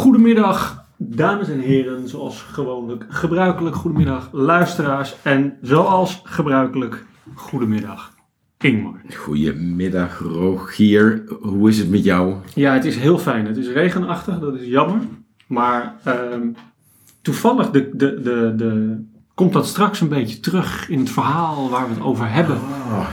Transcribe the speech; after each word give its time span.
Goedemiddag, 0.00 0.84
dames 0.96 1.48
en 1.48 1.58
heren, 1.58 2.08
zoals 2.08 2.42
gewoonlijk 2.42 3.04
gebruikelijk. 3.08 3.76
Goedemiddag, 3.76 4.28
luisteraars. 4.32 5.16
En 5.22 5.56
zoals 5.62 6.20
gebruikelijk, 6.24 7.04
goedemiddag, 7.34 8.14
Ingmar. 8.58 9.00
Goedemiddag 9.16 10.18
Rogier, 10.18 11.22
hoe 11.40 11.68
is 11.68 11.78
het 11.78 11.90
met 11.90 12.04
jou? 12.04 12.34
Ja, 12.54 12.72
het 12.72 12.84
is 12.84 12.96
heel 12.96 13.18
fijn. 13.18 13.46
Het 13.46 13.56
is 13.56 13.68
regenachtig, 13.68 14.38
dat 14.38 14.54
is 14.54 14.66
jammer. 14.66 15.00
Maar 15.46 15.96
ehm, 16.04 16.48
toevallig 17.22 17.70
de, 17.70 17.90
de, 17.92 18.20
de, 18.20 18.52
de, 18.56 19.00
komt 19.34 19.52
dat 19.52 19.66
straks 19.66 20.00
een 20.00 20.08
beetje 20.08 20.40
terug 20.40 20.88
in 20.88 20.98
het 20.98 21.10
verhaal 21.10 21.70
waar 21.70 21.88
we 21.88 21.94
het 21.94 22.02
over 22.02 22.32
hebben. 22.32 22.56
Oh, 22.56 23.08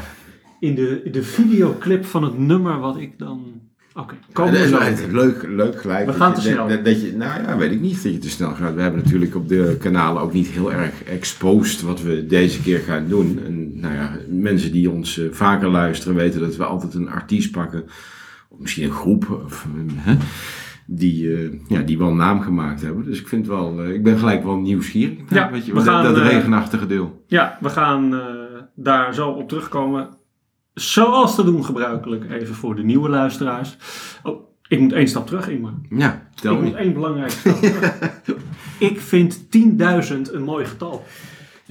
In 0.59 0.75
de, 0.75 1.07
de 1.11 1.23
videoclip 1.23 2.05
van 2.05 2.23
het 2.23 2.37
nummer 2.37 2.79
wat 2.79 2.97
ik 2.97 3.19
dan... 3.19 3.65
Oké, 3.99 4.15
dat 4.33 4.53
is 4.53 4.71
leuk, 5.11 5.45
leuk 5.47 5.79
gelijk. 5.81 5.99
We 5.99 6.05
dat 6.05 6.15
gaan 6.15 6.29
je- 6.29 6.35
te 6.35 6.41
snel. 6.41 6.67
Dat, 6.67 6.85
dat 6.85 7.01
je, 7.01 7.13
nou 7.15 7.41
ja, 7.41 7.57
weet 7.57 7.71
ik 7.71 7.81
niet 7.81 8.03
dat 8.03 8.11
je 8.13 8.17
te 8.17 8.29
snel 8.29 8.51
gaat. 8.53 8.73
We 8.75 8.81
hebben 8.81 9.01
natuurlijk 9.03 9.35
op 9.35 9.47
de 9.47 9.77
kanalen 9.79 10.21
ook 10.21 10.33
niet 10.33 10.47
heel 10.47 10.73
erg 10.73 11.03
exposed 11.03 11.81
wat 11.81 12.01
we 12.01 12.25
deze 12.25 12.61
keer 12.61 12.79
gaan 12.79 13.05
doen. 13.07 13.39
En 13.45 13.79
nou 13.79 13.93
ja, 13.93 14.17
mensen 14.29 14.71
die 14.71 14.89
ons 14.91 15.19
eh, 15.19 15.25
vaker 15.31 15.69
luisteren 15.69 16.15
weten 16.15 16.39
dat 16.39 16.55
we 16.55 16.63
altijd 16.65 16.93
een 16.93 17.09
artiest 17.09 17.51
pakken. 17.51 17.83
Of 18.49 18.59
misschien 18.59 18.83
een 18.83 18.91
groep. 18.91 19.41
Of, 19.45 19.65
eh, 19.75 19.81
hè, 19.95 20.15
die, 20.85 21.33
eh, 21.35 21.49
ja, 21.67 21.81
die 21.81 21.97
wel 21.97 22.13
naam 22.13 22.41
gemaakt 22.41 22.81
hebben. 22.81 23.05
Dus 23.05 23.19
ik 23.19 23.27
vind 23.27 23.47
wel, 23.47 23.89
ik 23.89 24.03
ben 24.03 24.17
gelijk 24.17 24.43
wel 24.43 24.57
nieuwsgierig. 24.57 25.17
Ja, 25.29 25.51
weet 25.51 25.65
je, 25.65 25.71
we 25.71 25.77
dat, 25.77 25.87
gaan, 25.87 26.03
dat 26.03 26.17
eh, 26.17 26.27
regenachtige 26.29 26.87
deel. 26.87 27.23
Ja, 27.27 27.57
we 27.61 27.69
gaan 27.69 28.21
daar 28.75 29.13
zo 29.13 29.29
op 29.29 29.47
terugkomen. 29.49 30.09
Zoals 30.79 31.35
te 31.35 31.43
doen 31.43 31.65
gebruikelijk, 31.65 32.31
even 32.31 32.55
voor 32.55 32.75
de 32.75 32.83
nieuwe 32.83 33.09
luisteraars. 33.09 33.77
Oh, 34.23 34.41
ik 34.67 34.79
moet 34.79 34.93
één 34.93 35.07
stap 35.07 35.27
terug, 35.27 35.49
Ingmar. 35.49 35.73
Ja, 35.89 36.13
Ik 36.35 36.41
tel 36.41 36.53
moet 36.61 36.71
me. 36.71 36.77
één 36.77 36.93
belangrijke 36.93 37.31
stap 37.35 37.55
terug. 37.61 37.93
Ik 38.79 38.99
vind 39.01 39.39
10.000 39.43 40.31
een 40.31 40.43
mooi 40.43 40.65
getal. 40.65 41.05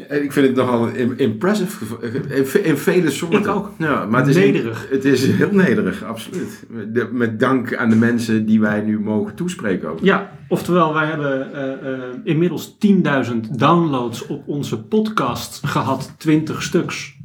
En 0.08 0.22
ik 0.22 0.33
vind 0.33 0.47
het 0.47 0.56
nogal 0.56 0.89
im- 0.89 1.14
impressive 1.16 1.97
in, 2.34 2.47
ve- 2.47 2.58
in 2.58 2.77
vele 2.77 3.11
soorten. 3.11 3.39
Ik 3.41 3.47
ook. 3.47 3.70
Ja, 3.78 4.05
maar 4.06 4.20
het 4.20 4.28
is 4.28 4.36
Nederig. 4.36 4.86
Het 4.91 5.05
is 5.05 5.27
heel 5.27 5.53
nederig, 5.53 6.03
absoluut. 6.05 6.66
De- 6.92 7.09
met 7.12 7.41
dank 7.41 7.77
aan 7.77 7.91
de 7.91 7.97
mensen 7.97 8.47
die 8.47 8.61
wij 8.61 8.81
nu 8.81 9.00
mogen 9.00 9.34
toespreken 9.34 9.88
ook. 9.88 9.98
Ja, 10.03 10.31
oftewel, 10.48 10.94
wij 10.94 11.06
hebben 11.06 11.53
eh, 11.55 11.92
eh, 11.92 12.03
inmiddels 12.25 12.77
10.000 12.78 13.36
downloads 13.56 14.27
op 14.27 14.48
onze 14.48 14.83
podcast 14.83 15.66
gehad, 15.66 16.14
20 16.19 16.62
stuks. 16.62 17.16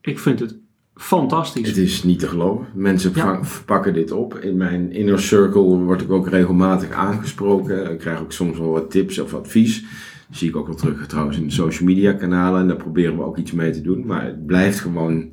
Ik 0.00 0.18
vind 0.18 0.40
het 0.40 0.56
fantastisch. 0.96 1.68
Het 1.68 1.76
is 1.76 2.02
niet 2.02 2.18
te 2.18 2.28
geloven. 2.28 2.66
Mensen 2.74 3.12
Ja. 3.14 3.40
pakken 3.66 3.92
dit 3.94 4.10
op. 4.12 4.34
In 4.38 4.56
mijn 4.56 4.92
inner 4.92 5.20
circle 5.20 5.60
word 5.62 6.00
ik 6.00 6.10
ook 6.10 6.28
regelmatig 6.28 6.90
aangesproken. 6.90 7.90
Ik 7.92 7.98
krijg 7.98 8.20
ook 8.20 8.32
soms 8.32 8.58
wel 8.58 8.70
wat 8.70 8.90
tips 8.90 9.18
of 9.18 9.34
advies. 9.34 9.80
Dat 10.28 10.36
zie 10.38 10.48
ik 10.48 10.56
ook 10.56 10.66
wel 10.66 10.76
terug 10.76 11.06
trouwens 11.06 11.36
in 11.38 11.44
de 11.44 11.50
social 11.52 11.88
media 11.88 12.12
kanalen. 12.12 12.60
En 12.60 12.66
daar 12.68 12.76
proberen 12.76 13.16
we 13.16 13.22
ook 13.22 13.36
iets 13.38 13.52
mee 13.52 13.70
te 13.70 13.80
doen. 13.80 14.06
Maar 14.06 14.24
het 14.24 14.46
blijft 14.46 14.80
gewoon 14.80 15.28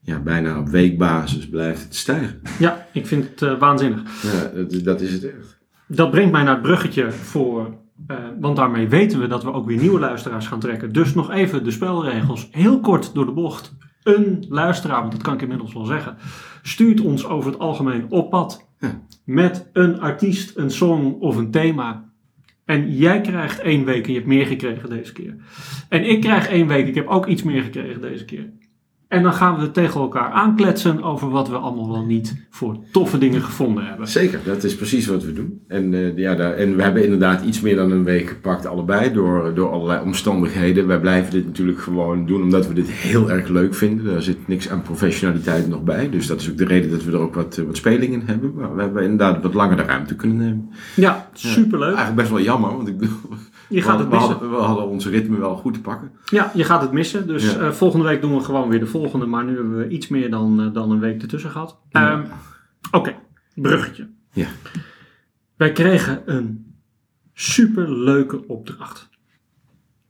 ja, 0.00 0.18
bijna 0.20 0.58
op 0.58 0.68
weekbasis 0.68 1.48
blijft 1.48 1.82
het 1.82 1.94
stijgen. 1.94 2.40
Ja, 2.58 2.86
ik 2.92 3.06
vind 3.06 3.24
het 3.28 3.42
eh, 3.42 3.58
waanzinnig. 3.58 4.00
Ja, 4.22 4.50
dat, 4.62 4.84
dat 4.84 5.00
is 5.00 5.12
het 5.12 5.24
echt. 5.24 5.58
Dat 5.86 6.10
brengt 6.10 6.32
mij 6.32 6.42
naar 6.42 6.52
het 6.52 6.62
bruggetje 6.62 7.10
voor. 7.12 7.74
eh, 8.06 8.16
want 8.40 8.56
daarmee 8.56 8.88
weten 8.88 9.20
we 9.20 9.26
dat 9.26 9.42
we 9.44 9.52
ook 9.52 9.66
weer 9.66 9.78
nieuwe 9.80 9.98
luisteraars 10.00 10.46
gaan 10.46 10.60
trekken. 10.60 10.92
Dus 10.92 11.14
nog 11.14 11.30
even 11.30 11.64
de 11.64 11.70
spelregels. 11.70 12.48
Heel 12.50 12.80
kort 12.80 13.14
door 13.14 13.26
de 13.26 13.32
bocht. 13.32 13.74
Een 14.02 14.46
luisteraar, 14.48 15.00
want 15.00 15.12
dat 15.12 15.22
kan 15.22 15.34
ik 15.34 15.42
inmiddels 15.42 15.72
wel 15.72 15.84
zeggen. 15.84 16.16
Stuurt 16.62 17.00
ons 17.00 17.26
over 17.26 17.50
het 17.50 17.60
algemeen 17.60 18.06
op 18.10 18.30
pad. 18.30 18.68
Ja. 18.78 19.02
Met 19.24 19.70
een 19.72 20.00
artiest, 20.00 20.56
een 20.56 20.70
song 20.70 21.16
of 21.20 21.36
een 21.36 21.50
thema. 21.50 22.10
En 22.64 22.96
jij 22.96 23.20
krijgt 23.20 23.60
één 23.60 23.84
week 23.84 24.04
en 24.04 24.12
je 24.12 24.16
hebt 24.16 24.28
meer 24.28 24.46
gekregen 24.46 24.88
deze 24.88 25.12
keer. 25.12 25.36
En 25.88 26.04
ik 26.04 26.20
krijg 26.20 26.48
één 26.48 26.66
week, 26.66 26.86
ik 26.86 26.94
heb 26.94 27.06
ook 27.06 27.26
iets 27.26 27.42
meer 27.42 27.62
gekregen 27.62 28.00
deze 28.00 28.24
keer. 28.24 28.50
En 29.08 29.22
dan 29.22 29.32
gaan 29.32 29.58
we 29.58 29.70
tegen 29.70 30.00
elkaar 30.00 30.30
aankletsen 30.30 31.02
over 31.02 31.30
wat 31.30 31.48
we 31.48 31.56
allemaal 31.56 31.90
wel 31.90 32.04
niet 32.04 32.46
voor 32.50 32.76
toffe 32.92 33.18
dingen 33.18 33.42
gevonden 33.42 33.86
hebben. 33.86 34.08
Zeker, 34.08 34.40
dat 34.44 34.64
is 34.64 34.76
precies 34.76 35.06
wat 35.06 35.24
we 35.24 35.32
doen. 35.32 35.60
En, 35.68 35.94
eh, 35.94 36.16
ja, 36.16 36.34
daar, 36.34 36.52
en 36.52 36.76
we 36.76 36.82
hebben 36.82 37.04
inderdaad 37.04 37.44
iets 37.44 37.60
meer 37.60 37.76
dan 37.76 37.90
een 37.90 38.04
week 38.04 38.28
gepakt, 38.28 38.66
allebei, 38.66 39.12
door, 39.12 39.54
door 39.54 39.70
allerlei 39.70 40.02
omstandigheden. 40.02 40.86
Wij 40.86 41.00
blijven 41.00 41.32
dit 41.32 41.46
natuurlijk 41.46 41.78
gewoon 41.78 42.26
doen 42.26 42.42
omdat 42.42 42.68
we 42.68 42.74
dit 42.74 42.90
heel 42.90 43.30
erg 43.30 43.48
leuk 43.48 43.74
vinden. 43.74 44.04
Daar 44.04 44.22
zit 44.22 44.48
niks 44.48 44.70
aan 44.70 44.82
professionaliteit 44.82 45.68
nog 45.68 45.82
bij. 45.82 46.10
Dus 46.10 46.26
dat 46.26 46.40
is 46.40 46.50
ook 46.50 46.58
de 46.58 46.64
reden 46.64 46.90
dat 46.90 47.04
we 47.04 47.12
er 47.12 47.18
ook 47.18 47.34
wat, 47.34 47.58
eh, 47.58 47.64
wat 47.64 47.76
spelingen 47.76 48.20
in 48.20 48.26
hebben. 48.26 48.54
Maar 48.54 48.74
we 48.74 48.82
hebben 48.82 49.02
inderdaad 49.02 49.42
wat 49.42 49.54
langer 49.54 49.76
de 49.76 49.82
ruimte 49.82 50.16
kunnen 50.16 50.36
nemen. 50.36 50.70
Ja, 50.96 51.28
superleuk. 51.32 51.96
Eigenlijk 51.96 52.16
best 52.16 52.30
wel 52.30 52.40
jammer, 52.40 52.76
want 52.76 52.88
ik 52.88 52.98
bedoel, 52.98 53.38
Je 53.68 53.82
gaat 53.82 53.98
het 53.98 54.08
we, 54.08 54.14
missen. 54.14 54.30
hadden, 54.32 54.50
we 54.50 54.56
hadden 54.56 54.86
ons 54.86 55.06
ritme 55.06 55.38
wel 55.38 55.56
goed 55.56 55.74
te 55.74 55.80
pakken. 55.80 56.12
Ja, 56.24 56.50
je 56.54 56.64
gaat 56.64 56.80
het 56.82 56.92
missen. 56.92 57.26
Dus 57.26 57.52
Ja. 57.52 57.58
eh, 57.60 57.70
volgende 57.70 58.04
week 58.06 58.20
doen 58.20 58.34
we 58.34 58.40
gewoon 58.40 58.68
weer 58.68 58.78
de 58.78 58.86
volgende. 58.86 59.26
Maar 59.26 59.44
nu 59.44 59.54
hebben 59.54 59.76
we 59.78 59.88
iets 59.88 60.08
meer 60.08 60.30
dan, 60.30 60.60
eh, 60.60 60.72
dan 60.72 60.90
een 60.90 61.00
week 61.00 61.22
ertussen 61.22 61.50
gehad. 61.50 61.78
Ja. 61.88 62.10
Ehm, 62.12 62.24
Oké, 62.90 63.14
bruggetje. 63.54 64.08
Ja. 64.32 64.48
Wij 65.56 65.72
kregen 65.72 66.22
een 66.24 66.74
superleuke 67.34 68.46
opdracht. 68.46 69.08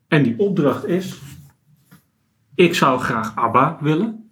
En 0.09 0.23
die 0.23 0.39
opdracht 0.39 0.87
is... 0.87 1.19
Ik 2.55 2.75
zou 2.75 3.01
graag 3.01 3.37
ABBA 3.37 3.79
willen. 3.81 4.31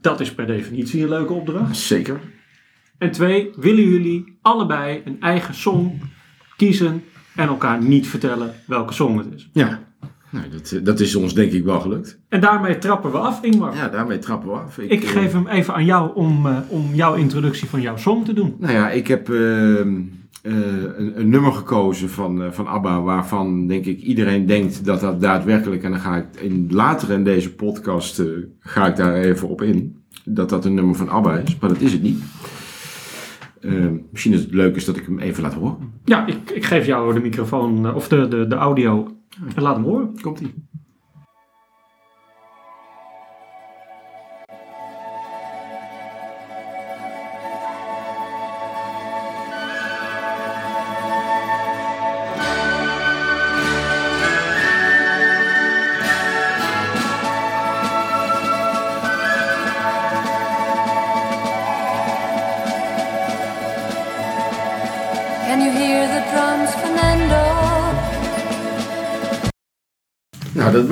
Dat 0.00 0.20
is 0.20 0.34
per 0.34 0.46
definitie 0.46 1.02
een 1.02 1.08
leuke 1.08 1.32
opdracht. 1.32 1.76
Zeker. 1.76 2.20
En 2.98 3.10
twee, 3.10 3.50
willen 3.56 3.84
jullie 3.88 4.38
allebei 4.42 5.02
een 5.04 5.20
eigen 5.20 5.54
song 5.54 6.00
kiezen... 6.56 7.04
en 7.36 7.48
elkaar 7.48 7.82
niet 7.82 8.06
vertellen 8.06 8.54
welke 8.66 8.92
song 8.92 9.18
het 9.18 9.26
is. 9.34 9.50
Ja, 9.52 9.80
nou, 10.32 10.48
dat, 10.48 10.72
eh, 10.72 10.84
dat 10.84 11.00
is 11.00 11.14
ons 11.14 11.34
denk 11.34 11.52
ik 11.52 11.64
wel 11.64 11.80
gelukt. 11.80 12.18
En 12.28 12.40
daarmee 12.40 12.78
trappen 12.78 13.10
we 13.10 13.18
af, 13.18 13.42
Ingmar. 13.42 13.76
Ja, 13.76 13.88
daarmee 13.88 14.18
trappen 14.18 14.50
we 14.50 14.54
af. 14.54 14.78
Ik 14.78 15.02
eh, 15.02 15.08
geef 15.08 15.32
hem 15.32 15.46
even 15.46 15.74
aan 15.74 15.84
jou 15.84 16.14
om, 16.14 16.46
eh, 16.46 16.56
om 16.68 16.94
jouw 16.94 17.14
introductie 17.14 17.68
van 17.68 17.80
jouw 17.80 17.96
song 17.96 18.24
te 18.24 18.32
doen. 18.32 18.54
Nou 18.58 18.72
ja, 18.72 18.90
ik 18.90 19.06
heb 19.06 19.28
ehm, 19.30 20.00
eh, 20.42 20.52
een, 20.96 21.20
een 21.20 21.28
nummer 21.28 21.52
gekozen 21.52 22.10
van, 22.10 22.52
van 22.52 22.66
ABBA 22.66 23.00
waarvan 23.02 23.66
denk 23.66 23.84
ik 23.84 24.00
iedereen 24.00 24.46
denkt 24.46 24.84
dat 24.84 25.00
dat 25.00 25.20
daadwerkelijk, 25.20 25.82
en 25.82 25.90
dan 25.90 26.00
ga 26.00 26.16
ik 26.16 26.40
in, 26.40 26.66
later 26.70 27.10
in 27.10 27.24
deze 27.24 27.54
podcast 27.54 28.22
ga 28.60 28.86
ik 28.86 28.96
daar 28.96 29.14
even 29.14 29.48
op 29.48 29.62
in, 29.62 30.02
dat 30.24 30.48
dat 30.48 30.64
een 30.64 30.74
nummer 30.74 30.94
van 30.94 31.08
ABBA 31.08 31.36
is, 31.36 31.58
maar 31.58 31.68
dat 31.68 31.80
is 31.80 31.92
het 31.92 32.02
niet. 32.02 32.22
Ehm, 33.62 33.96
misschien 34.10 34.32
is 34.32 34.40
het 34.40 34.52
leuk 34.52 34.76
is 34.76 34.84
dat 34.84 34.96
ik 34.96 35.04
hem 35.04 35.18
even 35.18 35.42
laat 35.42 35.54
horen. 35.54 35.76
Ja, 36.04 36.26
ik, 36.26 36.50
ik 36.50 36.64
geef 36.64 36.86
jou 36.86 37.14
de 37.14 37.20
microfoon 37.20 37.86
eh, 37.86 37.94
of 37.94 38.08
de, 38.08 38.28
de, 38.28 38.46
de 38.46 38.54
audio 38.54 39.08
en 39.54 39.62
laat 39.62 39.74
hem 39.74 39.84
horen. 39.84 40.20
Komt 40.20 40.42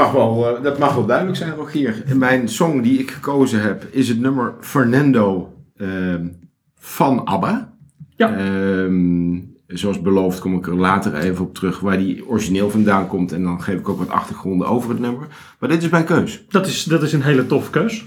mag, 0.03 0.13
wel, 0.13 0.57
eh, 0.57 0.63
dat 0.63 0.79
mag 0.79 0.95
wel 0.95 1.07
duidelijk 1.07 1.37
zijn, 1.39 1.55
Rogier. 1.55 2.03
In 2.07 2.19
mijn 2.19 2.49
song 2.49 2.81
die 2.81 2.99
ik 2.99 3.11
gekozen 3.11 3.63
heb 3.63 3.85
is 3.91 4.09
het 4.09 4.21
nummer 4.21 4.55
Fernando 4.61 5.55
ehm, 5.77 6.27
van 6.79 7.25
ABBA. 7.25 7.73
Ja. 8.17 8.35
Ehm, 8.37 9.39
zoals 9.67 10.01
beloofd 10.03 10.39
kom 10.41 10.55
ik 10.55 10.67
er 10.67 10.75
later 10.77 11.15
even 11.15 11.45
op 11.45 11.55
terug 11.55 11.81
waar 11.81 11.99
die 11.99 12.27
origineel 12.29 12.71
vandaan 12.71 13.07
komt. 13.07 13.33
En 13.33 13.43
dan 13.43 13.63
geef 13.63 13.79
ik 13.79 13.89
ook 13.89 13.99
wat 13.99 14.09
achtergronden 14.09 14.69
over 14.69 14.91
het 14.91 14.99
nummer. 14.99 15.27
Maar 15.59 15.69
dit 15.69 15.83
is 15.83 15.89
mijn 15.89 16.05
keus. 16.05 16.45
Dat 16.49 16.67
is, 16.67 16.85
dat 16.85 17.03
is 17.03 17.13
een 17.13 17.23
hele 17.23 17.47
toffe 17.47 17.71
keus. 17.71 18.05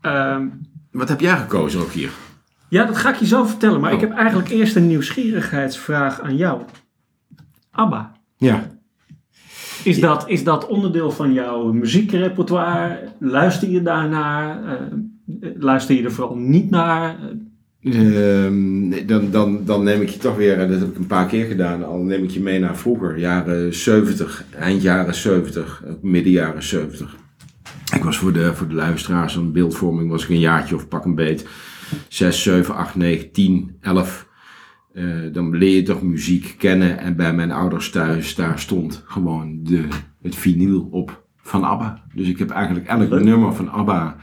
Ehm, 0.00 0.46
Wat 0.90 1.08
heb 1.08 1.20
jij 1.20 1.36
gekozen, 1.36 1.80
Rogier? 1.80 2.10
ja, 2.68 2.84
dat 2.84 2.96
ga 2.96 3.10
ik 3.10 3.16
je 3.16 3.26
zo 3.26 3.44
vertellen. 3.44 3.80
Maar 3.80 3.90
Oh. 3.92 4.00
ik 4.00 4.08
heb 4.08 4.16
eigenlijk 4.16 4.48
eerst 4.48 4.76
een 4.76 4.86
nieuwsgierigheidsvraag 4.86 6.20
aan 6.20 6.36
jou. 6.36 6.62
ABBA. 7.70 8.12
Ja. 8.36 8.70
Is, 9.84 10.00
dat, 10.00 10.28
is 10.28 10.44
dat 10.44 10.66
onderdeel 10.66 11.10
van 11.10 11.32
jouw 11.32 11.72
muziekrepertoire? 11.72 12.98
Luister 13.18 13.70
je 13.70 13.82
daarnaar? 13.82 14.64
Eh, 14.64 15.50
luister 15.58 15.94
je 15.94 16.02
er 16.02 16.12
vooral 16.12 16.36
niet 16.36 16.70
naar? 16.70 17.16
Nee, 17.80 19.04
dan, 19.04 19.30
dan, 19.30 19.64
dan 19.64 19.82
neem 19.82 20.00
ik 20.00 20.08
je 20.08 20.18
toch 20.18 20.36
weer, 20.36 20.58
en 20.58 20.70
dat 20.70 20.80
heb 20.80 20.88
ik 20.88 20.96
een 20.96 21.06
paar 21.06 21.26
keer 21.26 21.46
gedaan, 21.46 21.84
al 21.84 21.98
neem 21.98 22.22
ik 22.24 22.30
je 22.30 22.40
mee 22.40 22.58
naar 22.58 22.76
vroeger, 22.76 23.18
jaren 23.18 23.74
70, 23.74 24.44
eind 24.58 24.82
jaren 24.82 25.14
70, 25.14 25.82
ook 25.88 26.02
midden 26.02 26.32
jaren 26.32 26.62
70. 26.62 27.16
Ik 27.94 28.04
was 28.04 28.18
voor 28.18 28.32
de, 28.32 28.54
voor 28.54 28.68
de 28.68 28.74
luisteraars 28.74 29.36
aan 29.36 29.52
beeldvorming, 29.52 30.10
was 30.10 30.22
ik 30.22 30.28
een 30.28 30.38
jaartje 30.38 30.74
of 30.74 30.88
pak 30.88 31.04
een 31.04 31.14
beet, 31.14 31.46
6, 32.08 32.42
7, 32.42 32.74
8, 32.74 32.94
9, 32.94 33.32
10, 33.32 33.76
11. 33.80 34.26
Eh, 34.94 35.04
dan 35.32 35.56
leer 35.56 35.74
je 35.74 35.82
toch 35.82 36.02
muziek 36.02 36.54
kennen. 36.58 36.98
En 36.98 37.16
bij 37.16 37.34
mijn 37.34 37.50
ouders 37.50 37.90
thuis, 37.90 38.34
daar 38.34 38.58
stond 38.58 39.02
gewoon 39.06 39.60
de, 39.62 39.88
het 40.22 40.34
vinyl 40.34 40.88
op 40.90 41.24
van 41.36 41.64
ABBA. 41.64 42.02
Dus 42.14 42.28
ik 42.28 42.38
heb 42.38 42.50
eigenlijk 42.50 42.86
elk 42.86 43.10
Leuk. 43.10 43.24
nummer 43.24 43.54
van 43.54 43.70
ABBA 43.70 44.16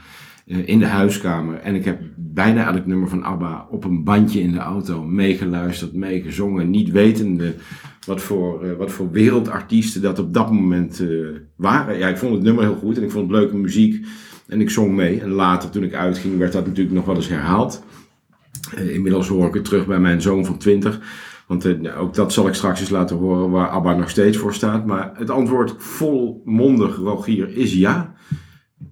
eh, 0.46 0.68
in 0.68 0.78
de 0.78 0.86
huiskamer. 0.86 1.58
En 1.58 1.74
ik 1.74 1.84
heb 1.84 2.00
bijna 2.16 2.72
elk 2.72 2.86
nummer 2.86 3.08
van 3.08 3.22
ABBA 3.22 3.66
op 3.70 3.84
een 3.84 4.04
bandje 4.04 4.40
in 4.40 4.52
de 4.52 4.58
auto 4.58 5.04
meegeluisterd, 5.04 5.92
meegezongen. 5.92 6.70
Niet 6.70 6.90
wetende 6.90 7.54
wat 8.06 8.20
voor, 8.20 8.64
eh, 8.64 8.76
wat 8.76 8.90
voor 8.90 9.10
wereldartiesten 9.10 10.02
dat 10.02 10.18
op 10.18 10.34
dat 10.34 10.52
moment 10.52 11.04
waren. 11.56 11.98
Ja, 11.98 12.08
ik 12.08 12.18
vond 12.18 12.34
het 12.34 12.42
nummer 12.42 12.64
heel 12.64 12.76
goed 12.76 12.96
en 12.96 13.02
ik 13.02 13.10
vond 13.10 13.30
het 13.30 13.40
leuke 13.40 13.56
muziek. 13.56 14.06
En 14.46 14.60
ik 14.60 14.70
zong 14.70 14.94
mee. 14.94 15.20
En 15.20 15.30
later, 15.30 15.70
toen 15.70 15.82
ik 15.82 15.94
uitging, 15.94 16.38
werd 16.38 16.52
dat 16.52 16.66
natuurlijk 16.66 16.96
nog 16.96 17.04
wel 17.04 17.16
eens 17.16 17.28
herhaald. 17.28 17.84
Eh, 18.76 18.94
inmiddels 18.94 19.28
hoor 19.28 19.46
ik 19.48 19.54
het 19.54 19.64
terug 19.64 19.86
bij 19.86 19.98
mijn 20.00 20.22
zoon 20.22 20.44
van 20.44 20.58
20. 20.58 21.00
Want 21.46 21.64
eh, 21.64 22.00
ook 22.00 22.14
dat 22.14 22.32
zal 22.32 22.48
ik 22.48 22.54
straks 22.54 22.80
eens 22.80 22.90
laten 22.90 23.16
horen 23.16 23.50
waar 23.50 23.68
ABBA 23.68 23.94
nog 23.96 24.10
steeds 24.10 24.36
voor 24.36 24.54
staat. 24.54 24.86
Maar 24.86 25.10
het 25.14 25.30
antwoord 25.30 25.74
volmondig, 25.78 26.96
Rogier, 26.96 27.48
is 27.56 27.74
ja. 27.74 28.14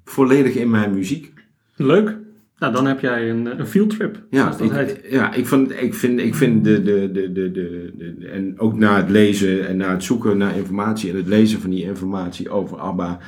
Volledig 0.05 0.55
in 0.55 0.71
mijn 0.71 0.95
muziek. 0.95 1.33
Leuk. 1.77 2.17
Nou, 2.59 2.73
dan 2.73 2.87
heb 2.87 3.01
jij 3.01 3.31
een, 3.31 3.61
een 3.61 3.67
field 3.67 3.91
trip. 3.91 4.23
Ja, 4.31 4.51
dat 4.51 4.61
ik, 4.61 4.71
heet. 4.71 5.01
ja 5.11 5.33
ik, 5.35 5.47
vond, 5.47 5.71
ik 5.83 5.95
vind, 5.95 6.21
ik 6.21 6.35
vind 6.35 6.65
de, 6.65 6.83
de, 6.83 7.11
de, 7.13 7.33
de, 7.33 7.51
de, 7.51 7.93
de- 7.99 8.27
En 8.27 8.59
ook 8.59 8.79
na 8.79 8.97
het 8.97 9.11
lezen 9.11 9.69
en 9.69 9.77
na 9.77 9.91
het 9.91 10.05
zoeken 10.05 10.39
naar 10.39 10.57
informatie 10.57 11.11
en 11.11 11.17
het 11.17 11.27
lezen 11.27 11.61
van 11.61 11.71
die 11.71 11.83
informatie 11.85 12.51
over 12.51 12.79
ABBA. 12.79 13.19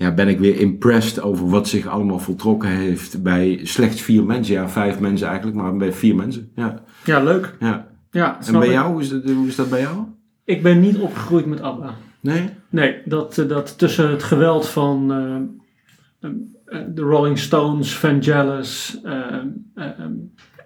Ja, 0.00 0.14
ben 0.14 0.28
ik 0.28 0.38
weer 0.38 0.60
impressed 0.60 1.22
over 1.22 1.48
wat 1.48 1.68
zich 1.68 1.86
allemaal 1.86 2.18
voltrokken 2.18 2.68
heeft 2.68 3.22
bij 3.22 3.60
slechts 3.62 4.00
vier 4.02 4.24
mensen. 4.24 4.54
Ja, 4.54 4.68
vijf 4.68 5.00
mensen 5.00 5.26
eigenlijk, 5.28 5.56
maar 5.56 5.76
bij 5.76 5.92
vier 5.92 6.14
mensen. 6.14 6.50
Ja, 6.54 6.82
Ja, 7.04 7.22
leuk. 7.22 7.56
ja. 7.60 7.86
Ja, 8.10 8.38
En 8.46 8.52
bij 8.52 8.66
ik. 8.66 8.72
jou, 8.72 8.92
hoe 8.92 9.00
is, 9.00 9.08
dat, 9.08 9.30
hoe 9.30 9.46
is 9.46 9.56
dat 9.56 9.70
bij 9.70 9.80
jou? 9.80 9.96
Ik 10.44 10.62
ben 10.62 10.80
niet 10.80 10.96
opgegroeid 10.98 11.46
met 11.46 11.60
ABBA. 11.60 11.94
Nee? 12.20 12.48
Nee, 12.70 12.96
dat, 13.04 13.38
eh, 13.38 13.48
dat 13.48 13.78
tussen 13.78 14.10
het 14.10 14.22
geweld 14.22 14.68
van 14.68 15.12
eh, 15.12 16.30
eh, 16.64 16.80
de 16.94 17.02
Rolling 17.02 17.38
Stones, 17.38 17.96
Vangelis, 17.96 19.00
eh, 19.04 19.26
eh, 19.74 19.84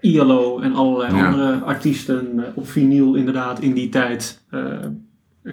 ILO 0.01 0.59
en 0.61 0.73
allerlei 0.75 1.17
Ja. 1.17 1.27
andere 1.27 1.59
artiesten 1.65 2.45
op 2.55 2.69
vinyl 2.69 3.15
inderdaad 3.15 3.61
in 3.61 3.73
die 3.75 3.89
tijd 3.89 4.45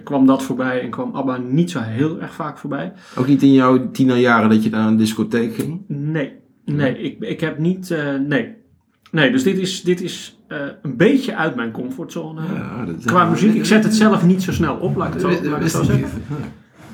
kwam 0.04 0.26
dat 0.26 0.42
voorbij 0.42 0.80
en 0.80 0.90
kwam 0.90 1.14
ABBA 1.14 1.36
niet 1.36 1.70
zo 1.70 1.80
heel 1.80 2.20
erg 2.20 2.34
vaak 2.34 2.58
voorbij. 2.58 2.92
Ook 3.16 3.26
niet 3.26 3.42
in 3.42 3.52
jouw 3.52 3.90
tienerjaren 3.90 4.50
dat 4.50 4.64
je 4.64 4.70
naar 4.70 4.86
een 4.86 4.96
discotheek 4.96 5.54
ging? 5.54 5.80
Nee, 5.86 6.32
nee, 6.64 6.98
ik, 6.98 7.20
ik 7.20 7.40
heb 7.40 7.58
niet, 7.58 7.90
eh, 7.90 8.14
nee. 8.14 8.54
Nee, 9.10 9.30
dus 9.30 9.42
dit 9.42 9.58
is, 9.58 9.82
dit 9.82 10.00
is 10.00 10.40
eh, 10.48 10.58
een 10.82 10.96
beetje 10.96 11.36
uit 11.36 11.54
mijn 11.54 11.70
comfortzone. 11.70 12.40
Ja, 12.54 12.84
dat, 12.84 13.04
Qua 13.04 13.24
muziek, 13.24 13.54
ik 13.54 13.64
zet 13.64 13.84
het 13.84 13.94
zelf 13.94 14.24
niet 14.24 14.42
zo 14.42 14.52
snel 14.52 14.76
op, 14.76 14.96
laat 14.96 15.06
ik 15.06 15.12
het 15.12 15.22
zo, 15.22 15.28
Dat 15.28 15.38
laat 15.38 15.46
ik 15.46 15.52
het 15.52 15.62
wist 15.62 15.74
zo 15.74 15.80
ik 15.80 15.98
zeggen. 15.98 16.20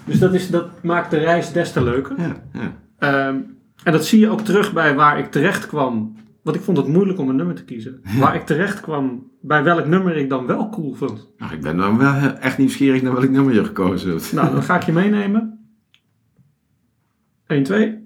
Dus 0.05 0.19
dat, 0.19 0.35
is, 0.35 0.51
dat 0.51 0.83
maakt 0.83 1.11
de 1.11 1.19
reis 1.19 1.53
des 1.53 1.73
te 1.73 1.83
leuker. 1.83 2.15
Ja, 2.19 2.37
ja. 2.53 2.77
Ehm, 2.99 3.37
en 3.83 3.93
dat 3.93 4.07
zie 4.07 4.21
je 4.21 4.29
ook 4.29 4.41
terug 4.41 4.73
bij 4.73 4.95
waar 4.95 5.19
ik 5.19 5.31
terecht 5.31 5.67
kwam. 5.67 6.17
Want 6.49 6.61
ik 6.61 6.67
vond 6.67 6.79
het 6.79 6.89
moeilijk 6.89 7.19
om 7.19 7.29
een 7.29 7.37
nummer 7.37 7.55
te 7.55 7.65
kiezen. 7.65 8.01
Waar 8.19 8.35
ik 8.35 8.47
terecht 8.47 8.81
kwam, 8.81 9.31
bij 9.41 9.63
welk 9.63 9.87
nummer 9.87 10.17
ik 10.17 10.29
dan 10.29 10.47
wel 10.47 10.69
cool 10.69 10.95
vond. 10.95 11.33
Nou, 11.37 11.53
ik 11.53 11.61
ben 11.61 11.77
dan 11.77 11.99
wel 11.99 12.15
echt 12.15 12.59
nieuwsgierig 12.59 13.03
naar 13.03 13.13
welk 13.13 13.31
nummer 13.31 13.55
je 13.55 13.65
gekozen 13.65 14.11
hebt. 14.11 14.33
Nou, 14.33 14.53
dan 14.53 14.63
ga 14.63 14.77
ik 14.77 14.83
je 14.83 14.93
meenemen. 14.93 15.69
1, 17.47 17.63
2. 17.63 17.77
I 17.77 17.99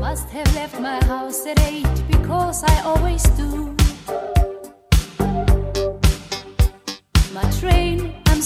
must 0.00 0.30
have 0.30 0.54
left 0.54 0.80
my 0.80 0.98
house 1.06 1.50
at 1.50 1.58
eight 1.58 2.06
because 2.10 2.64
I 2.64 2.82
always 2.84 3.22
do. 3.22 3.81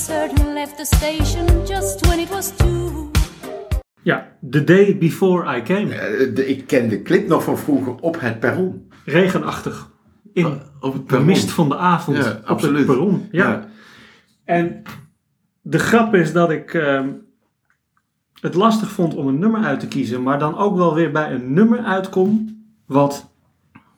Certain, 0.06 0.52
left 0.54 0.76
the 0.76 0.84
station 0.96 1.46
just 1.66 2.06
when 2.06 2.18
it 2.18 2.28
was 2.28 2.56
two. 2.56 3.10
Ja, 4.02 4.28
The 4.50 4.64
Day 4.64 4.98
Before 4.98 5.56
I 5.56 5.62
Came. 5.62 5.94
Eh, 5.94 6.34
de- 6.34 6.46
ik 6.48 6.66
ken 6.66 6.88
de 6.88 7.02
clip 7.02 7.28
nog 7.28 7.42
van 7.44 7.58
vroeger 7.58 7.94
op 8.00 8.20
het 8.20 8.40
perron. 8.40 8.90
Regenachtig. 9.04 9.90
In 10.32 10.60
Op 10.80 10.92
het 10.92 11.08
de 11.08 11.18
mist 11.20 11.50
van 11.50 11.68
de 11.68 11.76
avond. 11.76 12.16
Ja, 12.16 12.30
op 12.30 12.44
absoluut. 12.44 12.76
het 12.76 12.86
perron. 12.86 13.28
Ja. 13.32 13.48
Ja. 13.50 13.68
En 14.44 14.82
de 15.62 15.78
grap 15.78 16.14
is 16.14 16.32
dat 16.32 16.50
ik 16.50 16.74
ehm, 16.74 17.08
het 18.40 18.54
lastig 18.54 18.90
vond 18.90 19.14
om 19.14 19.26
een 19.26 19.38
nummer 19.38 19.64
uit 19.64 19.80
te 19.80 19.88
kiezen. 19.88 20.22
Maar 20.22 20.38
dan 20.38 20.56
ook 20.58 20.76
wel 20.76 20.94
weer 20.94 21.12
bij 21.12 21.32
een 21.32 21.52
nummer 21.52 21.78
uitkom. 21.78 22.54
Wat 22.86 23.30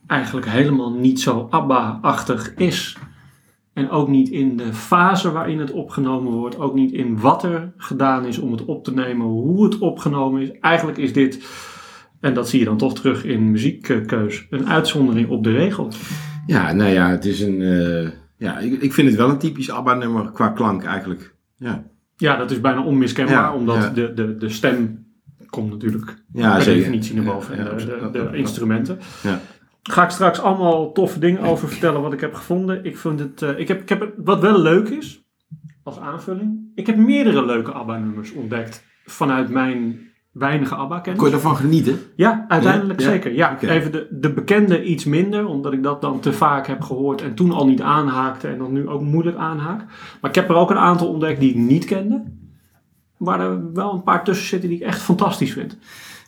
eigenlijk 0.06 0.46
helemaal 0.46 0.92
niet 0.92 1.20
zo 1.20 1.46
ABBA-achtig 1.50 2.54
is. 2.54 2.96
En 3.78 3.90
ook 3.90 4.08
niet 4.08 4.28
in 4.28 4.56
de 4.56 4.74
fase 4.74 5.32
waarin 5.32 5.58
het 5.58 5.70
opgenomen 5.70 6.32
wordt. 6.32 6.58
Ook 6.58 6.74
niet 6.74 6.92
in 6.92 7.20
wat 7.20 7.42
er 7.42 7.72
gedaan 7.76 8.24
is 8.24 8.38
om 8.38 8.52
het 8.52 8.64
op 8.64 8.84
te 8.84 8.94
nemen. 8.94 9.26
Hoe 9.26 9.64
het 9.64 9.78
opgenomen 9.78 10.42
is. 10.42 10.50
Eigenlijk 10.60 10.98
is 10.98 11.12
dit, 11.12 11.46
en 12.20 12.34
dat 12.34 12.48
zie 12.48 12.58
je 12.58 12.64
dan 12.64 12.76
toch 12.76 12.94
terug 12.94 13.24
in 13.24 13.50
muziekkeus, 13.50 14.46
een 14.50 14.68
uitzondering 14.68 15.28
op 15.28 15.44
de 15.44 15.52
regel. 15.52 15.90
Ja, 16.46 16.72
nou 16.72 16.90
ja, 16.90 17.10
het 17.10 17.24
is 17.24 17.40
een. 17.40 17.60
eh, 17.62 18.10
ja, 18.36 18.58
ik, 18.58 18.82
ik 18.82 18.92
vind 18.92 19.08
het 19.08 19.16
wel 19.16 19.28
een 19.30 19.38
typisch 19.38 19.70
ABBA-nummer 19.70 20.30
qua 20.32 20.48
klank 20.48 20.84
eigenlijk. 20.84 21.34
Ja, 21.56 21.84
Ja, 22.16 22.36
dat 22.36 22.50
is 22.50 22.60
bijna 22.60 22.82
onmiskenbaar. 22.82 23.34
Ja, 23.34 23.54
omdat 23.54 23.76
ja. 23.76 23.88
De, 23.88 24.12
de, 24.14 24.36
de 24.36 24.48
stem 24.48 25.06
komt 25.50 25.70
natuurlijk 25.70 26.22
ja 26.32 26.52
per 26.52 26.62
zeker. 26.62 26.80
definitie 26.80 27.14
naar 27.14 27.24
boven. 27.24 27.58
En 27.58 27.76
de, 27.76 28.10
de, 28.12 28.36
instrumenten. 28.36 28.98
Ja. 29.22 29.40
Ga 29.82 30.04
ik 30.04 30.10
straks 30.10 30.40
allemaal 30.40 30.92
toffe 30.92 31.18
dingen 31.18 31.42
over 31.42 31.68
vertellen 31.68 32.02
wat 32.02 32.12
ik 32.12 32.20
heb 32.20 32.34
gevonden. 32.34 32.84
Ik, 32.84 32.98
vind 32.98 33.20
het, 33.20 33.42
eh, 33.42 33.58
ik, 33.58 33.68
heb, 33.68 33.80
ik 33.80 33.88
heb 33.88 34.12
wat 34.16 34.40
wel 34.40 34.58
leuk 34.58 34.88
is, 34.88 35.24
als 35.82 35.98
aanvulling. 35.98 36.72
Ik 36.74 36.86
heb 36.86 36.96
meerdere 36.96 37.44
leuke 37.44 37.72
ABBA-nummers 37.72 38.32
ontdekt 38.32 38.84
vanuit 39.04 39.48
mijn 39.48 40.08
weinige 40.32 40.74
ABBA-kennis. 40.74 41.20
Kon 41.20 41.30
je 41.30 41.34
ervan 41.34 41.56
genieten? 41.56 41.98
Ja, 42.16 42.44
uiteindelijk 42.48 43.00
Ja? 43.00 43.08
Zeker. 43.08 43.32
Ja, 43.32 43.60
even 43.60 43.92
de, 43.92 44.06
de 44.10 44.32
bekende 44.32 44.84
iets 44.84 45.04
minder, 45.04 45.46
omdat 45.46 45.72
ik 45.72 45.82
dat 45.82 46.00
dan 46.00 46.20
te 46.20 46.32
vaak 46.32 46.66
heb 46.66 46.82
gehoord 46.82 47.22
en 47.22 47.34
toen 47.34 47.52
al 47.52 47.66
niet 47.66 47.82
aanhaakte 47.82 48.48
en 48.48 48.58
dan 48.58 48.72
nu 48.72 48.88
ook 48.88 49.02
moeilijk 49.02 49.36
aanhaak. 49.36 49.84
Maar 50.20 50.30
ik 50.30 50.36
heb 50.36 50.48
er 50.48 50.54
ook 50.54 50.70
een 50.70 50.78
aantal 50.78 51.08
ontdekt 51.08 51.40
die 51.40 51.50
ik 51.50 51.56
niet 51.56 51.84
kende. 51.84 52.22
Waar 53.16 53.40
er 53.40 53.72
wel 53.72 53.92
een 53.92 54.02
paar 54.02 54.24
tussen 54.24 54.46
zitten 54.46 54.68
die 54.68 54.78
ik 54.78 54.86
echt 54.86 55.02
fantastisch 55.02 55.52
vind. 55.52 55.78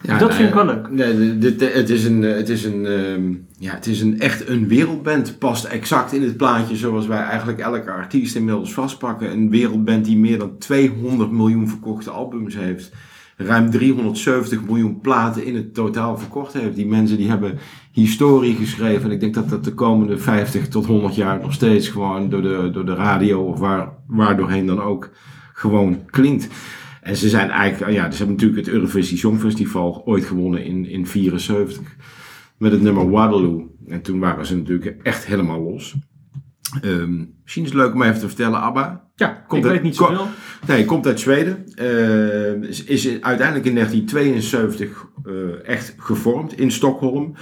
Ja, 0.03 0.19
dat 0.19 0.29
nou 0.29 0.33
vind 0.33 0.49
ik 0.49 0.55
wel 0.55 0.65
leuk. 0.65 0.91
Nee, 0.91 1.39
de- 1.39 1.71
het 1.75 1.91
is 1.91 2.05
een, 2.05 2.25
eh, 2.25 2.35
het 2.37 2.49
is 2.49 2.65
een, 2.65 2.87
ehm, 2.87 3.33
ja, 3.59 3.75
het 3.75 3.87
is 3.87 4.01
een 4.01 4.21
echt 4.21 4.49
een 4.49 4.69
wereldband. 4.69 5.39
Past 5.39 5.65
exact 5.65 6.13
in 6.13 6.23
het 6.23 6.37
plaatje 6.37 6.77
zoals 6.77 7.07
wij 7.07 7.19
eigenlijk 7.23 7.59
elke 7.59 7.91
artiest 7.91 8.37
inmiddels 8.37 8.73
vastpakken. 8.73 9.31
Een 9.33 9.51
wereldband 9.51 10.05
die 10.05 10.19
meer 10.19 10.39
dan 10.39 10.59
200 10.59 11.31
miljoen 11.31 11.69
verkochte 11.69 12.11
albums 12.11 12.57
heeft. 12.57 12.93
Ruim 13.37 13.71
370 13.71 14.65
miljoen 14.65 15.01
platen 15.01 15.45
in 15.45 15.55
het 15.55 15.75
totaal 15.75 16.19
verkocht 16.19 16.53
heeft. 16.53 16.77
Die 16.77 16.87
mensen 16.87 17.17
die 17.17 17.29
hebben 17.29 17.59
historie 17.93 18.55
geschreven. 18.55 19.05
En 19.05 19.11
ik 19.11 19.21
denk 19.21 19.35
dat 19.35 19.49
dat 19.49 19.65
de 19.65 19.75
komende 19.75 20.19
50 20.19 20.69
tot 20.69 20.87
100 20.87 21.15
jaar 21.15 21.41
nog 21.41 21.53
steeds 21.53 21.89
gewoon 21.89 22.29
door 22.31 22.43
de, 22.43 22.71
door 22.73 22.85
de 22.87 22.95
radio 22.95 23.41
of 23.43 23.59
waar, 23.59 23.89
waar 24.07 24.37
doorheen 24.37 24.67
dan 24.67 24.81
ook 24.83 25.11
gewoon 25.53 25.99
klinkt. 26.11 26.49
En 27.11 27.17
ze 27.17 27.29
zijn 27.29 27.51
eigenlijk, 27.51 27.93
ja, 27.93 28.11
ze 28.11 28.17
hebben 28.17 28.37
natuurlijk 28.37 28.67
het 28.67 28.75
Eurovisie 28.75 29.19
Songfestival 29.19 30.03
ooit 30.05 30.25
gewonnen 30.25 30.65
in, 30.65 30.87
in 30.87 31.07
74 31.07 31.97
met 32.59 32.73
het 32.73 32.83
nummer 32.83 33.11
Waterloo. 33.11 33.71
En 33.89 34.03
toen 34.03 34.19
waren 34.19 34.47
ze 34.47 34.57
natuurlijk 34.57 34.97
echt 35.03 35.27
helemaal 35.27 35.61
los. 35.63 35.95
Ehm, 36.83 37.25
misschien 37.43 37.63
is 37.65 37.69
het 37.71 37.79
leuk 37.79 37.95
om 37.95 38.03
even 38.03 38.21
te 38.21 38.27
vertellen, 38.27 38.61
ABBA. 38.61 39.09
Ja, 39.15 39.29
Komt 39.49 39.65
ik 39.65 39.71
het- 39.71 39.73
weet 39.73 39.83
niet 39.83 39.97
zoveel. 39.97 40.27
Nee, 40.67 40.85
komt 40.85 41.07
uit 41.07 41.21
Zweden. 41.21 41.65
Ehm, 41.75 42.63
is, 42.63 42.85
is 42.85 43.07
in- 43.07 43.25
uiteindelijk 43.25 43.67
in 43.67 43.75
1972 43.75 45.07
eh, 45.25 45.69
echt 45.69 45.95
gevormd 45.97 46.59
in 46.59 46.71
Stockholm. 46.71 47.35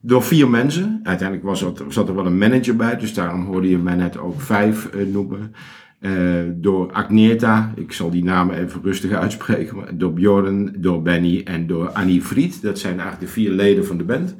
Door 0.00 0.22
vier 0.22 0.48
mensen. 0.50 1.00
Uiteindelijk 1.02 1.48
was 1.48 1.62
er, 1.62 1.72
zat 1.88 2.08
er 2.08 2.14
wel 2.14 2.26
een 2.26 2.38
manager 2.38 2.76
bij. 2.76 2.96
Dus 2.98 3.14
daarom 3.14 3.44
hoorde 3.46 3.68
je 3.68 3.78
mij 3.78 3.94
net 3.94 4.18
ook 4.18 4.40
vijf 4.40 4.86
eh, 4.86 5.06
noemen. 5.06 5.52
Eh, 5.98 6.12
door 6.54 6.92
Agneta, 6.92 7.72
ik 7.76 7.92
zal 7.92 8.10
die 8.10 8.24
namen 8.24 8.56
even 8.56 8.82
rustig 8.82 9.12
uitspreken. 9.12 9.98
Door 9.98 10.12
Bjorn, 10.12 10.74
door 10.76 11.02
Benny 11.02 11.40
en 11.44 11.66
door 11.66 11.90
Annie 11.90 12.22
Fried. 12.22 12.62
Dat 12.62 12.78
zijn 12.78 12.92
eigenlijk 12.92 13.20
de 13.20 13.32
vier 13.32 13.50
leden 13.50 13.86
van 13.86 13.98
de 13.98 14.04
band. 14.04 14.36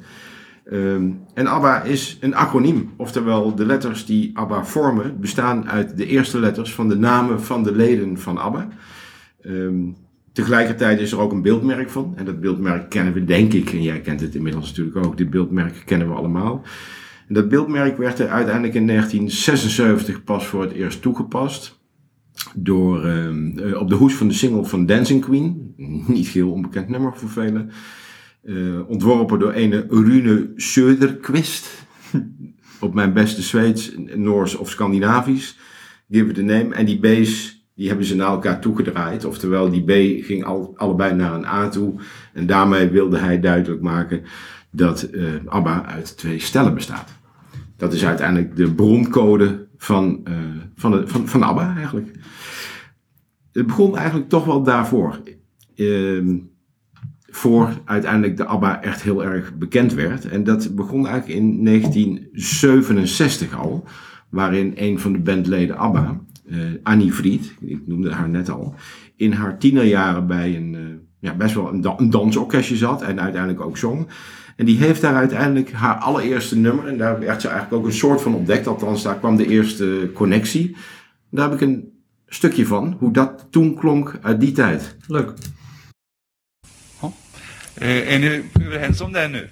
Ehm, 0.65 1.09
en 1.33 1.47
ABBA 1.47 1.83
is 1.83 2.17
een 2.21 2.35
acroniem. 2.35 2.89
Oftewel, 2.97 3.55
de 3.55 3.65
letters 3.65 4.05
die 4.05 4.37
ABBA 4.37 4.65
vormen 4.65 5.19
bestaan 5.19 5.69
uit 5.69 5.97
de 5.97 6.05
eerste 6.05 6.39
letters 6.39 6.73
van 6.73 6.89
de 6.89 6.97
namen 6.97 7.41
van 7.41 7.63
de 7.63 7.75
leden 7.75 8.17
van 8.17 8.37
ABBA. 8.37 8.67
Ehm, 9.41 9.91
tegelijkertijd 10.33 10.99
is 10.99 11.11
er 11.11 11.19
ook 11.19 11.31
een 11.31 11.41
beeldmerk 11.41 11.89
van. 11.89 12.13
En 12.15 12.25
dat 12.25 12.39
beeldmerk 12.39 12.89
kennen 12.89 13.13
we 13.13 13.25
denk 13.25 13.53
ik, 13.53 13.69
en 13.69 13.81
jij 13.81 14.01
kent 14.01 14.21
het 14.21 14.35
inmiddels 14.35 14.67
natuurlijk 14.67 15.05
ook. 15.05 15.17
Dit 15.17 15.29
beeldmerk 15.29 15.81
kennen 15.85 16.07
we 16.07 16.13
allemaal. 16.13 16.63
Dat 17.31 17.49
beeldmerk 17.49 17.97
werd 17.97 18.19
er 18.19 18.27
uiteindelijk 18.27 18.73
in 18.73 18.87
1976 18.87 20.23
pas 20.23 20.45
voor 20.45 20.61
het 20.61 20.71
eerst 20.71 21.01
toegepast. 21.01 21.77
door, 22.55 23.05
ehm, 23.05 23.57
eh, 23.57 23.79
op 23.79 23.89
de 23.89 23.95
hoes 23.95 24.15
van 24.15 24.27
de 24.27 24.33
single 24.33 24.65
van 24.65 24.85
Dancing 24.85 25.21
Queen. 25.21 25.73
Niet 26.07 26.27
heel 26.27 26.51
onbekend 26.51 26.89
nummer 26.89 27.17
voor 27.17 27.29
velen. 27.29 27.71
Eh, 28.43 28.89
ontworpen 28.89 29.39
door 29.39 29.51
ene 29.51 29.85
Rune 29.89 30.49
Söderqvist. 30.55 31.85
op 32.79 32.93
mijn 32.93 33.13
beste 33.13 33.41
Zweeds, 33.41 33.95
Noors 34.15 34.55
of 34.55 34.69
Scandinavisch. 34.69 35.57
Give 36.09 36.29
it 36.29 36.37
a 36.37 36.41
name. 36.41 36.75
En 36.75 36.85
die 36.85 36.99
B's 36.99 37.59
die 37.79 37.87
hebben 37.87 38.05
ze 38.05 38.15
naar 38.15 38.31
elkaar 38.31 38.61
toegedraaid. 38.61 39.25
Oftewel, 39.25 39.69
die 39.69 39.83
B 39.83 40.23
ging 40.25 40.43
al, 40.43 40.73
allebei 40.75 41.13
naar 41.13 41.33
een 41.33 41.45
A 41.45 41.69
toe. 41.69 41.93
En 42.33 42.45
daarmee 42.45 42.87
wilde 42.87 43.17
hij 43.17 43.39
duidelijk 43.39 43.81
maken 43.81 44.23
dat 44.71 45.01
eh, 45.01 45.23
ABBA 45.45 45.85
uit 45.85 46.17
twee 46.17 46.39
stellen 46.39 46.73
bestaat. 46.73 47.18
Dat 47.79 47.93
is 47.93 48.05
uiteindelijk 48.05 48.55
de 48.55 48.71
broncode 48.73 49.67
van, 49.77 50.21
eh, 50.23 50.35
van, 50.75 50.91
de, 50.91 51.07
van, 51.07 51.27
van 51.27 51.43
ABBA 51.43 51.75
eigenlijk. 51.75 52.11
Het 53.51 53.67
begon 53.67 53.97
eigenlijk 53.97 54.29
toch 54.29 54.45
wel 54.45 54.63
daarvoor. 54.63 55.19
Ehm, 55.75 56.37
voor 57.29 57.69
uiteindelijk 57.85 58.37
de 58.37 58.45
ABBA 58.45 58.81
echt 58.81 59.01
heel 59.01 59.23
erg 59.23 59.57
bekend 59.57 59.93
werd. 59.93 60.25
En 60.25 60.43
dat 60.43 60.75
begon 60.75 61.07
eigenlijk 61.07 61.39
in 61.39 61.63
1967 61.63 63.57
al. 63.57 63.83
Waarin 64.29 64.71
een 64.75 64.99
van 64.99 65.11
de 65.11 65.19
bandleden 65.19 65.77
ABBA, 65.77 66.21
eh, 66.49 66.57
Annie 66.83 67.13
Fried, 67.13 67.55
ik 67.59 67.87
noemde 67.87 68.11
haar 68.11 68.29
net 68.29 68.49
al, 68.49 68.75
in 69.15 69.31
haar 69.31 69.57
tienerjaren 69.57 70.27
bij 70.27 70.55
een, 70.55 70.75
eh, 70.75 70.81
ja, 71.19 71.35
best 71.35 71.55
wel 71.55 71.73
een 71.97 72.09
dansorkestje 72.09 72.75
zat 72.75 73.01
en 73.01 73.21
uiteindelijk 73.21 73.61
ook 73.61 73.77
zong. 73.77 74.07
En 74.59 74.65
die 74.65 74.77
heeft 74.77 75.01
daar 75.01 75.15
uiteindelijk 75.15 75.71
haar 75.71 75.95
allereerste 75.95 76.57
nummer, 76.57 76.87
en 76.87 76.97
daar 76.97 77.19
werd 77.19 77.41
ze 77.41 77.47
eigenlijk 77.47 77.81
ook 77.81 77.87
een 77.89 77.97
soort 77.97 78.21
van 78.21 78.35
ontdekt, 78.35 78.67
althans 78.67 79.03
daar 79.03 79.15
kwam 79.19 79.35
de 79.37 79.47
eerste 79.47 80.11
connectie. 80.13 80.75
Daar 81.29 81.49
heb 81.49 81.61
ik 81.61 81.67
een 81.67 81.89
stukje 82.27 82.65
van, 82.65 82.95
hoe 82.99 83.11
dat 83.13 83.45
toen 83.51 83.75
klonk 83.75 84.19
uit 84.21 84.39
die 84.39 84.51
tijd. 84.51 84.95
Leuk. 85.07 85.31
Eh, 87.73 88.13
Är 88.13 88.19
ni 88.19 88.43
överens 88.65 89.01
om 89.01 89.13
det 89.13 89.27
nu? 89.27 89.49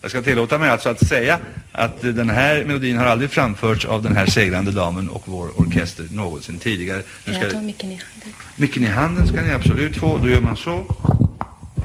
Jag 0.00 0.10
ska 0.10 0.22
tillåta 0.22 0.58
mig 0.58 0.68
alltså 0.70 0.88
att 0.88 1.06
säga 1.06 1.40
att 1.72 2.00
den 2.00 2.30
här 2.30 2.64
melodin 2.64 2.96
har 2.96 3.06
aldrig 3.06 3.30
framförts 3.30 3.84
av 3.84 4.02
den 4.02 4.16
här 4.16 4.26
segrande 4.26 4.70
damen 4.72 5.08
och 5.08 5.22
vår 5.26 5.60
orkester 5.60 6.06
någonsin 6.10 6.58
tidigare. 6.58 7.02
Nu 7.24 7.32
Jag 7.32 7.42
tar 7.42 7.48
ska, 7.48 7.60
micken 7.60 7.90
i 7.90 7.94
handen. 7.94 8.32
micken 8.56 8.82
i 8.82 8.86
handen 8.86 9.26
ska 9.26 9.42
ni 9.42 9.52
absolut 9.52 9.96
få. 9.96 10.18
Då 10.18 10.28
gör 10.28 10.40
man 10.40 10.56
så. 10.56 10.84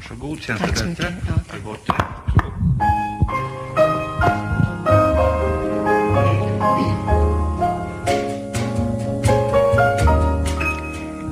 Varsågod, 0.01 0.41
känns 0.41 0.59
Tack 0.59 0.77
så 0.77 0.83
det 0.83 0.89
mycket. 0.89 1.05
bättre? 1.05 1.17
Ja, 1.27 1.33
tack. 1.35 1.47
Tar 1.47 1.59
bort 1.65 1.87
det. 1.87 3.11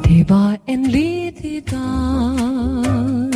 Det 0.04 0.24
var 0.30 0.58
en 0.66 0.84
ledig 0.92 1.64
dag 1.72 3.34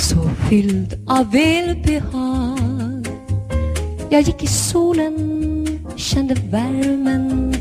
så 0.00 0.28
fylld 0.48 1.04
av 1.06 1.30
välbehag. 1.32 3.06
Jag 4.10 4.22
gick 4.22 4.42
i 4.42 4.46
solen, 4.46 5.16
kände 5.96 6.34
värmen, 6.34 7.54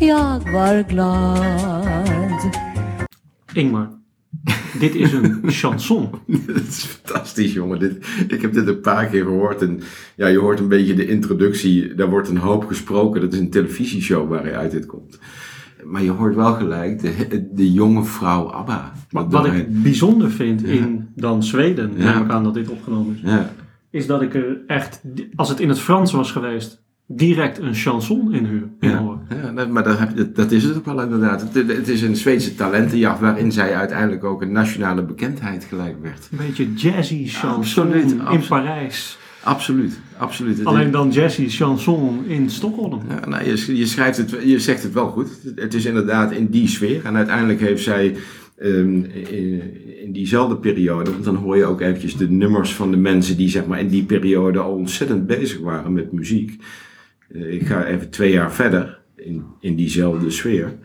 jag 0.00 0.52
var 0.52 0.82
glad. 0.88 2.50
Ingmar, 3.54 3.88
dit 4.78 4.94
is 4.94 5.12
een 5.12 5.40
chanson. 5.62 6.08
Het 6.46 6.68
is 6.68 6.84
fantastisch, 6.84 7.52
jongen. 7.52 7.78
Dit, 7.78 8.06
ik 8.28 8.42
heb 8.42 8.52
dit 8.52 8.66
een 8.66 8.80
paar 8.80 9.06
keer 9.06 9.22
gehoord. 9.24 9.62
En 9.62 9.80
ja, 10.16 10.26
je 10.26 10.38
hoort 10.38 10.60
een 10.60 10.68
beetje 10.68 10.94
de 10.94 11.06
introductie. 11.06 11.94
Daar 11.94 12.10
wordt 12.10 12.28
een 12.28 12.36
hoop 12.36 12.64
gesproken. 12.66 13.20
Dat 13.20 13.32
is 13.32 13.38
een 13.38 13.50
televisieshow 13.50 14.28
waaruit 14.28 14.70
dit 14.70 14.86
komt. 14.86 15.18
Maar 15.84 16.02
je 16.02 16.10
hoort 16.10 16.34
wel 16.34 16.54
gelijk 16.54 17.00
de, 17.00 17.48
de 17.52 17.72
jonge 17.72 18.04
vrouw 18.04 18.50
Abba. 18.52 18.92
Wat, 19.10 19.32
wat 19.32 19.46
ik 19.46 19.82
bijzonder 19.82 20.30
vind 20.30 20.64
in 20.64 21.08
dan 21.14 21.42
Zweden, 21.42 21.92
Ja. 21.96 22.12
neem 22.14 22.24
ik 22.24 22.30
aan 22.30 22.44
dat 22.44 22.54
dit 22.54 22.68
opgenomen 22.68 23.14
is, 23.14 23.30
Ja, 23.30 23.50
is 23.90 24.06
dat 24.06 24.22
ik 24.22 24.34
er 24.34 24.60
echt, 24.66 25.02
als 25.36 25.48
het 25.48 25.60
in 25.60 25.68
het 25.68 25.78
Frans 25.80 26.12
was 26.12 26.32
geweest, 26.32 26.82
direct 27.10 27.58
een 27.58 27.74
chanson 27.74 28.34
in, 28.34 28.44
huur, 28.44 28.68
in 28.80 28.90
ja, 28.90 29.66
maar 29.66 29.82
dat, 29.82 29.98
heb, 29.98 30.34
dat 30.34 30.50
is 30.50 30.64
het 30.64 30.76
ook 30.76 30.84
wel 30.84 31.02
inderdaad. 31.02 31.40
Het, 31.40 31.68
het 31.68 31.88
is 31.88 32.02
een 32.02 32.16
Zweedse 32.16 32.54
talentenjacht 32.54 33.20
waarin 33.20 33.52
zij 33.52 33.74
uiteindelijk 33.74 34.24
ook 34.24 34.42
een 34.42 34.52
nationale 34.52 35.02
bekendheid 35.02 35.64
gelijk 35.64 35.96
werd. 36.02 36.28
Een 36.30 36.38
beetje 36.46 36.72
jazzy 36.72 37.26
chanson 37.26 37.86
Absoluut, 37.86 38.16
in. 38.30 38.46
Parijs. 38.48 39.18
Absoluut, 39.42 40.00
absoluut. 40.16 40.64
Alleen 40.64 40.90
dan 40.90 41.10
jazzy 41.10 41.48
chanson 41.48 42.24
in 42.26 42.50
Stockholm. 42.50 43.02
Ja, 43.08 43.28
nou, 43.28 43.44
je, 43.44 43.76
je, 43.76 43.86
schrijft 43.86 44.16
het, 44.16 44.36
je 44.44 44.58
zegt 44.58 44.82
het 44.82 44.92
wel 44.92 45.08
goed. 45.08 45.28
Het 45.56 45.74
is 45.74 45.84
inderdaad 45.84 46.32
in 46.32 46.46
die 46.46 46.68
sfeer. 46.68 47.04
En 47.04 47.16
uiteindelijk 47.16 47.60
heeft 47.60 47.82
zij 47.82 48.16
ehm, 48.58 49.04
in, 49.04 49.62
in 50.02 50.12
diezelfde 50.12 50.56
periode, 50.56 51.10
want 51.10 51.24
dan 51.24 51.36
hoor 51.36 51.56
je 51.56 51.64
ook 51.64 51.80
eventjes 51.80 52.16
de 52.16 52.30
nummers 52.30 52.74
van 52.74 52.90
de 52.90 52.96
mensen 52.96 53.36
die 53.36 53.48
zeg 53.48 53.66
maar 53.66 53.80
in 53.80 53.88
die 53.88 54.04
periode 54.04 54.58
al 54.58 54.72
ontzettend 54.72 55.26
bezig 55.26 55.58
waren 55.60 55.92
met 55.92 56.12
muziek. 56.12 56.60
Eh, 57.28 57.52
ik 57.52 57.66
ga 57.66 57.84
even 57.84 58.10
twee 58.10 58.32
jaar 58.32 58.52
verder 58.52 58.98
in, 59.16 59.44
in 59.60 59.76
diezelfde 59.76 60.30
sfeer. 60.30 60.78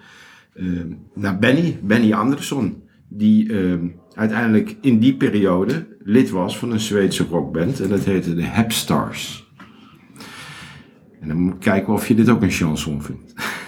Ehm, 0.53 0.91
naar 1.13 1.39
Benny, 1.39 1.79
Benny 1.83 2.13
Andersson, 2.13 2.83
die 3.07 3.53
ehm, 3.53 3.87
uiteindelijk 4.13 4.77
in 4.81 4.99
die 4.99 5.15
periode 5.15 5.87
lid 6.03 6.29
was 6.29 6.57
van 6.57 6.71
een 6.71 6.79
Zweedse 6.79 7.25
rockband. 7.25 7.79
En 7.79 7.89
dat 7.89 8.03
heette 8.03 8.35
de 8.35 8.43
Hepstars. 8.43 9.51
En 11.19 11.27
dan 11.27 11.37
moet 11.37 11.53
ik 11.53 11.59
kijken 11.59 11.93
of 11.93 12.07
je 12.07 12.15
dit 12.15 12.29
ook 12.29 12.41
een 12.41 12.51
chanson 12.51 13.01
vindt. 13.01 13.33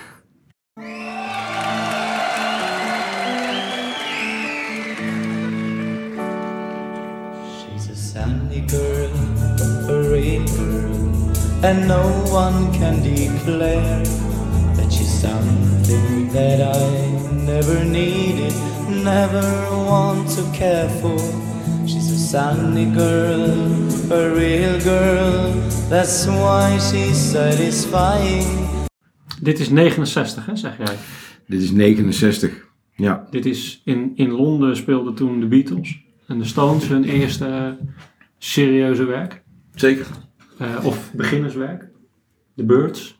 and 11.65 11.88
no 11.88 12.03
one 12.31 12.72
can 12.74 13.01
declare 13.01 14.03
that 14.75 14.91
she's 14.91 15.13
something 15.22 16.31
that 16.31 16.60
I 16.62 16.89
never 17.45 17.84
needed, 17.84 18.53
never 19.03 19.41
want 19.89 20.29
to 20.36 20.43
care 20.53 20.89
for. 21.01 21.17
She's 21.88 22.12
a 22.12 22.17
sunny 22.17 22.86
girl, 22.91 23.50
a 24.12 24.29
real 24.36 24.79
girl, 24.81 25.51
that's 25.89 26.25
why 26.27 26.77
she's 26.79 27.31
satisfying. 27.31 28.45
Dit 29.41 29.60
is 29.60 29.69
69, 29.69 30.45
hè, 30.45 30.55
zeg 30.55 30.77
jij. 30.77 30.95
Dit 31.48 31.62
is 31.62 31.72
69. 31.72 32.63
Ja, 32.95 33.27
Dit 33.31 33.45
is 33.45 33.81
in, 33.86 34.12
in 34.15 34.31
Londen 34.31 34.75
speelden 34.75 35.15
toen 35.15 35.39
de 35.39 35.45
Beatles 35.48 36.03
en 36.27 36.38
de 36.38 36.45
Stones 36.45 36.88
hun 36.88 37.03
eerste 37.03 37.77
serieuze 38.38 39.03
werk. 39.03 39.43
zeker. 39.75 40.05
Eh, 40.57 40.85
of 40.85 41.12
beginnerswerk. 41.13 41.88
De 42.53 42.63
Birds. 42.63 43.19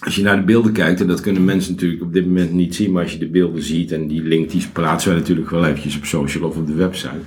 Als 0.00 0.16
je 0.16 0.22
naar 0.22 0.36
de 0.36 0.42
beelden 0.42 0.72
kijkt, 0.72 1.00
en 1.00 1.06
dat 1.06 1.20
kunnen 1.20 1.44
mensen 1.44 1.72
natuurlijk 1.72 2.02
op 2.02 2.12
dit 2.12 2.26
moment 2.26 2.52
niet 2.52 2.74
zien, 2.74 2.92
maar 2.92 3.02
als 3.02 3.12
je 3.12 3.18
de 3.18 3.28
beelden 3.28 3.62
ziet, 3.62 3.92
en 3.92 4.06
die 4.06 4.22
link 4.22 4.50
die 4.50 4.68
plaatsen 4.72 5.10
wij 5.10 5.20
natuurlijk 5.20 5.50
wel 5.50 5.64
eventjes 5.64 5.96
op 5.96 6.04
social 6.04 6.48
of 6.48 6.56
op 6.56 6.66
de 6.66 6.74
website, 6.74 7.20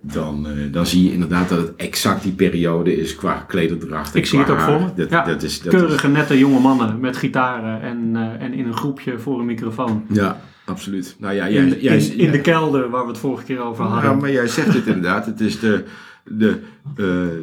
dan, 0.00 0.46
eh, 0.46 0.52
dan 0.72 0.86
zie 0.86 1.04
je 1.04 1.12
inderdaad 1.12 1.48
dat 1.48 1.58
het 1.58 1.76
exact 1.76 2.22
die 2.22 2.32
periode 2.32 2.96
is 2.96 3.16
qua 3.16 3.44
klederdracht. 3.48 4.14
Ik 4.14 4.26
zie 4.26 4.38
het 4.38 4.50
ook 4.50 4.60
voor 4.60 4.80
me. 4.80 4.94
Dat, 4.96 5.10
ja, 5.10 5.24
dat 5.24 5.42
is, 5.42 5.60
dat 5.60 5.74
keurige, 5.74 6.08
nette 6.08 6.38
jonge 6.38 6.60
mannen 6.60 7.00
met 7.00 7.16
gitaren 7.16 7.80
en, 7.80 8.10
eh, 8.16 8.44
en 8.44 8.52
in 8.52 8.66
een 8.66 8.76
groepje 8.76 9.18
voor 9.18 9.38
een 9.38 9.46
microfoon. 9.46 10.04
Ja, 10.08 10.40
absoluut. 10.66 11.16
Nou 11.18 11.34
ja, 11.34 11.50
jij, 11.50 11.62
In, 11.62 11.80
jij, 11.80 11.96
in, 11.96 12.18
in 12.18 12.30
de 12.30 12.40
kelder 12.40 12.90
waar 12.90 13.02
we 13.02 13.08
het 13.08 13.18
vorige 13.18 13.44
keer 13.44 13.60
over 13.60 13.84
hadden. 13.84 14.10
Ja, 14.10 14.16
maar 14.16 14.32
jij 14.32 14.48
zegt 14.48 14.74
het 14.74 14.86
inderdaad. 14.86 15.26
Het 15.26 15.40
is 15.40 15.60
de, 15.60 15.84
de, 16.24 16.48
eh, 16.96 16.96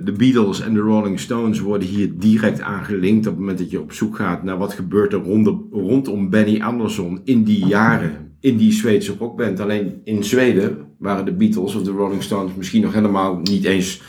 de 0.04 0.12
Beatles 0.18 0.62
en 0.62 0.74
de 0.74 0.80
Rolling 0.80 1.20
Stones 1.20 1.60
worden 1.60 1.88
hier 1.88 2.12
direct 2.16 2.62
aan 2.62 2.86
gelinkt. 2.86 3.28
Op 3.28 3.32
het 3.32 3.40
moment 3.40 3.58
dat 3.58 3.72
je 3.72 3.82
op 3.82 3.94
zoek 3.94 4.16
gaat 4.16 4.44
naar 4.44 4.58
wat 4.58 4.74
gebeurt 4.74 5.14
er 5.14 5.20
rondom, 5.20 5.68
rondom 5.72 6.30
Benny 6.30 6.62
Andersson 6.62 7.22
in 7.24 7.44
die 7.44 7.66
jaren. 7.66 8.32
In 8.40 8.58
die 8.58 8.72
Zweedse 8.72 9.16
rockband. 9.20 9.60
Alleen 9.60 10.02
in 10.04 10.24
Zweden 10.24 10.78
waren 11.00 11.26
de 11.26 11.34
Beatles 11.34 11.76
of 11.76 11.84
de 11.84 11.92
Rolling 11.92 12.24
Stones 12.24 12.56
misschien 12.56 12.82
nog 12.82 12.94
helemaal 12.94 13.40
niet 13.44 13.64
eens 13.64 14.02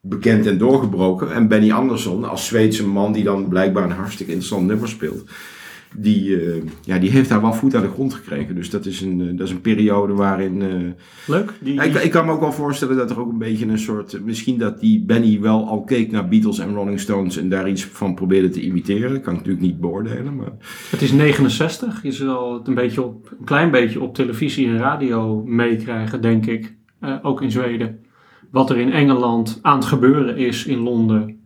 bekend 0.00 0.46
en 0.46 0.58
doorgebroken. 0.58 1.32
En 1.32 1.48
Benny 1.48 1.72
Andersson 1.72 2.24
als 2.24 2.46
Zweedse 2.46 2.86
man 2.86 3.12
die 3.12 3.24
dan 3.24 3.48
blijkbaar 3.48 3.84
een 3.84 3.90
hartstikke 3.90 4.32
interessant 4.32 4.66
nummer 4.66 4.88
speelt. 4.88 5.24
Die, 5.96 6.40
eh, 6.40 6.62
ja, 6.84 6.98
die 6.98 7.10
heeft 7.10 7.28
daar 7.28 7.40
wel 7.40 7.52
voet 7.52 7.74
aan 7.74 7.82
de 7.82 7.88
grond 7.88 8.14
gekregen. 8.14 8.54
Dus 8.54 8.70
dat 8.70 8.86
is 8.86 9.00
een, 9.00 9.20
eh, 9.20 9.36
dat 9.36 9.46
is 9.46 9.52
een 9.52 9.60
periode 9.60 10.12
waarin... 10.12 10.62
eh, 10.62 10.68
Leuk. 11.26 11.52
Die, 11.60 11.74
ja, 11.74 11.82
ik, 11.82 11.94
ik 11.94 12.10
kan 12.10 12.26
me 12.26 12.32
ook 12.32 12.40
wel 12.40 12.52
voorstellen 12.52 12.96
dat 12.96 13.10
er 13.10 13.20
ook 13.20 13.30
een 13.32 13.38
beetje 13.38 13.66
een 13.66 13.78
soort. 13.78 14.24
Misschien 14.24 14.58
dat 14.58 14.80
die 14.80 15.04
Benny 15.04 15.40
wel 15.40 15.66
al 15.68 15.82
keek 15.82 16.10
naar 16.10 16.28
Beatles 16.28 16.58
en 16.58 16.74
Rolling 16.74 17.00
Stones 17.00 17.36
en 17.36 17.48
daar 17.48 17.68
iets 17.68 17.84
van 17.84 18.14
probeerde 18.14 18.48
te 18.48 18.60
imiteren. 18.60 19.12
Dat 19.12 19.22
kan 19.22 19.32
ik 19.32 19.38
natuurlijk 19.38 19.66
niet 19.66 19.80
beoordelen. 19.80 20.36
Maar 20.36 20.52
Het 20.90 21.02
is 21.02 21.12
69. 21.12 22.02
Je 22.02 22.12
zal 22.12 22.54
het 22.54 22.68
een, 22.68 22.74
beetje 22.74 23.02
op, 23.02 23.34
een 23.38 23.44
klein 23.44 23.70
beetje 23.70 24.00
op 24.00 24.14
televisie 24.14 24.66
en 24.66 24.78
radio 24.78 25.42
meekrijgen, 25.44 26.22
denk 26.22 26.46
ik. 26.46 26.74
Ook 27.22 27.42
in 27.42 27.50
Zweden. 27.50 28.00
Wat 28.50 28.70
er 28.70 28.76
in 28.78 28.92
Engeland 28.92 29.58
aan 29.62 29.76
het 29.76 29.84
gebeuren 29.84 30.36
is 30.36 30.66
in 30.66 30.78
Londen. 30.78 31.40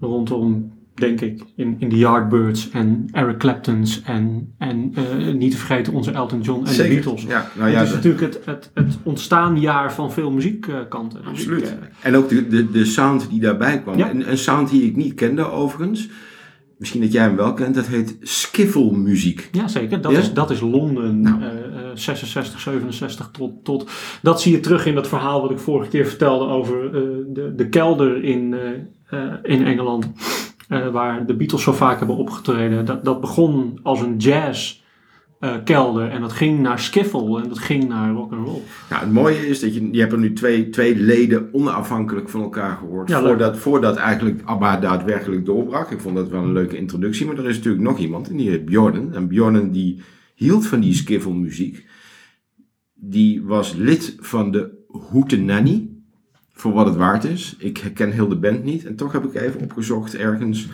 Rondom 0.00 0.72
denk 0.94 1.20
ik, 1.20 1.42
in, 1.56 1.76
in 1.78 1.88
de 1.88 1.96
Yardbirds 1.96 2.70
en 2.70 3.08
Eric 3.12 3.38
Clapton's 3.38 4.02
en, 4.04 4.54
en 4.58 4.92
eh, 4.94 5.34
niet 5.34 5.50
te 5.50 5.56
vergeten 5.56 5.92
onze 5.92 6.10
Elton 6.10 6.40
John 6.40 6.66
en 6.66 6.76
de 6.76 6.88
Beatles. 6.88 7.22
Ja, 7.22 7.50
nou 7.58 7.70
ja, 7.70 7.76
het 7.76 7.82
is 7.84 7.88
de- 7.90 7.94
natuurlijk 7.96 8.22
het, 8.34 8.40
het, 8.44 8.70
het 8.74 8.98
ontstaanjaar 9.02 9.92
van 9.92 10.12
veel 10.12 10.30
muziekkanten. 10.30 11.18
Dus 11.20 11.28
Absoluut. 11.30 11.62
ik, 11.62 11.66
eh, 11.68 11.76
En 12.02 12.16
ook 12.16 12.28
de, 12.28 12.46
de, 12.48 12.70
de 12.70 12.84
sound 12.84 13.30
die 13.30 13.40
daarbij 13.40 13.80
kwam. 13.82 13.96
Ja. 13.96 14.10
Een, 14.10 14.30
een 14.30 14.38
sound 14.38 14.70
die 14.70 14.82
ik 14.82 14.96
niet 14.96 15.14
kende 15.14 15.50
overigens. 15.50 16.08
Misschien 16.78 17.00
dat 17.00 17.12
jij 17.12 17.22
hem 17.22 17.36
wel 17.36 17.52
kent. 17.54 17.74
Dat 17.74 17.86
heet 17.86 18.16
skiffelmuziek. 18.20 19.48
Ja, 19.52 19.68
zeker. 19.68 20.00
Dat, 20.00 20.12
Ja? 20.12 20.18
is, 20.18 20.32
dat 20.32 20.50
is 20.50 20.60
Londen 20.60 21.20
Nou. 21.20 21.42
eh, 21.42 21.48
eh, 21.48 21.60
66, 21.94 22.60
67 22.60 23.28
tot, 23.32 23.64
tot... 23.64 23.90
Dat 24.22 24.40
zie 24.42 24.52
je 24.52 24.60
terug 24.60 24.86
in 24.86 24.94
dat 24.94 25.08
verhaal 25.08 25.40
wat 25.40 25.50
ik 25.50 25.58
vorige 25.58 25.90
keer 25.90 26.06
vertelde 26.06 26.44
over 26.46 26.92
de, 27.34 27.52
de 27.56 27.68
kelder 27.68 28.22
in, 28.24 28.54
in 29.42 29.64
Engeland. 29.66 30.06
Eh, 30.68 30.88
waar 30.88 31.26
de 31.26 31.36
Beatles 31.36 31.62
zo 31.62 31.72
vaak 31.72 31.98
hebben 31.98 32.16
opgetreden. 32.16 32.84
Dat, 32.84 33.04
dat 33.04 33.20
begon 33.20 33.78
als 33.82 34.00
een 34.00 34.16
jazz 34.16 34.82
eh, 35.44 35.54
kelder 35.64 36.10
en 36.10 36.20
dat 36.20 36.32
ging 36.32 36.60
naar 36.60 36.78
skiffle 36.78 37.42
en 37.42 37.48
dat 37.48 37.58
ging 37.58 37.88
naar 37.88 38.12
rock 38.12 38.32
and 38.32 38.46
roll. 38.46 38.60
Nou, 38.90 39.02
het 39.02 39.12
mooie 39.12 39.48
is 39.48 39.60
dat 39.60 39.74
je, 39.74 39.88
je 39.92 40.00
hebt 40.00 40.12
er 40.12 40.18
nu 40.18 40.32
twee, 40.32 40.68
twee 40.68 40.96
leden 40.96 41.48
onafhankelijk 41.52 42.28
van 42.28 42.42
elkaar 42.42 42.76
gehoord. 42.76 43.08
Ja, 43.08 43.20
voordat, 43.20 43.58
voordat 43.58 43.96
eigenlijk 43.96 44.42
ABBA 44.44 44.76
daadwerkelijk 44.76 45.44
doorbrak. 45.44 45.90
Ik 45.90 46.00
vond 46.00 46.16
dat 46.16 46.28
wel 46.28 46.42
een 46.42 46.52
leuke 46.52 46.76
introductie. 46.76 47.26
Maar 47.26 47.38
er 47.38 47.48
is 47.48 47.56
natuurlijk 47.56 47.84
nog 47.84 47.98
iemand 47.98 48.28
en 48.28 48.36
die 48.36 48.50
heet 48.50 48.64
Bjorn. 48.64 49.14
En 49.14 49.28
Bjorn 49.28 49.70
die 49.70 50.02
hield 50.34 50.66
van 50.66 50.80
die 50.80 50.94
skiffelmuziek. 50.94 51.86
Die 52.94 53.42
was 53.42 53.74
lid 53.74 54.16
van 54.20 54.50
de 54.50 54.84
Hootenanny. 55.10 55.93
Voor 56.54 56.72
wat 56.72 56.86
het 56.86 56.96
waard 56.96 57.24
is. 57.24 57.54
Ik 57.58 57.90
ken 57.94 58.10
heel 58.10 58.28
de 58.28 58.36
band 58.36 58.64
niet. 58.64 58.86
En 58.86 58.96
toch 58.96 59.12
heb 59.12 59.24
ik 59.24 59.34
even 59.34 59.60
opgezocht 59.60 60.14
ergens 60.14 60.68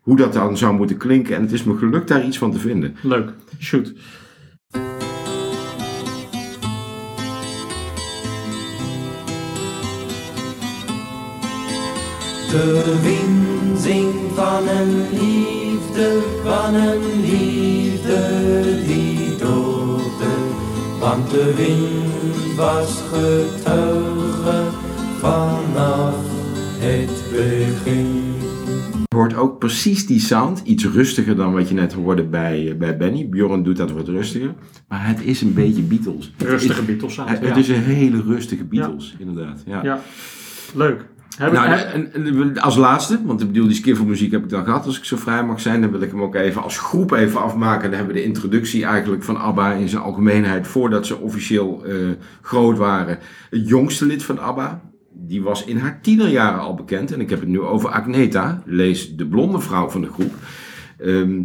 hoe 0.00 0.16
dat 0.16 0.32
dan 0.32 0.56
zou 0.56 0.74
moeten 0.74 0.96
klinken. 0.96 1.36
En 1.36 1.42
het 1.42 1.52
is 1.52 1.64
me 1.64 1.76
gelukt 1.76 2.08
daar 2.08 2.24
iets 2.24 2.38
van 2.38 2.52
te 2.52 2.58
vinden. 2.58 2.96
Leuk. 3.02 3.32
Shoot. 3.58 3.94
De 12.50 12.98
wind 13.02 13.80
zingt 13.80 14.34
van 14.34 14.68
een 14.68 15.08
liefde, 15.10 16.20
van 16.44 16.74
een 16.74 17.20
liefde 17.20 18.84
die 18.86 19.36
doodde. 19.36 20.32
Want 21.00 21.30
de 21.30 21.54
wind 21.54 22.56
was 22.56 23.02
getuige 23.12 24.67
vanaf 25.78 26.14
het 26.78 27.22
begin. 27.30 28.36
Je 29.08 29.16
hoort 29.16 29.34
ook 29.34 29.58
precies 29.58 30.06
die 30.06 30.20
sound, 30.20 30.60
iets 30.64 30.84
rustiger 30.84 31.36
dan 31.36 31.52
wat 31.52 31.68
je 31.68 31.74
net 31.74 31.92
hoorde 31.92 32.24
bij, 32.24 32.70
eh, 32.70 32.76
bij 32.76 32.96
Benny. 32.96 33.28
Bjorn 33.28 33.62
doet 33.62 33.76
dat 33.76 33.90
wat 33.90 34.08
rustiger, 34.08 34.54
maar 34.88 35.06
het 35.06 35.22
is 35.22 35.40
een 35.40 35.54
beetje 35.54 35.82
Beatles. 35.82 36.32
Rustige 36.38 36.82
Beatles 36.82 37.14
sound. 37.14 37.28
Het, 37.28 37.42
ja. 37.42 37.56
is 37.56 37.68
een 37.68 37.82
hele 37.82 38.22
rustige 38.22 38.64
Beatles, 38.64 39.16
inderdaad. 39.18 39.62
Ja. 39.66 39.82
ja. 39.82 40.00
Leuk. 40.74 41.06
Heb 41.36 41.52
Nou, 41.52 41.72
ik, 41.72 41.80
en, 41.80 42.12
en 42.12 42.58
als 42.58 42.76
laatste, 42.76 43.20
want 43.24 43.40
ik 43.40 43.46
bedoel, 43.46 43.66
die 43.66 43.76
skiffelmuziek 43.76 44.30
heb 44.30 44.44
ik 44.44 44.50
dan 44.50 44.64
gehad, 44.64 44.86
als 44.86 44.98
ik 44.98 45.04
zo 45.04 45.16
vrij 45.16 45.44
mag 45.44 45.60
zijn, 45.60 45.80
dan 45.80 45.90
wil 45.90 46.00
ik 46.00 46.10
hem 46.10 46.22
ook 46.22 46.34
even 46.34 46.62
als 46.62 46.78
groep 46.78 47.12
even 47.12 47.42
afmaken. 47.42 47.82
Dan 47.82 47.98
hebben 47.98 48.14
we 48.14 48.20
de 48.20 48.26
introductie 48.26 48.84
eigenlijk 48.84 49.22
van 49.22 49.36
ABBA 49.36 49.72
in 49.72 49.88
zijn 49.88 50.02
algemeenheid, 50.02 50.66
voordat 50.66 51.06
ze 51.06 51.18
officieel 51.18 51.84
eh, 51.84 51.94
groot 52.42 52.78
waren. 52.78 53.18
Het 53.50 53.68
jongste 53.68 54.06
lid 54.06 54.22
van 54.22 54.38
ABBA, 54.38 54.80
die 55.28 55.42
was 55.42 55.64
in 55.64 55.76
haar 55.76 56.00
tienerjaren 56.02 56.60
al 56.60 56.74
bekend. 56.74 57.12
En 57.12 57.20
ik 57.20 57.30
heb 57.30 57.40
het 57.40 57.48
nu 57.48 57.60
over 57.60 57.90
Agneta, 57.90 58.62
lees 58.64 59.16
de 59.16 59.26
blonde 59.26 59.60
vrouw 59.60 59.88
van 59.88 60.00
de 60.00 60.10
groep. 60.10 60.34
Ehm, 60.98 61.42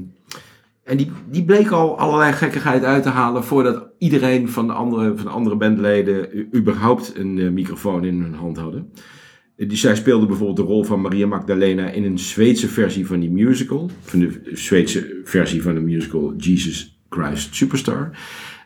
en 0.83 0.97
die, 0.97 1.11
die 1.29 1.45
bleek 1.45 1.69
al 1.69 1.97
allerlei 1.97 2.33
gekkigheid 2.33 2.83
uit 2.83 3.03
te 3.03 3.09
halen 3.09 3.43
voordat 3.43 3.87
iedereen 3.97 4.49
van 4.49 4.67
de 4.67 4.73
andere, 4.73 5.15
van 5.15 5.25
de 5.25 5.31
andere 5.31 5.55
bandleden 5.55 6.47
überhaupt 6.55 7.13
een 7.15 7.39
eh, 7.39 7.49
microfoon 7.49 8.05
in 8.05 8.21
hun 8.21 8.33
hand 8.33 8.57
hadden. 8.57 8.91
Eh, 9.55 9.69
Die, 9.69 9.77
zij 9.77 9.95
speelde 9.95 10.25
bijvoorbeeld 10.25 10.57
de 10.57 10.73
rol 10.73 10.83
van 10.83 11.01
Maria 11.01 11.27
Magdalena 11.27 11.89
in 11.89 12.03
een 12.03 12.19
Zweedse 12.19 12.67
versie 12.67 13.07
van 13.07 13.19
die 13.19 13.31
musical. 13.31 13.89
Van 14.01 14.19
de 14.19 14.41
Zweedse 14.53 15.21
versie 15.23 15.61
van 15.61 15.73
de 15.73 15.81
musical 15.81 16.33
Jesus 16.37 17.01
Christ 17.09 17.55
Superstar. 17.55 18.09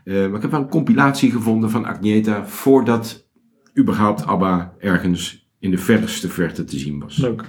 Eh, 0.04 0.16
maar 0.16 0.36
ik 0.36 0.42
heb 0.42 0.52
wel 0.52 0.60
een 0.60 0.70
compilatie 0.70 1.32
gevonden 1.32 1.70
van 1.70 1.86
Agneta 1.86 2.46
voordat 2.46 3.27
überhaupt 3.78 4.26
ABBA 4.26 4.74
ergens 4.80 5.48
in 5.60 5.72
de 5.72 5.78
verste 5.78 6.30
verte 6.30 6.64
te 6.64 6.78
zien 6.78 7.00
was. 7.00 7.18
Leuk. 7.18 7.44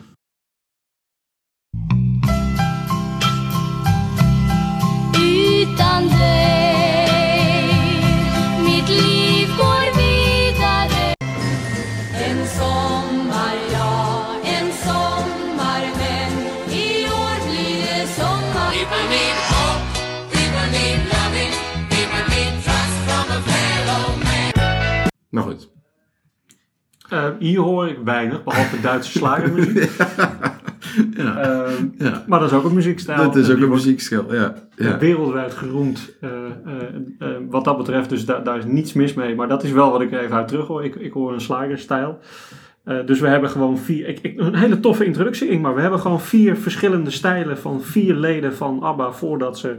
Utan 5.17 6.18
Eh, 27.25 27.31
hier 27.39 27.61
hoor 27.61 27.89
ik 27.89 27.99
weinig, 28.05 28.45
behalve 28.45 28.81
Duitse 28.81 29.11
slagermuziek. 29.19 29.91
Ja, 31.17 31.37
Ehm, 31.37 31.85
ja. 31.99 32.25
maar 32.27 32.41
dat 32.41 32.51
is 32.51 32.57
ook 32.57 32.65
een 32.65 32.75
muziekstijl. 32.75 33.23
Dat 33.23 33.37
is 33.37 33.51
ook 33.51 33.57
een 33.59 33.67
wordt 33.67 33.85
muziekschil. 33.85 34.35
Ja, 34.35 34.55
ja. 34.77 34.99
Wereldwijd 34.99 35.55
geroemd 35.55 36.11
eh, 36.21 36.31
eh, 36.31 36.73
eh, 37.19 37.29
wat 37.49 37.65
dat 37.65 37.77
betreft, 37.77 38.09
dus 38.09 38.25
da- 38.25 38.39
daar 38.41 38.59
is 38.59 38.65
niets 38.65 38.93
mis 38.93 39.15
mee. 39.15 39.35
Maar 39.35 39.49
dat 39.49 39.63
is 39.65 39.71
wel 39.73 39.91
wat 39.91 40.01
ik 40.01 40.13
er 40.13 40.21
even 40.21 40.37
uit 40.37 40.49
terug 40.49 40.67
hoor. 40.67 40.85
Ik, 40.85 40.95
ik 40.95 41.13
hoor 41.13 41.33
een 41.33 41.41
slagerstijl. 41.41 42.19
Eh, 42.85 42.97
dus 43.07 43.21
we 43.21 43.29
hebben 43.29 43.51
gewoon 43.51 43.79
vier. 43.79 44.09
Ik, 44.09 44.19
ik, 44.23 44.41
een 44.41 44.55
hele 44.55 44.81
toffe 44.81 45.05
introductie, 45.05 45.49
Ingmar. 45.49 45.75
We 45.75 45.81
hebben 45.81 46.01
gewoon 46.01 46.21
vier 46.21 46.57
verschillende 46.57 47.11
stijlen 47.11 47.59
van 47.59 47.81
vier 47.83 48.15
leden 48.15 48.55
van 48.55 48.83
ABBA 48.83 49.13
voordat 49.13 49.59
ze 49.59 49.77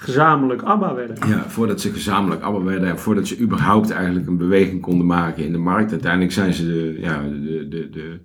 gezamenlijk 0.00 0.62
ABBA 0.62 0.94
werden. 0.94 1.28
Ja, 1.28 1.44
voordat 1.48 1.80
ze 1.80 1.92
gezamenlijk 1.92 2.42
ABBA 2.42 2.62
werden 2.62 2.88
en 2.88 2.98
voordat 2.98 3.26
ze 3.26 3.38
überhaupt 3.38 3.90
eigenlijk 3.90 4.26
een 4.26 4.36
beweging 4.36 4.80
konden 4.80 5.06
maken 5.06 5.44
in 5.44 5.52
de 5.52 5.58
markt. 5.58 5.90
Uiteindelijk 5.90 6.32
zijn 6.32 6.52
ze 6.52 6.66
de, 6.66 6.96
ja, 7.00 7.22
de, 7.22 7.68
de, 7.68 7.90
de, 7.90 8.20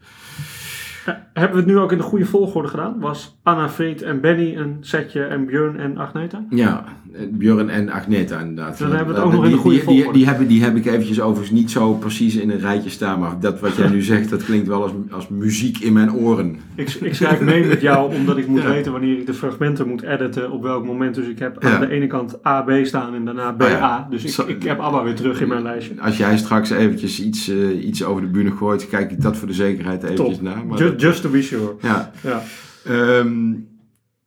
Eh, 1.06 1.14
hebben 1.34 1.52
we 1.58 1.64
het 1.64 1.74
nu 1.74 1.78
ook 1.78 1.92
in 1.92 1.98
de 1.98 2.04
goede 2.04 2.26
volgorde 2.26 2.68
gedaan? 2.68 3.00
Was 3.00 3.38
Anna 3.44 3.70
Fried 3.70 4.02
en 4.02 4.22
Benny 4.22 4.56
een 4.56 4.78
setje 4.80 5.24
en 5.24 5.46
Björn 5.46 5.80
en 5.80 5.98
Agneta? 5.98 6.46
Ja, 6.50 6.84
Björn 7.32 7.70
en 7.70 7.90
Agneta 7.90 8.40
inderdaad. 8.40 8.78
Dan 8.80 8.88
hebben 8.92 9.08
we 9.08 9.14
het 9.14 9.22
Ja, 9.22 9.24
ook 9.24 9.32
nog 9.34 9.44
in 9.44 9.50
de 9.50 9.56
die- 9.56 9.64
goede 9.64 9.86
die, 9.86 10.04
die, 10.04 10.14
die, 10.14 10.26
hebben, 10.28 10.48
die 10.48 10.64
heb 10.64 10.76
ik 10.76 10.86
eventjes 10.86 11.22
overigens 11.22 11.60
niet 11.60 11.72
zo 11.72 11.94
precies 11.94 12.36
in 12.36 12.50
een 12.50 12.60
rijtje 12.60 12.90
staan. 12.90 13.20
Maar 13.20 13.40
dat 13.40 13.60
wat 13.60 13.76
jij 13.76 13.90
nu 13.90 14.02
zegt, 14.14 14.30
dat 14.30 14.44
klinkt 14.44 14.68
wel 14.68 14.82
als, 14.82 14.92
als 15.12 15.28
muziek 15.28 15.78
in 15.78 15.94
mijn 15.94 16.14
oren. 16.14 16.60
Ik, 16.76 16.90
ik 16.90 17.14
schrijf 17.16 17.40
mee 17.42 17.66
met 17.66 17.82
jou 17.82 18.16
omdat 18.16 18.38
ik 18.38 18.48
moet 18.48 18.62
Ja. 18.62 18.70
weten 18.70 18.92
wanneer 18.92 19.18
ik 19.18 19.26
de 19.26 19.34
fragmenten 19.34 19.88
moet 19.88 20.02
editen 20.02 20.52
op 20.52 20.62
welk 20.62 20.86
moment. 20.86 21.16
Dus 21.16 21.28
ik 21.28 21.40
heb 21.40 21.64
Ja. 21.64 21.74
aan 21.74 21.80
de 21.82 21.90
ene 21.90 22.08
kant 22.08 22.44
AB 22.44 22.72
staan 22.84 23.14
en 23.16 23.26
daarna 23.26 23.54
BA. 23.54 23.66
Oh 23.66 23.72
ja. 23.72 24.08
Dus 24.10 24.24
ik, 24.24 24.30
Zo- 24.30 24.48
ik 24.48 24.64
heb 24.64 24.80
ABBA 24.80 25.04
weer 25.04 25.16
terug 25.16 25.42
in 25.42 25.48
mijn 25.48 25.62
lijstje. 25.64 25.94
Als 26.02 26.18
jij 26.18 26.38
straks 26.38 26.70
eventjes 26.70 27.22
iets, 27.22 27.50
eh, 27.50 27.86
iets 27.86 28.04
over 28.04 28.22
de 28.22 28.28
bühne 28.28 28.52
gooit, 28.52 28.90
kijk 28.90 29.12
ik 29.12 29.22
dat 29.22 29.38
voor 29.38 29.48
de 29.48 29.54
zekerheid 29.54 30.04
eventjes 30.04 30.36
Top. 30.38 30.42
na. 30.42 30.56
Maar 30.68 30.78
Just, 30.78 30.92
dat- 30.92 31.02
just 31.02 31.22
to 31.22 31.30
be 31.30 31.42
sure. 31.42 31.74
ja. 31.82 32.12
Ja. 32.24 32.42
Ehm, 32.86 33.54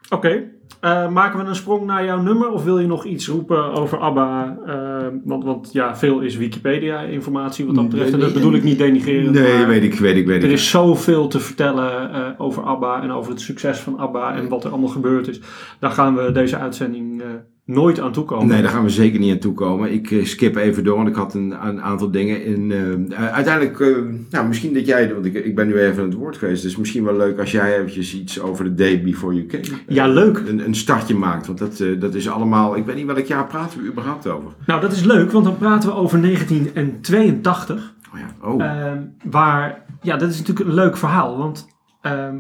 Oké. 0.09 0.43
Eh, 0.81 1.09
maken 1.09 1.39
we 1.39 1.45
een 1.45 1.55
sprong 1.55 1.87
naar 1.87 2.05
jouw 2.05 2.23
nummer 2.23 2.51
of 2.51 2.65
wil 2.65 2.79
je 2.79 2.87
nog 2.87 3.05
iets 3.05 3.29
roepen 3.29 3.73
over 3.73 3.99
ABBA? 3.99 4.59
Eh, 4.67 5.07
want, 5.25 5.45
want 5.45 5.73
ja, 5.73 5.97
veel 5.97 6.21
is 6.21 6.37
Wikipedia-informatie 6.37 7.67
wat 7.67 7.75
dat 7.75 7.89
betreft. 7.89 8.13
En 8.13 8.21
dat 8.21 8.33
bedoel 8.33 8.55
ik 8.55 8.63
niet 8.63 8.79
denigrerend. 8.79 9.31
nee, 9.31 9.65
weet 9.67 9.83
ik, 9.83 9.95
weet 9.95 10.17
ik, 10.17 10.27
weet 10.27 10.43
Er 10.43 10.49
ik. 10.49 10.55
is 10.55 10.71
zoveel 10.71 11.29
te 11.29 11.41
vertellen 11.41 12.13
eh, 12.13 12.21
over 12.39 12.63
ABBA 12.63 13.03
en 13.03 13.11
over 13.11 13.31
het 13.31 13.41
succes 13.41 13.79
van 13.79 13.99
ABBA 13.99 14.35
en 14.35 14.49
wat 14.49 14.65
er 14.65 14.71
allemaal 14.71 14.89
gebeurd 14.89 15.29
is. 15.29 15.41
Daar 15.81 15.91
gaan 15.91 16.15
we 16.17 16.33
deze 16.33 16.57
uitzending 16.59 17.23
nooit 17.67 18.01
aan 18.01 18.13
toekomen. 18.13 18.47
Nee, 18.47 18.63
daar 18.63 18.71
gaan 18.71 18.83
we 18.83 18.89
zeker 18.91 19.21
niet 19.21 19.33
aan 19.33 19.39
toe 19.39 19.55
komen. 19.55 19.93
Ik 19.93 20.11
eh, 20.11 20.25
skip 20.25 20.57
even 20.57 20.85
door, 20.85 20.97
want 20.97 21.09
ik 21.09 21.15
had 21.15 21.35
een, 21.35 21.67
een 21.67 21.83
aantal 21.83 22.11
dingen 22.11 22.45
in. 22.45 22.73
eh, 23.13 23.33
uiteindelijk, 23.33 23.81
eh, 23.81 23.97
nou, 24.31 24.47
misschien 24.49 24.75
dat 24.75 24.87
jij, 24.87 25.13
want 25.15 25.27
ik, 25.27 25.35
ik 25.35 25.55
ben 25.55 25.67
nu 25.67 25.79
even 25.79 26.03
aan 26.03 26.09
het 26.09 26.19
woord 26.19 26.37
geweest, 26.37 26.63
dus 26.63 26.77
misschien 26.77 27.05
wel 27.05 27.17
leuk 27.17 27.39
als 27.39 27.51
jij 27.51 27.77
eventjes 27.79 28.15
iets 28.15 28.41
over 28.41 28.65
de 28.65 28.75
Day 28.75 29.03
Before 29.03 29.35
You 29.35 29.47
Came. 29.47 29.81
Ja, 29.89 30.07
leuk. 30.09 30.43
Een, 30.47 30.65
een 30.65 30.75
startje 30.75 31.15
maakt, 31.15 31.47
want 31.47 31.59
dat, 31.59 31.85
dat 32.01 32.15
is 32.15 32.29
allemaal, 32.29 32.77
ik 32.77 32.85
weet 32.85 32.97
niet 32.97 33.07
welk 33.07 33.27
jaar 33.27 33.47
praten 33.47 33.83
we 33.83 33.89
überhaupt 33.89 34.27
over. 34.27 34.51
Nou, 34.67 34.81
dat 34.81 34.93
is 34.93 35.05
leuk, 35.05 35.31
want 35.33 35.45
dan 35.45 35.59
praten 35.59 35.89
we 35.89 35.95
over 35.95 36.21
1982. 36.23 37.95
Oh 38.15 38.19
ja, 38.21 38.49
oh. 38.49 38.63
Ehm, 38.65 39.03
waar, 39.31 39.85
ja, 40.03 40.17
dat 40.17 40.31
is 40.31 40.39
natuurlijk 40.39 40.69
een 40.69 40.75
leuk 40.75 40.97
verhaal, 40.97 41.39
want 41.39 41.67
ehm, 42.01 42.37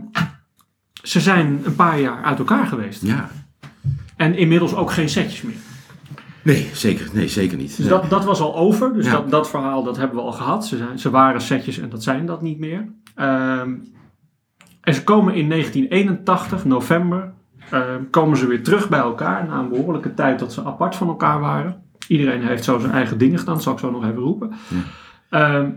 ze 1.02 1.20
zijn 1.20 1.60
een 1.64 1.74
paar 1.74 2.00
jaar 2.00 2.22
uit 2.22 2.38
elkaar 2.38 2.66
geweest. 2.66 3.02
ja. 3.02 3.30
En 4.16 4.34
inmiddels 4.36 4.74
ook 4.74 4.90
geen 4.90 5.08
setjes 5.08 5.42
meer. 5.42 5.54
Nee, 6.42 6.70
zeker, 6.72 7.08
nee, 7.12 7.28
zeker 7.28 7.56
niet. 7.58 7.68
Dus 7.76 7.78
Nee. 7.78 7.88
dat, 7.88 8.10
dat 8.10 8.24
was 8.24 8.40
al 8.40 8.56
over. 8.56 8.92
Dus 8.92 9.06
Ja. 9.06 9.12
dat, 9.12 9.30
dat 9.30 9.50
verhaal 9.50 9.82
dat 9.82 9.96
hebben 9.96 10.16
we 10.16 10.22
al 10.22 10.32
gehad. 10.32 10.66
Ze, 10.66 10.76
zijn, 10.76 10.98
ze 10.98 11.10
waren 11.10 11.40
setjes 11.40 11.78
en 11.78 11.88
dat 11.88 12.02
zijn 12.02 12.26
dat 12.26 12.42
niet 12.42 12.58
meer. 12.58 12.88
Ehm, 13.14 13.74
En 14.80 14.94
ze 14.94 15.04
komen 15.04 15.34
in 15.34 15.48
1981, 15.48 16.64
november, 16.64 17.32
eh, 17.70 17.94
komen 18.10 18.36
ze 18.38 18.46
weer 18.46 18.62
terug 18.62 18.88
bij 18.88 18.98
elkaar. 18.98 19.46
Na 19.46 19.58
een 19.58 19.68
behoorlijke 19.68 20.14
tijd 20.14 20.38
dat 20.38 20.52
ze 20.52 20.64
apart 20.64 20.96
van 20.96 21.08
elkaar 21.08 21.40
waren. 21.40 21.82
Iedereen 22.08 22.42
heeft 22.42 22.64
zo 22.64 22.78
zijn 22.78 22.92
eigen 22.92 23.18
dingen 23.18 23.38
gedaan, 23.38 23.54
dat 23.54 23.62
zal 23.62 23.72
ik 23.72 23.78
zo 23.78 23.90
nog 23.90 24.04
even 24.04 24.16
roepen. 24.22 24.52
Ehm, 25.30 25.70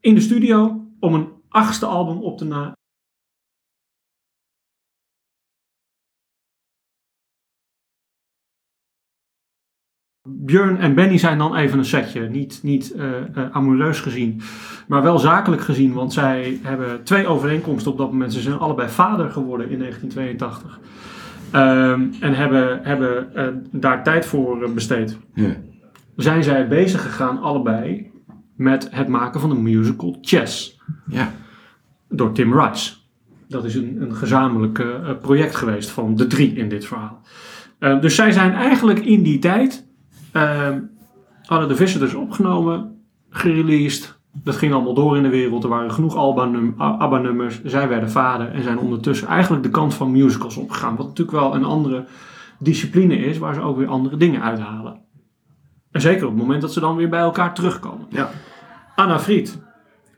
in 0.00 0.14
de 0.14 0.20
studio 0.20 0.84
om 1.00 1.14
een 1.14 1.28
achtste 1.48 1.86
album 1.86 2.16
op 2.22 2.38
te 2.38 2.44
na 2.44 2.72
Björn 10.28 10.78
en 10.78 10.94
Benny 10.94 11.18
zijn 11.18 11.38
dan 11.38 11.56
even 11.56 11.78
een 11.78 11.84
setje. 11.84 12.28
Niet, 12.28 12.60
niet 12.62 12.92
eh, 12.92 13.20
eh, 13.34 13.50
amoureus 13.50 14.00
gezien, 14.00 14.40
maar 14.88 15.02
wel 15.02 15.18
zakelijk 15.18 15.62
gezien. 15.62 15.92
Want 15.92 16.12
zij 16.12 16.58
hebben 16.62 17.02
twee 17.04 17.26
overeenkomsten 17.26 17.92
op 17.92 17.98
dat 17.98 18.12
moment. 18.12 18.32
Ze 18.32 18.40
zijn 18.40 18.58
allebei 18.58 18.88
vader 18.88 19.30
geworden 19.30 19.70
in 19.70 19.78
1982. 19.78 20.80
Ehm, 21.50 22.02
en 22.20 22.34
hebben, 22.34 22.80
hebben 22.82 23.34
eh, 23.34 23.46
daar 23.70 24.02
tijd 24.02 24.26
voor 24.26 24.72
besteed. 24.72 25.18
Ja. 25.34 25.56
Zijn 26.16 26.42
zij 26.42 26.68
bezig 26.68 27.02
gegaan, 27.02 27.40
allebei, 27.40 28.10
met 28.56 28.88
het 28.90 29.08
maken 29.08 29.40
van 29.40 29.50
de 29.50 29.56
musical 29.56 30.18
Chess. 30.20 30.80
Ja. 31.06 31.32
Door 32.08 32.32
Tim 32.32 32.60
Rice. 32.60 32.94
Dat 33.48 33.64
is 33.64 33.74
een, 33.74 33.96
een 34.00 34.14
gezamenlijk 34.14 34.84
project 35.20 35.56
geweest 35.56 35.90
van 35.90 36.16
de 36.16 36.26
drie 36.26 36.54
in 36.54 36.68
dit 36.68 36.86
verhaal. 36.86 37.20
Eh, 37.78 38.00
dus 38.00 38.14
zij 38.14 38.32
zijn 38.32 38.52
eigenlijk 38.52 38.98
in 38.98 39.22
die 39.22 39.38
tijd 39.38 39.85
Ehm, 39.85 39.85
hadden 41.42 41.68
de 41.68 41.76
Visitors 41.76 42.14
opgenomen, 42.14 43.02
gereleased. 43.30 44.18
Dat 44.32 44.56
ging 44.56 44.72
allemaal 44.72 44.94
door 44.94 45.16
in 45.16 45.22
de 45.22 45.28
wereld. 45.28 45.62
Er 45.62 45.68
waren 45.68 45.92
genoeg 45.92 46.16
ABBA-nummers. 46.76 47.62
Zij 47.64 47.88
werden 47.88 48.10
vader 48.10 48.52
en 48.52 48.62
zijn 48.62 48.78
ondertussen 48.78 49.28
eigenlijk 49.28 49.62
de 49.62 49.70
kant 49.70 49.94
van 49.94 50.10
musicals 50.10 50.56
opgegaan. 50.56 50.96
Wat 50.96 51.06
natuurlijk 51.06 51.36
wel 51.36 51.54
een 51.54 51.64
andere 51.64 52.04
discipline 52.58 53.16
is, 53.16 53.38
waar 53.38 53.54
ze 53.54 53.60
ook 53.60 53.76
weer 53.76 53.88
andere 53.88 54.16
dingen 54.16 54.42
uithalen. 54.42 55.00
En 55.90 56.00
zeker 56.00 56.24
op 56.24 56.32
het 56.32 56.40
moment 56.40 56.60
dat 56.60 56.72
ze 56.72 56.80
dan 56.80 56.96
weer 56.96 57.08
bij 57.08 57.20
elkaar 57.20 57.54
terugkomen. 57.54 58.06
Ja. 58.08 58.30
Anna 58.94 59.18
Fried 59.18 59.62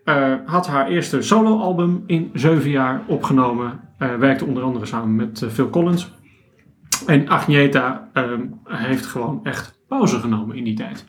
eh, 0.04 0.34
had 0.44 0.66
haar 0.66 0.88
eerste 0.88 1.22
soloalbum 1.22 2.02
in 2.06 2.30
zeven 2.34 2.70
jaar 2.70 3.02
opgenomen. 3.06 3.80
Eh, 3.98 4.14
werkte 4.14 4.44
onder 4.44 4.62
andere 4.62 4.86
samen 4.86 5.16
met 5.16 5.42
eh, 5.42 5.48
Phil 5.48 5.70
Collins. 5.70 6.12
En 7.06 7.28
Agneta 7.28 8.08
ehm, 8.12 8.46
heeft 8.64 9.06
gewoon 9.06 9.40
echt 9.44 9.77
pauze 9.88 10.18
genomen 10.18 10.56
in 10.56 10.64
die 10.64 10.76
tijd. 10.76 11.04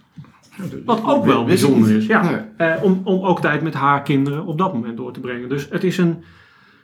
Wat 0.86 1.04
ook 1.04 1.26
wel 1.26 1.46
bijzonder 1.46 1.96
is. 1.96 2.06
Ja. 2.06 2.48
Eh, 2.58 2.84
om, 2.84 3.02
om 3.04 3.24
ook 3.24 3.42
tijd 3.42 3.62
met 3.62 3.74
haar 3.74 4.02
kinderen 4.04 4.46
op 4.46 4.58
dat 4.58 4.74
moment 4.74 4.98
door 4.98 5.14
te 5.14 5.20
brengen. 5.20 5.50
Dus 5.50 5.70
het 5.70 5.84
is 5.84 5.98
een 5.98 6.24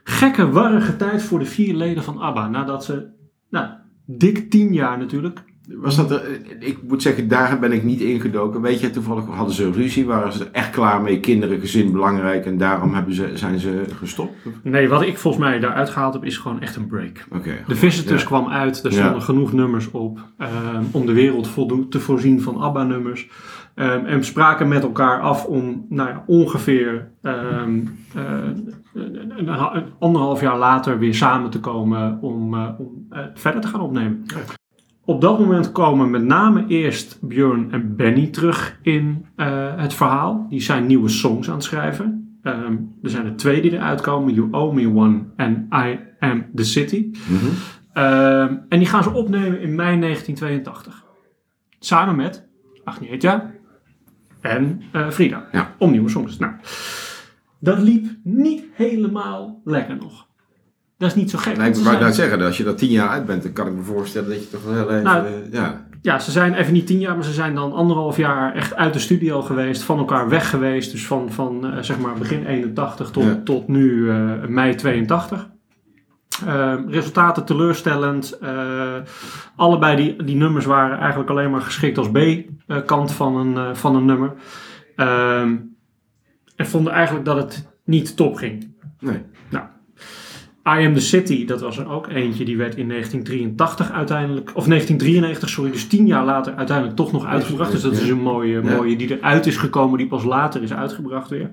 gekke, 0.03 0.49
warrige 0.49 0.95
tijd 0.95 1.23
voor 1.23 1.39
de 1.39 1.45
vier 1.45 1.73
leden 1.73 2.03
van 2.03 2.19
ABBA. 2.19 2.47
Nadat 2.47 2.85
ze, 2.85 3.07
nou, 3.49 3.67
dik 4.05 4.49
tien 4.49 4.73
jaar 4.73 4.97
natuurlijk. 4.97 5.43
Was 5.73 5.95
dat 5.95 6.11
er, 6.11 6.21
ik 6.59 6.77
moet 6.87 7.01
zeggen, 7.01 7.27
daar 7.27 7.59
ben 7.59 7.71
ik 7.71 7.83
niet 7.83 7.99
ingedoken. 8.01 8.61
Weet 8.61 8.79
je, 8.79 8.89
toevallig 8.89 9.25
hadden 9.25 9.55
ze 9.55 9.71
ruzie, 9.71 10.05
waren 10.05 10.33
ze 10.33 10.43
er 10.43 10.49
echt 10.51 10.69
klaar 10.69 11.01
mee, 11.01 11.19
kinderen, 11.19 11.59
gezin 11.59 11.91
belangrijk 11.91 12.45
en 12.45 12.57
daarom 12.57 12.93
hebben 12.93 13.13
ze, 13.13 13.31
zijn 13.33 13.59
ze 13.59 13.83
gestopt? 13.97 14.33
Nee, 14.63 14.89
wat 14.89 15.01
ik 15.01 15.17
volgens 15.17 15.43
mij 15.43 15.59
daaruit 15.59 15.89
gehaald 15.89 16.13
heb, 16.13 16.25
is 16.25 16.37
gewoon 16.37 16.61
echt 16.61 16.75
een 16.75 16.87
break. 16.87 17.27
De 17.67 17.75
Visitors 17.75 18.21
Ja. 18.21 18.27
kwam 18.27 18.47
uit, 18.47 18.83
er 18.83 18.91
Ja. 18.91 18.97
stonden 18.97 19.21
genoeg 19.21 19.53
nummers 19.53 19.91
op 19.91 20.19
ehm, 20.37 20.83
om 20.91 21.05
de 21.05 21.13
wereld 21.13 21.47
voldoen, 21.47 21.89
te 21.89 21.99
voorzien 21.99 22.41
van 22.41 22.57
ABBA-nummers. 22.61 23.29
Ehm, 23.75 24.05
en 24.05 24.23
spraken 24.23 24.67
met 24.67 24.83
elkaar 24.83 25.21
af 25.21 25.45
om 25.45 25.85
nou 25.89 26.09
ja, 26.09 26.23
ongeveer 26.27 27.11
ehm, 27.21 27.79
eh, 28.15 28.23
een, 28.93 29.19
een, 29.39 29.49
een 29.49 29.83
anderhalf 29.99 30.41
jaar 30.41 30.57
later 30.57 30.99
weer 30.99 31.15
samen 31.15 31.49
te 31.49 31.59
komen 31.59 32.17
om, 32.21 32.53
eh, 32.53 32.69
om 32.77 33.05
eh, 33.09 33.19
verder 33.33 33.61
te 33.61 33.67
gaan 33.67 33.81
opnemen. 33.81 34.23
Op 35.05 35.21
dat 35.21 35.39
moment 35.39 35.71
komen 35.71 36.09
met 36.09 36.23
name 36.23 36.65
eerst 36.67 37.17
Björn 37.21 37.71
en 37.71 37.95
Benny 37.95 38.27
terug 38.27 38.79
in 38.81 39.25
eh, 39.35 39.75
het 39.75 39.93
verhaal. 39.93 40.45
Die 40.49 40.61
zijn 40.61 40.85
nieuwe 40.85 41.09
songs 41.09 41.47
aan 41.47 41.55
het 41.55 41.63
schrijven. 41.63 42.39
Ehm, 42.43 42.77
er 43.01 43.09
zijn 43.09 43.25
er 43.25 43.35
twee 43.35 43.61
die 43.61 43.71
eruit 43.71 44.01
komen. 44.01 44.33
You 44.33 44.47
Owe 44.51 44.73
Me 44.73 44.99
One 44.99 45.23
en 45.35 45.67
I 45.73 45.99
Am 46.19 46.45
The 46.55 46.63
City. 46.63 47.11
Mhm. 47.11 47.45
Ehm, 47.93 48.55
en 48.69 48.79
die 48.79 48.87
gaan 48.87 49.03
ze 49.03 49.11
opnemen 49.11 49.61
in 49.61 49.75
mei 49.75 49.97
1982. 49.97 51.03
Samen 51.79 52.15
met 52.15 52.47
Agneta 52.83 53.51
en 54.41 54.81
eh, 54.91 55.09
Frida. 55.09 55.47
Ja. 55.51 55.75
Om 55.77 55.91
nieuwe 55.91 56.09
songs. 56.09 56.37
Nou, 56.37 56.53
dat 57.59 57.79
liep 57.79 58.07
niet 58.23 58.63
helemaal 58.73 59.61
lekker 59.63 59.95
nog. 59.95 60.27
Dat 60.97 61.09
is 61.09 61.15
niet 61.15 61.29
zo 61.29 61.37
gek. 61.37 61.57
Nee, 61.57 61.69
ik 61.69 61.75
wou 61.75 61.99
net 61.99 62.15
zeggen, 62.15 62.37
dat 62.37 62.47
als 62.47 62.57
je 62.57 62.65
er 62.65 62.75
tien 62.75 62.89
jaar 62.89 63.09
uit 63.09 63.25
bent, 63.25 63.43
dan 63.43 63.53
kan 63.53 63.67
ik 63.67 63.73
me 63.73 63.81
voorstellen 63.81 64.29
dat 64.29 64.43
je 64.43 64.49
toch 64.49 64.63
wel 64.63 64.73
heel 64.73 64.89
even... 64.89 65.03
Nou, 65.03 65.27
ja. 65.51 65.85
Ja, 66.01 66.19
ze 66.19 66.31
zijn 66.31 66.53
even 66.53 66.73
niet 66.73 66.87
tien 66.87 66.99
jaar, 66.99 67.15
maar 67.15 67.23
ze 67.23 67.33
zijn 67.33 67.55
dan 67.55 67.73
anderhalf 67.73 68.17
jaar 68.17 68.53
echt 68.53 68.75
uit 68.75 68.93
de 68.93 68.99
studio 68.99 69.41
geweest, 69.41 69.81
van 69.83 69.97
elkaar 69.97 70.29
weg 70.29 70.49
geweest. 70.49 70.91
Dus 70.91 71.07
van, 71.07 71.31
van 71.31 71.71
eh, 71.71 71.81
zeg 71.81 71.99
maar 71.99 72.13
begin 72.13 72.45
81 72.45 73.09
tot, 73.11 73.23
Ja. 73.23 73.41
tot 73.43 73.67
nu 73.67 74.09
eh, 74.09 74.31
mei 74.47 74.75
82. 74.75 75.49
Eh, 76.45 76.73
resultaten 76.87 77.45
teleurstellend. 77.45 78.37
Eh, 78.41 78.93
allebei 79.55 79.95
die, 79.95 80.23
die 80.23 80.35
nummers 80.35 80.65
waren 80.65 80.97
eigenlijk 80.99 81.29
alleen 81.29 81.51
maar 81.51 81.61
geschikt 81.61 81.97
als 81.97 82.09
B-kant 82.11 83.11
van, 83.11 83.35
een, 83.35 83.75
van 83.75 83.95
een 83.95 84.05
nummer. 84.05 84.33
Ehm, 84.95 85.55
en 86.55 86.67
vonden 86.67 86.93
eigenlijk 86.93 87.25
dat 87.25 87.35
het 87.37 87.67
niet 87.83 88.15
top 88.17 88.35
ging. 88.35 88.75
Nee. 88.99 89.21
I 90.67 90.85
Am 90.85 90.93
The 90.93 90.99
City, 90.99 91.45
dat 91.45 91.61
was 91.61 91.77
er 91.77 91.89
ook 91.89 92.07
eentje. 92.07 92.45
Die 92.45 92.57
werd 92.57 92.75
in 92.75 92.87
1983 92.87 93.91
uiteindelijk, 93.91 94.51
of 94.53 94.65
1993, 94.65 95.49
sorry, 95.49 95.71
dus 95.71 95.87
tien 95.87 96.07
jaar 96.07 96.25
later 96.25 96.55
uiteindelijk 96.55 96.97
toch 96.97 97.11
nog 97.11 97.25
uitgebracht. 97.25 97.71
Dus 97.71 97.81
dat 97.81 97.93
is 97.93 98.09
een 98.09 98.21
mooie, 98.21 98.61
mooie 98.61 98.95
die 98.95 99.17
eruit 99.17 99.45
is 99.45 99.57
gekomen, 99.57 99.97
die 99.97 100.07
pas 100.07 100.23
later 100.23 100.63
is 100.63 100.73
uitgebracht 100.73 101.29
weer. 101.29 101.49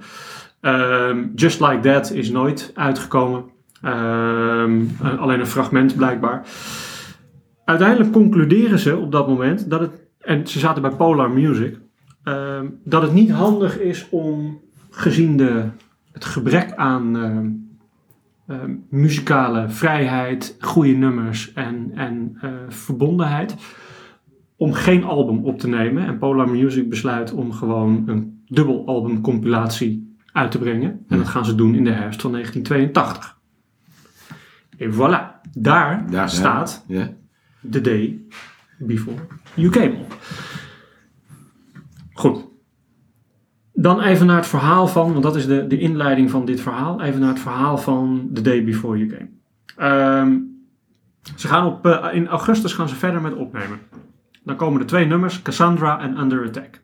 Ehm, 0.60 1.26
Just 1.34 1.60
Like 1.60 1.80
That 1.80 2.10
is 2.10 2.30
nooit 2.30 2.72
uitgekomen. 2.74 3.44
Ehm, 3.82 4.80
eh, 5.02 5.18
alleen 5.18 5.40
een 5.40 5.46
fragment 5.46 5.96
blijkbaar. 5.96 6.46
Uiteindelijk 7.64 8.12
concluderen 8.12 8.78
ze 8.78 8.96
op 8.96 9.12
dat 9.12 9.28
moment 9.28 9.70
dat 9.70 9.80
het, 9.80 9.92
en 10.20 10.46
ze 10.46 10.58
zaten 10.58 10.82
bij 10.82 10.90
Polar 10.90 11.30
Music, 11.30 11.78
ehm, 12.24 12.66
dat 12.84 13.02
het 13.02 13.12
niet 13.12 13.30
handig 13.30 13.80
is 13.80 14.06
om 14.10 14.60
gezien 14.90 15.36
de, 15.36 15.64
het 16.12 16.24
gebrek 16.24 16.72
aan 16.74 17.16
muzikale 18.88 19.68
vrijheid, 19.68 20.56
goede 20.60 20.92
nummers 20.92 21.52
en, 21.52 21.90
en 21.94 22.38
eh, 22.40 22.50
verbondenheid, 22.68 23.56
om 24.56 24.72
geen 24.72 25.04
album 25.04 25.44
op 25.44 25.58
te 25.58 25.68
nemen. 25.68 26.06
En 26.06 26.18
Polar 26.18 26.48
Music 26.50 26.88
besluit 26.88 27.32
om 27.32 27.52
gewoon 27.52 28.02
een 28.06 28.42
dubbelalbum 28.46 29.20
compilatie 29.20 30.16
uit 30.32 30.50
te 30.50 30.58
brengen. 30.58 31.04
En 31.08 31.18
dat 31.18 31.28
gaan 31.28 31.44
ze 31.44 31.54
doen 31.54 31.74
in 31.74 31.84
de 31.84 31.90
herfst 31.90 32.20
van 32.20 32.32
1982. 32.32 33.40
En 34.78 34.92
voilà, 34.92 35.50
daar 35.52 36.30
staat 36.30 36.84
Ja. 36.86 37.12
The 37.70 37.80
Day 37.80 38.20
Before 38.78 39.16
You 39.54 39.70
Came 39.70 39.94
op. 39.96 40.16
Goed. 42.12 42.41
Dan 43.82 44.00
even 44.00 44.26
naar 44.26 44.36
het 44.36 44.46
verhaal 44.46 44.86
van, 44.86 45.10
want 45.10 45.22
dat 45.22 45.36
is 45.36 45.46
de, 45.46 45.66
de 45.66 45.78
inleiding 45.78 46.30
van 46.30 46.44
dit 46.44 46.60
verhaal. 46.60 47.00
Even 47.00 47.20
naar 47.20 47.28
het 47.28 47.40
verhaal 47.40 47.78
van 47.78 48.30
The 48.34 48.40
Day 48.40 48.64
Before 48.64 48.98
You 48.98 49.10
Came. 49.10 49.28
Ehm, 49.76 50.38
ze 51.36 51.48
gaan 51.48 51.66
op, 51.66 51.86
eh, 51.86 52.08
in 52.12 52.28
augustus 52.28 52.72
gaan 52.72 52.88
ze 52.88 52.94
verder 52.94 53.20
met 53.20 53.34
opnemen. 53.34 53.78
Dan 54.44 54.56
komen 54.56 54.80
de 54.80 54.86
twee 54.86 55.06
nummers, 55.06 55.42
Cassandra 55.42 56.00
en 56.00 56.20
Under 56.20 56.46
Attack. 56.46 56.80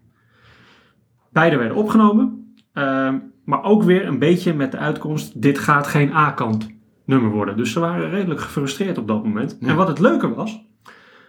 Beide 1.30 1.56
werden 1.56 1.76
opgenomen, 1.76 2.54
ehm, 2.72 3.18
maar 3.44 3.62
ook 3.62 3.82
weer 3.82 4.06
een 4.06 4.18
beetje 4.18 4.54
met 4.54 4.72
de 4.72 4.78
uitkomst, 4.78 5.42
dit 5.42 5.58
gaat 5.58 5.86
geen 5.86 6.12
A-kant 6.12 6.66
nummer 7.04 7.30
worden. 7.30 7.56
Dus 7.56 7.72
ze 7.72 7.80
waren 7.80 8.10
redelijk 8.10 8.40
gefrustreerd 8.40 8.98
op 8.98 9.08
dat 9.08 9.24
moment. 9.24 9.56
Ja. 9.60 9.68
En 9.68 9.76
wat 9.76 9.88
het 9.88 9.98
leuke 9.98 10.34
was, 10.34 10.66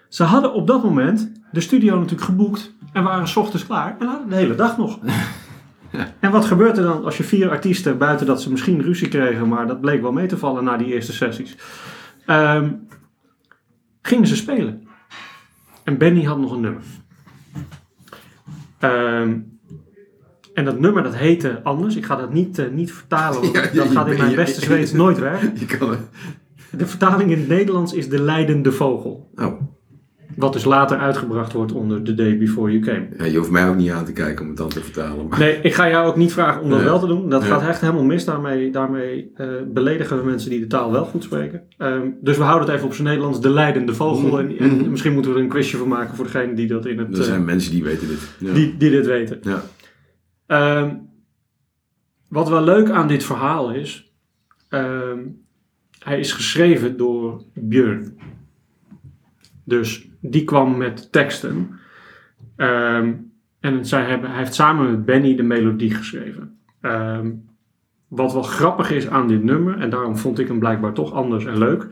ze 0.07 0.23
hadden 0.23 0.53
op 0.53 0.67
dat 0.67 0.83
moment 0.83 1.31
de 1.51 1.61
studio 1.61 1.95
natuurlijk 1.95 2.23
geboekt 2.23 2.73
en 2.93 3.03
waren 3.03 3.27
's 3.27 3.35
ochtends 3.35 3.65
klaar 3.65 3.95
en 3.99 4.07
hadden 4.07 4.29
de 4.29 4.35
hele 4.35 4.55
dag 4.55 4.77
nog. 4.77 4.99
En 6.19 6.31
wat 6.31 6.45
gebeurt 6.45 6.77
er 6.77 6.83
dan 6.83 7.03
als 7.03 7.17
je 7.17 7.23
vier 7.23 7.49
artiesten, 7.49 7.97
buiten 7.97 8.25
dat 8.25 8.41
ze 8.41 8.51
misschien 8.51 8.81
ruzie 8.81 9.07
kregen, 9.07 9.47
maar 9.47 9.67
dat 9.67 9.81
bleek 9.81 10.01
wel 10.01 10.11
mee 10.11 10.27
te 10.27 10.37
vallen 10.37 10.63
na 10.63 10.77
die 10.77 10.93
eerste 10.93 11.13
sessies, 11.13 11.57
ehm, 12.25 12.71
gingen 14.01 14.27
ze 14.27 14.35
spelen. 14.35 14.87
En 15.83 15.97
Benny 15.97 16.23
had 16.23 16.39
nog 16.39 16.51
een 16.51 16.61
nummer. 16.61 16.83
Ehm, 18.79 19.37
en 20.53 20.65
dat 20.65 20.79
nummer 20.79 21.03
dat 21.03 21.15
heette 21.15 21.63
anders. 21.63 21.95
Ik 21.95 22.05
ga 22.05 22.15
dat 22.15 22.33
niet, 22.33 22.59
eh, 22.59 22.69
niet 22.69 22.93
vertalen, 22.93 23.41
want 23.41 23.53
Ja, 23.73 23.83
dat 23.83 23.87
gaat 23.87 24.07
in 24.07 24.17
mijn 24.17 24.35
beste 24.35 24.61
Zweeds 24.65 24.91
nooit 24.91 25.19
werken. 25.19 25.53
Je 25.55 25.65
kan 25.65 25.89
het... 25.89 25.99
De 26.71 26.87
vertaling 26.87 27.31
in 27.31 27.39
het 27.39 27.47
Nederlands 27.47 27.93
is 27.93 28.09
De 28.09 28.21
Leidende 28.21 28.71
Vogel. 28.71 29.31
Oh. 29.35 29.61
Wat 30.39 30.53
dus 30.53 30.63
later 30.65 30.97
uitgebracht 30.97 31.53
wordt 31.53 31.71
onder 31.71 32.03
The 32.03 32.13
Day 32.13 32.37
Before 32.37 32.71
You 32.71 32.83
Came. 32.83 33.07
Ja, 33.17 33.25
je 33.31 33.37
hoeft 33.37 33.49
mij 33.51 33.69
ook 33.69 33.75
niet 33.75 33.91
aan 33.91 34.05
te 34.05 34.11
kijken 34.13 34.41
om 34.41 34.47
het 34.47 34.57
dan 34.57 34.69
te 34.69 34.81
vertalen. 34.83 35.27
Maar... 35.27 35.39
Nee, 35.39 35.59
ik 35.61 35.73
ga 35.73 35.89
jou 35.89 36.07
ook 36.07 36.15
niet 36.15 36.33
vragen 36.33 36.61
om 36.61 36.69
dat 36.69 36.77
Nee. 36.77 36.87
wel 36.87 36.99
te 36.99 37.07
doen. 37.07 37.29
Dat 37.29 37.41
Nee. 37.41 37.49
gaat 37.49 37.67
echt 37.67 37.81
helemaal 37.81 38.03
mis. 38.03 38.25
Daarmee, 38.25 38.71
daarmee 38.71 39.31
eh, 39.35 39.47
beledigen 39.67 40.17
we 40.19 40.25
mensen 40.25 40.49
die 40.49 40.59
de 40.59 40.67
taal 40.67 40.91
wel 40.91 41.05
goed 41.05 41.23
spreken. 41.23 41.61
Ehm, 41.77 42.07
dus 42.21 42.37
we 42.37 42.43
houden 42.43 42.67
het 42.67 42.75
even 42.75 42.87
op 42.87 42.93
zijn 42.93 43.07
Nederlands. 43.07 43.41
De 43.41 43.49
leidende 43.49 43.93
vogel. 43.93 44.39
En, 44.39 44.57
en 44.57 44.75
Mhm. 44.77 44.89
misschien 44.89 45.13
moeten 45.13 45.31
we 45.31 45.37
er 45.37 45.43
een 45.43 45.49
quizje 45.49 45.77
van 45.77 45.87
maken 45.87 46.15
voor 46.15 46.25
degene 46.25 46.53
die 46.53 46.67
dat 46.67 46.85
in 46.85 46.97
het... 46.99 47.17
Er 47.17 47.23
zijn 47.23 47.39
eh, 47.39 47.45
mensen 47.45 47.71
die 47.71 47.83
weten 47.83 48.07
dit. 48.07 48.19
Ja. 48.39 48.53
die, 48.53 48.77
die 48.77 48.89
dit 48.89 49.05
weten. 49.05 49.39
Ja. 49.41 49.63
Ehm, 50.47 50.95
wat 52.29 52.49
wel 52.49 52.63
leuk 52.63 52.89
aan 52.89 53.07
dit 53.07 53.23
verhaal 53.23 53.71
is... 53.71 54.13
ehm, 54.69 55.17
hij 55.99 56.19
is 56.19 56.31
geschreven 56.31 56.97
door 56.97 57.43
Björn. 57.53 58.17
Dus 59.69 60.09
die 60.21 60.43
kwam 60.43 60.77
met 60.77 61.11
teksten. 61.11 61.79
Ehm, 62.55 63.13
en 63.59 63.85
zij 63.85 64.03
hebben, 64.03 64.29
hij 64.29 64.39
heeft 64.39 64.53
samen 64.53 64.91
met 64.91 65.05
Benny 65.05 65.35
de 65.35 65.43
melodie 65.43 65.93
geschreven. 65.93 66.57
Ehm, 66.81 67.31
wat 68.07 68.33
wel 68.33 68.43
grappig 68.43 68.91
is 68.91 69.07
aan 69.07 69.27
dit 69.27 69.43
nummer, 69.43 69.77
en 69.77 69.89
daarom 69.89 70.17
vond 70.17 70.39
ik 70.39 70.47
hem 70.47 70.59
blijkbaar 70.59 70.93
toch 70.93 71.13
anders 71.13 71.45
en 71.45 71.57
leuk. 71.57 71.87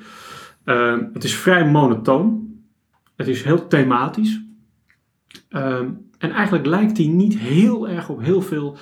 ehm, 0.63 1.03
het 1.13 1.23
is 1.23 1.35
vrij 1.35 1.69
monotoon. 1.69 2.55
Het 3.15 3.27
is 3.27 3.43
heel 3.43 3.67
thematisch. 3.67 4.41
En 6.17 6.31
eigenlijk 6.31 6.65
lijkt 6.65 6.97
hij 6.97 7.07
niet 7.07 7.37
heel 7.37 7.89
erg 7.89 8.09
op 8.09 8.21
heel 8.21 8.41
veel 8.41 8.77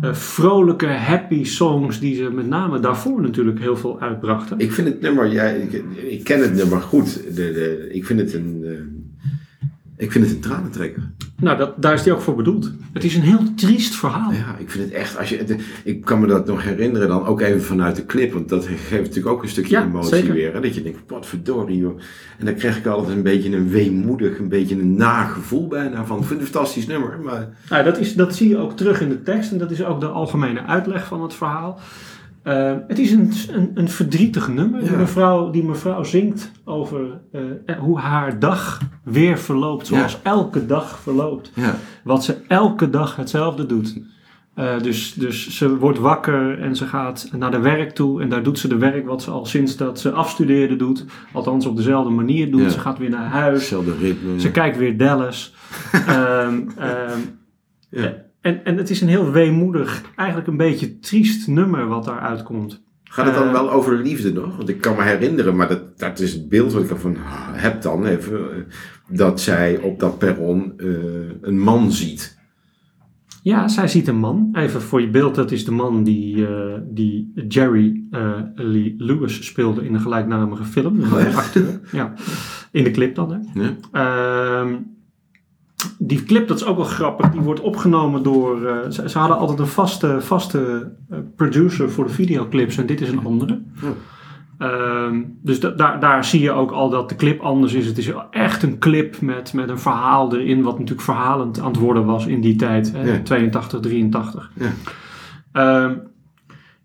eh, 0.00 0.14
vrolijke, 0.14 0.86
happy 0.86 1.44
songs 1.44 2.00
die 2.00 2.14
ze 2.14 2.30
met 2.30 2.46
name 2.46 2.80
daarvoor 2.80 3.20
natuurlijk 3.20 3.58
heel 3.58 3.76
veel 3.76 4.00
uitbrachten. 4.00 4.58
Ik 4.58 4.72
vind 4.72 4.88
het 4.88 5.00
nummer, 5.00 5.32
ja, 5.32 5.42
ik, 5.42 5.72
ik 5.96 6.24
ken 6.24 6.40
het 6.40 6.54
nummer 6.54 6.80
goed. 6.80 7.22
De, 7.24 7.32
de, 7.34 7.88
ik 7.92 8.06
vind 8.06 8.20
het 8.20 8.34
een, 8.34 8.62
eh, 8.64 8.72
ik 10.02 10.12
vind 10.12 10.24
het 10.24 10.34
een 10.34 10.40
tranentrekker. 10.40 11.02
Nou, 11.40 11.58
dat, 11.58 11.82
daar 11.82 11.92
is 11.94 12.04
hij 12.04 12.12
ook 12.12 12.20
voor 12.20 12.34
bedoeld. 12.34 12.72
Het 12.92 13.04
is 13.04 13.14
een 13.14 13.22
heel 13.22 13.54
triest 13.54 13.94
verhaal. 13.94 14.32
Ja, 14.32 14.56
ik 14.58 14.70
vind 14.70 14.84
het 14.84 14.92
echt, 14.92 15.18
als 15.18 15.28
je, 15.28 15.36
het- 15.36 15.56
ik 15.84 16.00
kan 16.04 16.20
me 16.20 16.26
dat 16.26 16.46
nog 16.46 16.62
herinneren 16.62 17.08
dan 17.08 17.26
ook 17.26 17.40
even 17.40 17.62
vanuit 17.62 17.96
de 17.96 18.06
clip, 18.06 18.32
want 18.32 18.48
dat 18.48 18.66
geeft 18.66 18.90
natuurlijk 19.02 19.26
ook 19.26 19.42
een 19.42 19.48
stukje 19.48 19.76
Ja, 19.76 19.84
emotie 19.84 20.14
zeker. 20.16 20.32
weer. 20.34 20.52
Hè? 20.54 20.60
Dat 20.60 20.74
je 20.74 20.82
denkt, 20.82 20.98
wat 21.06 21.26
verdorie 21.26 21.76
joh. 21.78 21.98
En 22.38 22.46
dan 22.46 22.54
krijg 22.54 22.78
ik 22.78 22.86
altijd 22.86 23.16
een 23.16 23.22
beetje 23.22 23.56
een 23.56 23.68
weemoedig, 23.68 24.38
een 24.38 24.48
beetje 24.48 24.74
een 24.74 24.94
nagevoel 24.96 25.68
bijna 25.68 26.04
van, 26.04 26.18
ik 26.18 26.24
vind 26.24 26.40
het 26.40 26.48
een 26.48 26.54
fantastisch 26.54 26.86
nummer, 26.86 27.18
maar 27.24 27.48
Nou, 27.70 27.84
dat, 27.84 27.98
is, 27.98 28.14
dat 28.14 28.34
zie 28.36 28.48
je 28.48 28.56
ook 28.58 28.76
terug 28.76 29.00
in 29.00 29.08
de 29.08 29.22
tekst 29.22 29.52
en 29.52 29.58
dat 29.58 29.70
is 29.70 29.84
ook 29.84 30.00
de 30.00 30.06
algemene 30.06 30.62
uitleg 30.62 31.06
van 31.06 31.22
het 31.22 31.34
verhaal. 31.34 31.80
Eh, 32.42 32.72
het 32.88 32.98
is 32.98 33.12
een, 33.12 33.32
een, 33.48 33.70
een 33.74 33.88
verdrietig 33.88 34.48
nummer. 34.48 34.80
Die, 34.80 34.90
mevrouw, 34.96 35.50
die 35.50 35.64
mevrouw 35.64 36.02
zingt 36.04 36.50
over 36.64 37.20
eh, 37.32 37.78
hoe 37.78 37.98
haar 37.98 38.38
dag 38.38 38.80
weer 39.04 39.38
verloopt, 39.38 39.86
zoals 39.86 40.18
elke 40.22 40.66
dag 40.66 40.98
verloopt. 40.98 41.50
ja, 41.54 41.74
Wat 42.04 42.24
ze 42.24 42.36
elke 42.48 42.90
dag 42.90 43.16
hetzelfde 43.16 43.66
doet. 43.66 44.00
Eh, 44.54 44.80
dus, 44.80 45.14
dus 45.14 45.56
ze 45.56 45.76
wordt 45.76 45.98
wakker 45.98 46.58
en 46.60 46.76
ze 46.76 46.86
gaat 46.86 47.28
naar 47.36 47.50
de 47.50 47.58
werk 47.60 47.90
toe 47.90 48.22
en 48.22 48.28
daar 48.28 48.42
doet 48.42 48.58
ze 48.58 48.68
de 48.68 48.76
werk 48.76 49.06
wat 49.06 49.22
ze 49.22 49.30
al 49.30 49.46
sinds 49.46 49.76
dat 49.76 50.00
ze 50.00 50.10
afstudeerde 50.10 50.76
doet. 50.76 51.04
Althans 51.32 51.66
op 51.66 51.76
dezelfde 51.76 52.10
manier 52.10 52.50
doet. 52.50 52.72
Ze 52.72 52.78
gaat 52.78 52.98
weer 52.98 53.10
naar 53.10 53.28
huis. 53.30 53.58
hetzelfde 53.58 53.96
ritme. 53.96 54.40
Ze 54.40 54.50
kijkt 54.50 54.76
weer 54.76 54.96
Dallas. 54.96 55.54
Ehm, 55.92 56.60
ehm, 56.78 57.18
Ja. 57.88 58.14
En, 58.42 58.64
en 58.64 58.76
het 58.76 58.90
is 58.90 59.00
een 59.00 59.08
heel 59.08 59.30
weemoedig, 59.30 60.02
eigenlijk 60.16 60.48
een 60.48 60.56
beetje 60.56 60.98
triest 60.98 61.46
nummer 61.48 61.86
wat 61.86 62.04
daaruit 62.04 62.42
komt. 62.42 62.82
Gaat 63.04 63.26
het 63.26 63.34
dan 63.34 63.46
Eh, 63.46 63.52
wel 63.52 63.70
over 63.70 63.98
liefde 63.98 64.32
nog? 64.32 64.56
Want 64.56 64.68
ik 64.68 64.80
kan 64.80 64.96
me 64.96 65.02
herinneren, 65.02 65.56
maar 65.56 65.68
dat, 65.68 65.98
dat 65.98 66.18
is 66.18 66.32
het 66.32 66.48
beeld 66.48 66.72
wat 66.72 66.82
ik 66.82 66.90
ervan 66.90 67.16
heb 67.52 67.82
dan 67.82 68.06
even, 68.06 68.38
eh, 68.38 68.56
dat 69.08 69.40
zij 69.40 69.78
op 69.78 70.00
dat 70.00 70.18
perron 70.18 70.72
eh, 70.76 70.88
een 71.40 71.58
man 71.58 71.92
ziet. 71.92 72.40
Ja, 73.42 73.68
zij 73.68 73.88
ziet 73.88 74.08
een 74.08 74.18
man. 74.18 74.48
Even 74.52 74.82
voor 74.82 75.00
je 75.00 75.10
beeld, 75.10 75.34
dat 75.34 75.50
is 75.50 75.64
de 75.64 75.70
man 75.70 76.02
die, 76.02 76.46
die 76.90 77.32
Jerry 77.48 78.02
Lee 78.54 78.94
Lewis 78.98 79.46
speelde 79.46 79.84
in 79.84 79.94
een 79.94 80.00
gelijknamige 80.00 80.64
film. 80.64 81.00
Oh. 81.00 81.44
Ja, 81.92 82.12
in 82.70 82.84
de 82.84 82.90
clip 82.90 83.14
dan. 83.14 83.32
Hè. 83.32 83.62
Ja? 83.62 83.76
Ehm, 83.92 84.74
die 85.98 86.22
clip, 86.24 86.48
dat 86.48 86.56
is 86.60 86.64
ook 86.66 86.76
wel 86.76 86.84
grappig, 86.84 87.30
die 87.30 87.40
wordt 87.40 87.60
opgenomen 87.60 88.22
door... 88.22 88.66
eh, 88.66 88.90
ze, 88.90 89.08
ze 89.08 89.18
hadden 89.18 89.36
altijd 89.36 89.58
een 89.58 89.66
vaste, 89.66 90.20
vaste 90.20 90.92
eh, 91.10 91.18
producer 91.36 91.90
voor 91.90 92.04
de 92.06 92.12
videoclips 92.12 92.76
en 92.76 92.86
dit 92.86 93.00
is 93.00 93.08
een 93.08 93.24
andere. 93.24 93.62
Oh. 93.84 93.88
Ehm, 94.58 95.22
dus 95.42 95.60
da- 95.60 95.70
daar, 95.70 96.00
daar 96.00 96.24
zie 96.24 96.40
je 96.40 96.50
ook 96.52 96.70
al 96.70 96.90
dat 96.90 97.08
de 97.08 97.14
clip 97.16 97.40
anders 97.40 97.72
is. 97.72 97.86
Het 97.86 97.98
is 97.98 98.12
echt 98.30 98.62
een 98.62 98.78
clip 98.78 99.20
met, 99.20 99.52
met 99.52 99.68
een 99.68 99.78
verhaal 99.78 100.34
erin, 100.36 100.62
wat 100.62 100.72
natuurlijk 100.78 101.00
verhalend 101.06 101.58
aan 101.60 101.66
het 101.70 101.76
worden 101.80 102.04
was 102.04 102.26
in 102.26 102.40
die 102.40 102.56
tijd, 102.56 102.92
hè, 102.92 103.02
Ja. 103.12 103.22
82, 103.22 103.80
83. 103.80 104.50
Ja. 104.54 104.70
Ehm, 105.52 105.94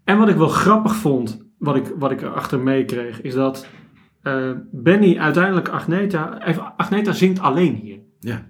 en 0.04 0.18
wat 0.18 0.30
ik 0.30 0.36
wel 0.36 0.48
grappig 0.48 0.96
vond, 0.96 1.46
wat 1.58 1.76
ik, 1.76 1.94
wat 2.00 2.12
ik 2.12 2.22
erachter 2.22 2.60
meekreeg, 2.60 3.22
is 3.22 3.34
dat 3.34 3.68
eh, 4.22 4.50
Benny 4.72 5.18
uiteindelijk 5.18 5.70
Agneta, 5.70 6.46
even, 6.46 6.74
Agneta 6.78 7.12
zingt 7.12 7.40
alleen 7.40 7.76
hier. 7.76 8.00
Ja. 8.20 8.46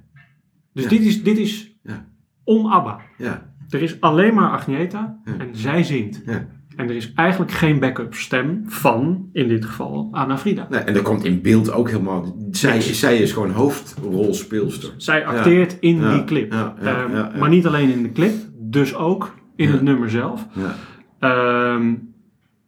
Dus 0.78 0.86
Ja. 0.86 0.90
dit 0.98 1.02
is, 1.06 1.24
dit 1.24 1.38
is 1.38 1.76
Ja. 1.84 2.06
on-ABBA. 2.44 3.00
Ja. 3.18 3.54
Er 3.70 3.82
is 3.82 4.02
alleen 4.02 4.34
maar 4.34 4.50
Agneta 4.52 5.20
en 5.38 5.50
zij 5.52 5.84
zingt. 5.84 6.22
Ja. 6.26 6.48
En 6.76 6.90
er 6.90 6.96
is 6.96 7.14
eigenlijk 7.14 7.52
geen 7.52 7.80
backup 7.80 8.14
stem 8.14 8.64
van, 8.66 9.30
in 9.34 9.48
dit 9.48 9.66
geval, 9.66 10.08
Anna 10.12 10.38
Frida. 10.38 10.68
Nee, 10.70 10.80
en 10.80 10.94
dat 10.94 11.04
komt 11.04 11.24
in 11.24 11.42
beeld 11.42 11.72
ook 11.72 11.90
helemaal. 11.90 12.36
Zij, 12.52 12.82
zij 12.82 13.18
is 13.18 13.32
gewoon 13.32 13.52
hoofdrolspeelster. 13.52 14.94
Zij 14.98 15.26
acteert 15.26 15.78
in 15.80 16.10
die 16.10 16.24
clip. 16.24 16.52
Ehm. 16.52 17.40
Maar 17.40 17.50
niet 17.50 17.68
alleen 17.68 17.90
in 17.92 18.04
de 18.04 18.12
clip, 18.12 18.34
dus 18.60 18.96
ook 18.96 19.36
in 19.56 19.70
het 19.72 19.82
nummer 19.82 20.10
zelf. 20.10 20.48
Ja. 20.54 20.76
Ehm, 21.20 21.94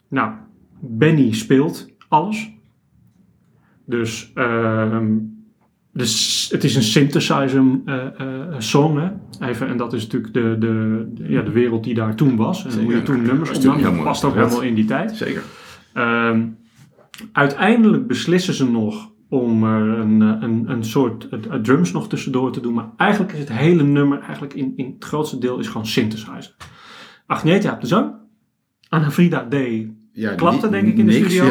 nou, 0.09 0.31
Benny 0.79 1.33
speelt 1.33 1.87
alles. 2.07 2.51
Dus, 3.85 4.31
ehm, 4.33 5.07
dus 5.99 6.49
het 6.51 6.63
is 6.63 6.75
een 6.75 6.83
synthesizer 6.83 7.63
eh, 7.85 8.05
eh, 8.17 8.55
song. 8.57 8.97
Hè? 8.97 9.09
Even, 9.47 9.67
en 9.67 9.77
dat 9.77 9.93
is 9.93 10.03
natuurlijk 10.03 10.33
de, 10.33 10.55
de, 10.59 11.07
de- 11.13 11.29
ja, 11.31 11.41
de 11.41 11.51
wereld 11.51 11.83
die 11.83 11.93
daar 11.93 12.15
toen 12.15 12.35
was. 12.35 12.65
En 12.65 12.83
hoe 12.83 12.93
je 12.95 13.03
toen 13.03 13.21
nummers 13.21 13.57
opnam. 13.57 13.81
Dat 13.81 14.03
past 14.03 14.23
ook 14.23 14.33
helemaal 14.35 14.61
in 14.61 14.75
die 14.75 14.85
tijd. 14.85 15.15
Zeker. 15.15 15.43
Ehm, 15.93 16.47
uiteindelijk 17.31 18.07
beslissen 18.07 18.53
ze 18.53 18.69
nog 18.71 19.11
om 19.29 19.63
er 19.63 19.99
een, 19.99 20.21
eh, 20.21 20.35
een, 20.39 20.69
een 20.69 20.83
soort 20.83 21.29
eh, 21.29 21.39
eh, 21.45 21.61
drums 21.61 21.91
nog 21.91 22.07
tussendoor 22.07 22.51
te 22.51 22.59
doen. 22.61 22.73
Maar 22.73 22.89
eigenlijk 22.97 23.33
is 23.33 23.39
het 23.39 23.51
hele 23.51 23.83
nummer, 23.83 24.19
eigenlijk 24.19 24.53
in, 24.53 24.73
in 24.75 24.85
het 24.85 25.03
grootste 25.03 25.37
deel, 25.37 25.59
is 25.59 25.67
gewoon 25.67 25.87
synthesizer. 25.87 26.55
Agneta 27.25 27.73
op 27.73 27.81
de 27.81 27.87
zang. 27.87 28.13
Anna 28.89 29.11
Frida 29.11 29.43
deed 29.43 29.87
Ja, 30.19 30.33
Klapte, 30.35 30.61
die- 30.61 30.69
denk 30.69 30.87
ik, 30.87 30.97
in 30.97 31.05
de 31.05 31.11
studio. 31.11 31.45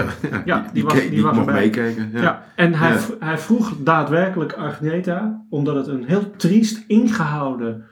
Ja, 0.44 0.60
die, 0.60 0.72
die 0.72 0.82
was- 0.84 0.92
keek- 0.92 1.10
die 1.10 1.22
was 1.22 1.36
erbij. 1.36 1.54
meekijken. 1.54 2.10
Ja. 2.12 2.20
Ja, 2.22 2.44
en 2.56 2.74
hij, 2.74 2.98
hij 3.18 3.38
vroeg 3.38 3.72
daadwerkelijk 3.78 4.52
Agneta, 4.52 5.44
omdat 5.50 5.74
het 5.74 5.86
een 5.86 6.04
heel 6.04 6.30
triest 6.36 6.84
ingehouden, 6.86 7.84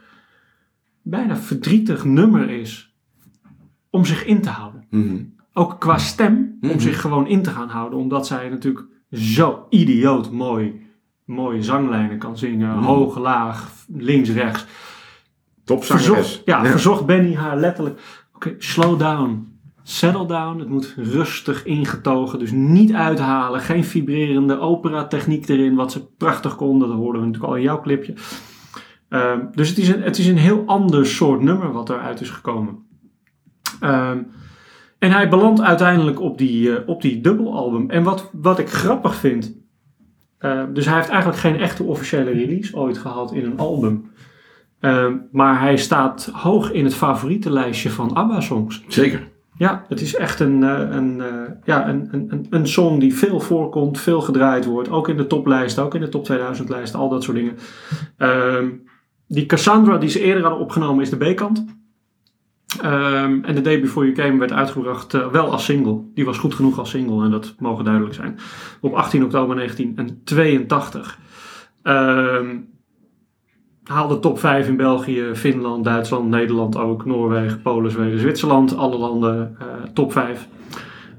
bijna 1.02 1.36
verdrietig 1.36 2.04
nummer 2.04 2.50
is, 2.50 2.94
om 3.90 4.04
zich 4.04 4.24
in 4.24 4.40
te 4.40 4.48
houden. 4.50 4.84
Mhm. 4.90 5.16
Ook 5.52 5.80
qua 5.80 5.98
stem, 5.98 6.58
om 6.60 6.68
Mhm. 6.68 6.78
zich 6.78 7.00
gewoon 7.00 7.26
in 7.26 7.42
te 7.42 7.50
gaan 7.50 7.68
houden, 7.68 7.98
omdat 7.98 8.26
zij 8.26 8.48
natuurlijk 8.48 8.86
zo 9.12 9.66
idioot 9.70 10.30
mooi, 10.30 10.86
mooie 11.24 11.62
zanglijnen 11.62 12.18
kan 12.18 12.38
zingen, 12.38 12.68
Mhm. 12.76 12.84
hoog, 12.84 13.18
laag, 13.18 13.70
links, 13.96 14.30
rechts. 14.30 14.66
Topzangeres. 15.64 16.14
Verzocht, 16.16 16.42
ja, 16.44 16.64
verzocht 16.64 17.06
Benny 17.06 17.34
haar 17.34 17.56
letterlijk, 17.56 18.00
oké, 18.34 18.54
slow 18.58 18.98
down. 18.98 19.55
Settle 19.88 20.26
down, 20.26 20.58
het 20.58 20.68
moet 20.68 20.94
rustig 20.96 21.64
ingetogen, 21.64 22.38
dus 22.38 22.50
niet 22.52 22.92
uithalen. 22.92 23.60
Geen 23.60 23.84
vibrerende 23.84 24.58
opera-techniek 24.58 25.48
erin, 25.48 25.74
wat 25.74 25.92
ze 25.92 26.06
prachtig 26.06 26.56
kon. 26.56 26.78
Dat 26.78 26.90
hoorden 26.90 27.20
we 27.20 27.26
natuurlijk 27.26 27.52
al 27.52 27.58
in 27.58 27.64
jouw 27.64 27.80
clipje. 27.80 28.14
Ehm, 29.08 29.40
dus 29.54 29.68
het 29.68 29.78
is, 29.78 29.88
een, 29.88 30.02
het 30.02 30.18
is 30.18 30.26
een 30.26 30.36
heel 30.36 30.62
ander 30.66 31.06
soort 31.06 31.40
nummer 31.40 31.72
wat 31.72 31.90
eruit 31.90 32.20
is 32.20 32.30
gekomen. 32.30 32.78
Ehm, 33.80 34.22
en 34.98 35.10
hij 35.10 35.28
belandt 35.28 35.60
uiteindelijk 35.60 36.20
op 36.20 36.38
die, 36.38 36.76
eh, 36.76 36.88
op 36.88 37.02
die 37.02 37.20
dubbelalbum. 37.20 37.90
En 37.90 38.02
wat, 38.02 38.30
wat 38.32 38.58
ik 38.58 38.68
grappig 38.68 39.14
vind, 39.14 39.56
eh, 40.38 40.64
dus 40.72 40.86
hij 40.86 40.94
heeft 40.94 41.08
eigenlijk 41.08 41.40
geen 41.40 41.56
echte 41.56 41.82
officiële 41.82 42.30
release 42.30 42.76
ooit 42.76 42.98
gehad 42.98 43.32
in 43.32 43.44
een 43.44 43.58
album. 43.58 44.10
Ehm, 44.80 45.16
maar 45.32 45.60
hij 45.60 45.76
staat 45.76 46.30
hoog 46.32 46.72
in 46.72 46.84
het 46.84 46.94
favorietenlijstje 46.94 47.90
van 47.90 48.14
ABBA-songs. 48.14 48.84
Zeker. 48.88 49.34
Ja, 49.58 49.84
het 49.88 50.00
is 50.00 50.14
echt 50.14 50.40
een, 50.40 50.62
eh, 50.62 50.96
een, 50.96 51.20
eh, 51.20 51.50
ja, 51.64 51.88
een, 51.88 52.08
een, 52.10 52.46
een- 52.50 52.66
song 52.66 52.98
die 52.98 53.14
veel 53.14 53.40
voorkomt, 53.40 54.00
veel 54.00 54.20
gedraaid 54.20 54.64
wordt. 54.64 54.90
Ook 54.90 55.08
in 55.08 55.16
de 55.16 55.26
toplijsten, 55.26 55.82
ook 55.84 55.94
in 55.94 56.00
de 56.00 56.08
top 56.08 56.24
2000 56.24 56.68
lijsten, 56.68 56.98
al 56.98 57.08
dat 57.08 57.22
soort 57.22 57.36
dingen. 57.36 57.56
Ehm, 58.16 58.68
die 59.28 59.46
Cassandra 59.46 59.98
die 59.98 60.08
ze 60.08 60.20
eerder 60.20 60.42
hadden 60.42 60.60
opgenomen 60.60 61.02
is 61.02 61.10
de 61.10 61.16
B-kant. 61.32 61.64
Ehm, 62.82 63.44
en 63.44 63.54
The 63.54 63.60
Day 63.60 63.80
Before 63.80 64.06
You 64.12 64.18
Came 64.18 64.38
werd 64.38 64.52
uitgebracht 64.52 65.14
eh, 65.14 65.26
wel 65.30 65.52
als 65.52 65.64
single. 65.64 66.00
Die 66.14 66.24
was 66.24 66.38
goed 66.38 66.54
genoeg 66.54 66.78
als 66.78 66.90
single 66.90 67.24
en 67.24 67.30
dat 67.30 67.54
mogen 67.58 67.84
duidelijk 67.84 68.14
zijn. 68.14 68.38
Op 68.80 68.92
18 68.94 69.24
oktober 69.24 69.56
1982. 69.56 71.18
Haalde 73.86 74.18
top 74.18 74.38
5 74.38 74.68
in 74.68 74.76
België, 74.76 75.30
Finland, 75.34 75.84
Duitsland, 75.84 76.28
Nederland 76.28 76.76
ook, 76.76 77.04
Noorwegen, 77.04 77.62
Polen, 77.62 77.90
Zweden, 77.90 78.18
Zwitserland. 78.18 78.76
Alle 78.76 78.98
landen 78.98 79.56
eh, 79.58 79.66
top 79.92 80.12
5. 80.12 80.48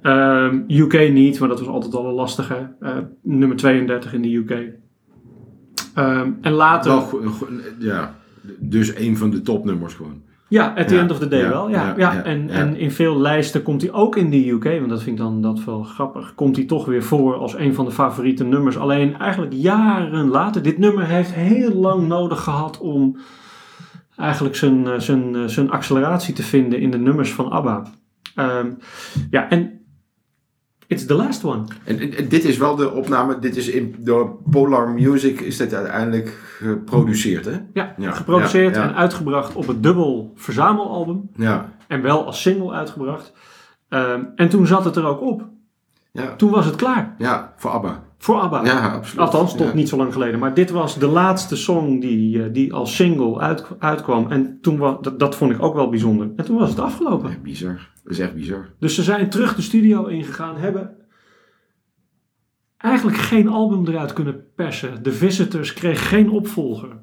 Ehm, 0.02 0.60
UK 0.68 1.12
niet, 1.12 1.40
maar 1.40 1.50
dat 1.50 1.60
was 1.60 1.68
altijd 1.68 1.96
al 1.96 2.06
een 2.06 2.14
lastige. 2.14 2.76
Eh, 2.80 2.98
nummer 3.22 3.58
32 3.58 4.14
in 4.14 4.22
de 4.22 4.36
UK. 4.36 4.52
Ehm, 5.94 6.32
en 6.42 6.52
later... 6.52 7.04
Ja, 7.80 8.16
dus 8.60 8.96
een 8.96 9.18
van 9.18 9.30
de 9.30 9.42
topnummers 9.42 9.94
gewoon. 9.94 10.22
Ja, 10.50 10.74
at 10.78 10.88
the 10.88 10.96
Ja, 10.96 11.02
end 11.02 11.12
of 11.12 11.20
the 11.20 11.28
day 11.28 11.42
ja, 11.42 11.50
wel. 11.50 11.70
Ja, 11.70 11.94
ja, 11.98 12.24
en, 12.24 12.50
en 12.50 12.78
in 12.78 12.92
veel 12.92 13.20
lijsten 13.20 13.64
komt 13.64 13.82
hij 13.82 13.92
ook 13.92 14.16
in 14.16 14.30
de 14.30 14.50
UK, 14.50 14.64
want 14.64 14.90
dat 14.90 15.04
vind 15.04 15.18
ik 15.18 15.24
dan 15.24 15.42
dat 15.42 15.64
wel 15.64 15.84
grappig. 15.84 16.36
Komt 16.36 16.56
hij 16.56 16.66
toch 16.66 16.86
weer 16.86 17.04
voor 17.04 17.36
als 17.36 17.56
een 17.56 17.74
van 17.74 17.86
de 17.86 17.92
favoriete 17.92 18.44
nummers. 18.44 18.78
Alleen 18.78 19.18
eigenlijk 19.18 19.54
jaren 19.54 20.28
later. 20.28 20.62
Dit 20.62 20.78
nummer 20.78 21.06
heeft 21.06 21.34
heel 21.34 21.74
lang 21.74 22.08
nodig 22.08 22.44
gehad 22.44 22.78
om 22.78 23.18
eigenlijk 24.16 24.56
zijn, 24.56 24.88
eh, 24.88 25.00
zijn, 25.00 25.36
eh, 25.36 25.44
zijn 25.46 25.70
acceleratie 25.70 26.34
te 26.34 26.44
vinden 26.44 26.80
in 26.80 26.92
de 26.92 26.98
nummers 26.98 27.34
van 27.34 27.52
ABBA. 27.52 27.84
Ehm, 28.36 28.72
ja, 29.30 29.50
en 29.50 29.78
it's 30.88 31.06
the 31.06 31.14
last 31.14 31.44
one. 31.44 31.64
En, 31.84 32.00
en- 32.00 32.14
en 32.18 32.28
dit 32.28 32.44
is 32.44 32.58
wel 32.58 32.76
de 32.76 32.92
opname, 32.92 33.40
dit 33.40 33.56
is 33.56 33.68
in, 33.70 33.96
door 34.00 34.38
Polar 34.50 34.90
Music 34.90 35.40
is 35.40 35.58
dit 35.58 35.74
uiteindelijk 35.74 36.28
geproduceerd, 36.60 37.46
hè? 37.46 37.58
Ja, 37.74 37.94
Ja, 37.98 38.12
geproduceerd 38.12 38.76
ja, 38.76 38.82
ja. 38.84 38.88
en 38.90 38.96
uitgebracht 38.96 39.56
op 39.56 39.68
het 39.68 39.84
dubbel 39.84 40.32
verzamelalbum. 40.36 41.30
Ja, 41.36 41.74
En 41.88 42.02
wel 42.02 42.26
als 42.26 42.42
single 42.42 42.72
uitgebracht. 42.72 43.34
Ehm, 43.90 44.24
en 44.36 44.50
toen 44.50 44.68
zat 44.68 44.86
het 44.86 44.96
er 44.96 45.06
ook 45.06 45.22
op. 45.22 45.44
ja, 46.12 46.36
Toen 46.36 46.52
was 46.52 46.66
het 46.66 46.76
klaar. 46.76 47.16
ja, 47.18 47.54
voor 47.58 47.72
ABBA. 47.72 48.04
Voor 48.18 48.36
ABBA. 48.40 48.66
Ja, 48.66 48.94
absoluut. 48.94 49.20
Althans, 49.26 49.56
tot 49.56 49.68
Ja. 49.68 49.74
niet 49.74 49.90
zo 49.90 49.98
lang 49.98 50.14
geleden. 50.14 50.40
Maar 50.40 50.54
dit 50.54 50.70
was 50.70 51.00
de 51.00 51.08
laatste 51.08 51.56
song 51.56 52.00
die, 52.00 52.44
eh, 52.44 52.54
die 52.54 52.74
als 52.74 52.96
single 52.96 53.40
uit, 53.40 53.66
uitkwam. 53.80 54.32
En 54.32 54.58
toen 54.62 54.78
was, 54.78 54.96
dat, 55.02 55.20
dat 55.20 55.36
vond 55.36 55.52
ik 55.52 55.62
ook 55.62 55.74
wel 55.76 55.90
bijzonder. 55.90 56.30
En 56.36 56.46
toen 56.46 56.58
was 56.58 56.70
het 56.70 56.80
afgelopen. 56.80 57.30
Ja, 57.30 57.38
bizar. 57.44 57.90
Dat 58.04 58.14
is 58.14 58.20
echt 58.20 58.34
bizar. 58.36 58.70
Dus 58.80 58.96
ze 58.96 59.04
zijn 59.04 59.30
terug 59.30 59.56
de 59.56 59.62
studio 59.62 60.06
ingegaan. 60.06 60.58
Hebben 60.58 60.96
eigenlijk 62.78 63.18
geen 63.18 63.48
album 63.48 63.88
eruit 63.88 64.14
kunnen 64.14 64.46
persen. 64.56 65.02
The 65.02 65.12
Visitors 65.12 65.74
kreeg 65.74 66.10
geen 66.10 66.30
opvolger. 66.30 66.98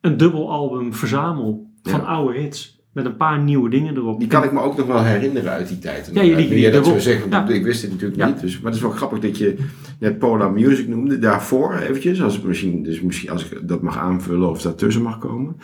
Een 0.00 0.16
dubbel 0.16 0.50
album 0.50 0.94
verzamel 0.94 1.70
van 1.82 2.00
Ja. 2.00 2.06
oude 2.06 2.38
hits. 2.38 2.75
Met 2.96 3.04
een 3.04 3.16
paar 3.16 3.38
nieuwe 3.38 3.70
dingen 3.70 3.96
erop. 3.96 4.18
Die 4.18 4.28
kan 4.28 4.44
ik 4.44 4.52
me 4.52 4.60
ook 4.60 4.76
nog 4.76 4.86
wel 4.86 5.02
herinneren 5.04 5.50
uit 5.52 5.68
die 5.68 5.78
tijd. 5.78 6.10
Ja, 6.12 6.22
die- 6.22 6.62
dat 6.62 6.72
dubbel- 6.72 6.92
zo 6.92 6.98
zegt, 6.98 7.24
ja. 7.30 7.48
ik 7.48 7.64
wist 7.64 7.82
het 7.82 7.90
natuurlijk 7.90 8.20
Ja. 8.20 8.26
niet. 8.26 8.40
Dus, 8.40 8.54
maar 8.56 8.64
het 8.66 8.74
is 8.74 8.80
wel 8.80 8.90
grappig 8.90 9.18
dat 9.18 9.38
je 9.38 9.56
net 9.98 10.18
Polar 10.18 10.52
Music 10.52 10.88
noemde. 10.88 11.18
Daarvoor 11.18 11.74
eventjes, 11.74 12.22
als, 12.22 12.36
ik 12.38 12.44
misschien, 12.44 12.82
dus 12.82 13.00
misschien 13.00 13.30
als 13.30 13.44
ik 13.50 13.68
dat 13.68 13.82
mag 13.82 13.98
aanvullen 13.98 14.50
of 14.50 14.62
daartussen 14.62 15.02
mag 15.02 15.18
komen. 15.18 15.56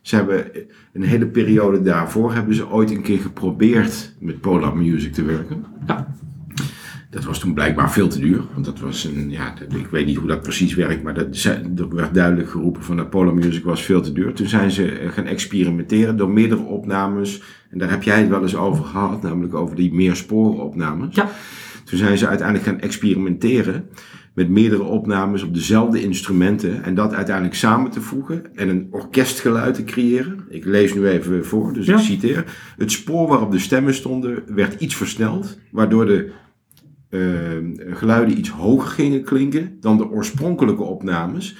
Ze 0.00 0.16
hebben 0.16 0.46
een 0.92 1.02
hele 1.02 1.26
periode 1.26 1.82
daarvoor 1.82 2.34
hebben 2.34 2.54
ze 2.54 2.70
ooit 2.70 2.90
een 2.90 3.02
keer 3.02 3.18
geprobeerd 3.18 4.12
met 4.20 4.40
Polar 4.40 4.76
Music 4.76 5.12
te 5.12 5.24
werken. 5.24 5.64
Ja. 5.86 6.14
Dat 7.14 7.24
was 7.24 7.38
toen 7.38 7.54
blijkbaar 7.54 7.92
veel 7.92 8.08
te 8.08 8.18
duur. 8.18 8.42
Want 8.52 8.64
dat 8.64 8.80
was 8.80 9.04
een, 9.04 9.30
ja, 9.30 9.54
ik 9.76 9.86
weet 9.86 10.06
niet 10.06 10.16
hoe 10.16 10.28
dat 10.28 10.42
precies 10.42 10.74
werkt, 10.74 11.02
maar 11.02 11.14
dat, 11.14 11.44
er 11.76 11.94
werd 11.94 12.14
duidelijk 12.14 12.50
geroepen 12.50 12.82
van 12.82 12.96
dat 12.96 13.10
Polar 13.10 13.34
Music 13.34 13.64
was 13.64 13.82
veel 13.82 14.00
te 14.00 14.12
duur. 14.12 14.32
Toen 14.32 14.46
zijn 14.46 14.70
ze 14.70 14.90
eh, 14.90 15.10
gaan 15.10 15.26
experimenteren 15.26 16.16
door 16.16 16.30
meerdere 16.30 16.62
opnames. 16.62 17.42
En 17.70 17.78
daar 17.78 17.90
heb 17.90 18.02
jij 18.02 18.20
het 18.20 18.28
wel 18.28 18.42
eens 18.42 18.56
over 18.56 18.84
gehad, 18.84 19.22
namelijk 19.22 19.54
over 19.54 19.76
die 19.76 19.94
meersporenopnames. 19.94 21.14
Ja. 21.14 21.30
Toen 21.84 21.98
zijn 21.98 22.18
ze 22.18 22.28
uiteindelijk 22.28 22.68
gaan 22.68 22.80
experimenteren 22.80 23.88
met 24.34 24.48
meerdere 24.48 24.82
opnames 24.82 25.42
op 25.42 25.54
dezelfde 25.54 26.02
instrumenten. 26.02 26.82
En 26.84 26.94
dat 26.94 27.14
uiteindelijk 27.14 27.56
samen 27.56 27.90
te 27.90 28.00
voegen 28.00 28.56
en 28.56 28.68
een 28.68 28.88
orkestgeluid 28.90 29.74
te 29.74 29.84
creëren. 29.84 30.44
Ik 30.48 30.64
lees 30.64 30.94
nu 30.94 31.06
even 31.06 31.44
voor, 31.46 31.72
dus 31.72 31.86
Ja. 31.86 31.96
ik 31.96 32.02
citeer. 32.02 32.44
Het 32.76 32.92
spoor 32.92 33.28
waarop 33.28 33.52
de 33.52 33.58
stemmen 33.58 33.94
stonden 33.94 34.42
werd 34.46 34.80
iets 34.80 34.96
versneld, 34.96 35.58
waardoor 35.70 36.06
de 36.06 36.30
geluiden 37.90 38.38
iets 38.38 38.48
hoger 38.50 38.88
gingen 38.90 39.22
klinken 39.24 39.76
dan 39.80 39.96
de 39.96 40.10
oorspronkelijke 40.10 40.82
opnames. 40.82 41.56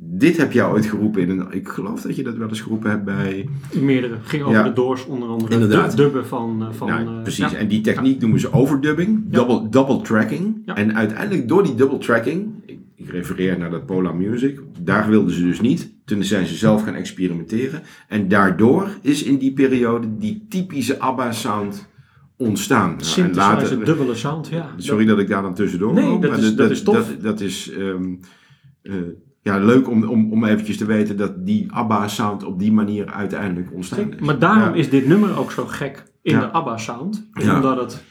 Dit 0.00 0.36
heb 0.36 0.52
jij 0.52 0.66
ooit 0.66 0.86
geroepen 0.86 1.22
in 1.22 1.30
een. 1.30 1.46
Ik 1.50 1.68
geloof 1.68 2.00
dat 2.02 2.16
je 2.16 2.22
dat 2.22 2.36
wel 2.36 2.48
eens 2.48 2.60
geroepen 2.60 2.90
hebt 2.90 3.04
bij. 3.04 3.48
Meerdere. 3.80 4.16
Ging 4.22 4.42
over 4.42 4.56
Ja. 4.56 4.62
de 4.62 4.72
doors 4.72 5.06
onder 5.06 5.28
andere. 5.28 5.52
Inderdaad. 5.52 5.90
Du- 5.96 6.02
Dubben 6.02 6.26
van... 6.26 6.62
eh, 6.62 6.72
van 6.72 6.88
nou, 6.88 7.06
eh, 7.16 7.22
precies. 7.22 7.50
ja. 7.50 7.56
En 7.56 7.68
die 7.68 7.80
techniek 7.80 8.20
noemen 8.20 8.40
ze 8.40 8.52
overdubbing, 8.52 9.22
Ja. 9.30 9.36
double, 9.38 9.68
double 9.68 10.00
tracking. 10.00 10.62
Ja. 10.66 10.74
En 10.76 10.96
uiteindelijk 10.96 11.48
door 11.48 11.62
die 11.62 11.74
double 11.74 11.98
tracking, 11.98 12.46
ik, 12.66 12.78
ik 12.96 13.10
refereer 13.10 13.58
naar 13.58 13.70
dat 13.70 13.86
Polar 13.86 14.16
Music, 14.16 14.60
daar 14.80 15.08
wilden 15.08 15.32
ze 15.34 15.42
dus 15.42 15.60
niet. 15.60 15.92
Toen 16.04 16.22
zijn 16.24 16.46
ze 16.46 16.54
zelf 16.54 16.82
gaan 16.82 16.94
experimenteren. 16.94 17.82
En 18.08 18.28
daardoor 18.28 18.88
is 19.02 19.22
in 19.22 19.36
die 19.38 19.52
periode 19.52 20.16
die 20.18 20.46
typische 20.48 20.98
ABBA-sound 20.98 21.88
ontstaan. 22.38 22.86
Nou, 22.88 22.98
en 22.98 23.04
Synthesizer, 23.04 23.84
dubbele 23.84 24.14
sound, 24.14 24.48
ja. 24.48 24.70
Sorry 24.76 25.04
dat 25.04 25.18
ik 25.18 25.28
daar 25.28 25.42
dan 25.42 25.54
tussendoor 25.54 25.92
Nee, 25.92 26.04
kom, 26.08 26.20
dat 26.20 26.30
maar 26.30 26.38
is- 26.38 26.54
dat 26.54 26.70
is 26.70 26.82
tof. 26.82 26.96
Dat, 26.96 27.22
dat 27.22 27.40
is 27.40 27.70
ehm, 27.70 28.14
eh, 28.82 28.94
ja, 29.42 29.58
leuk 29.58 29.88
om, 29.88 30.04
om, 30.04 30.32
om 30.32 30.44
eventjes 30.44 30.76
te 30.76 30.84
weten 30.84 31.16
dat 31.16 31.46
die 31.46 31.72
ABBA-sound 31.72 32.44
op 32.44 32.58
die 32.58 32.72
manier 32.72 33.06
uiteindelijk 33.06 33.72
ontstaan 33.74 34.12
is. 34.14 34.20
Maar 34.20 34.38
daarom 34.38 34.74
Ja. 34.74 34.80
is 34.80 34.90
dit 34.90 35.06
nummer 35.06 35.38
ook 35.38 35.52
zo 35.52 35.64
gek 35.66 36.04
in 36.22 36.32
Ja. 36.34 36.40
de 36.40 36.50
ABBA-sound. 36.52 37.28
Ja. 37.32 37.56
Omdat 37.56 37.80
het 37.80 38.02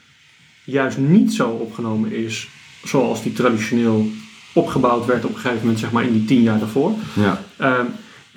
juist 0.65 0.97
niet 0.97 1.33
zo 1.33 1.49
opgenomen 1.49 2.11
is 2.11 2.49
zoals 2.83 3.23
die 3.23 3.33
traditioneel 3.33 4.05
opgebouwd 4.53 5.05
werd 5.05 5.25
op 5.25 5.29
een 5.33 5.39
gegeven 5.39 5.59
moment, 5.61 5.79
zeg 5.79 5.91
maar 5.91 6.03
in 6.05 6.13
die 6.13 6.25
tien 6.25 6.41
jaar 6.41 6.59
daarvoor. 6.59 6.91
Ja, 7.15 7.41
Ehm, 7.57 7.85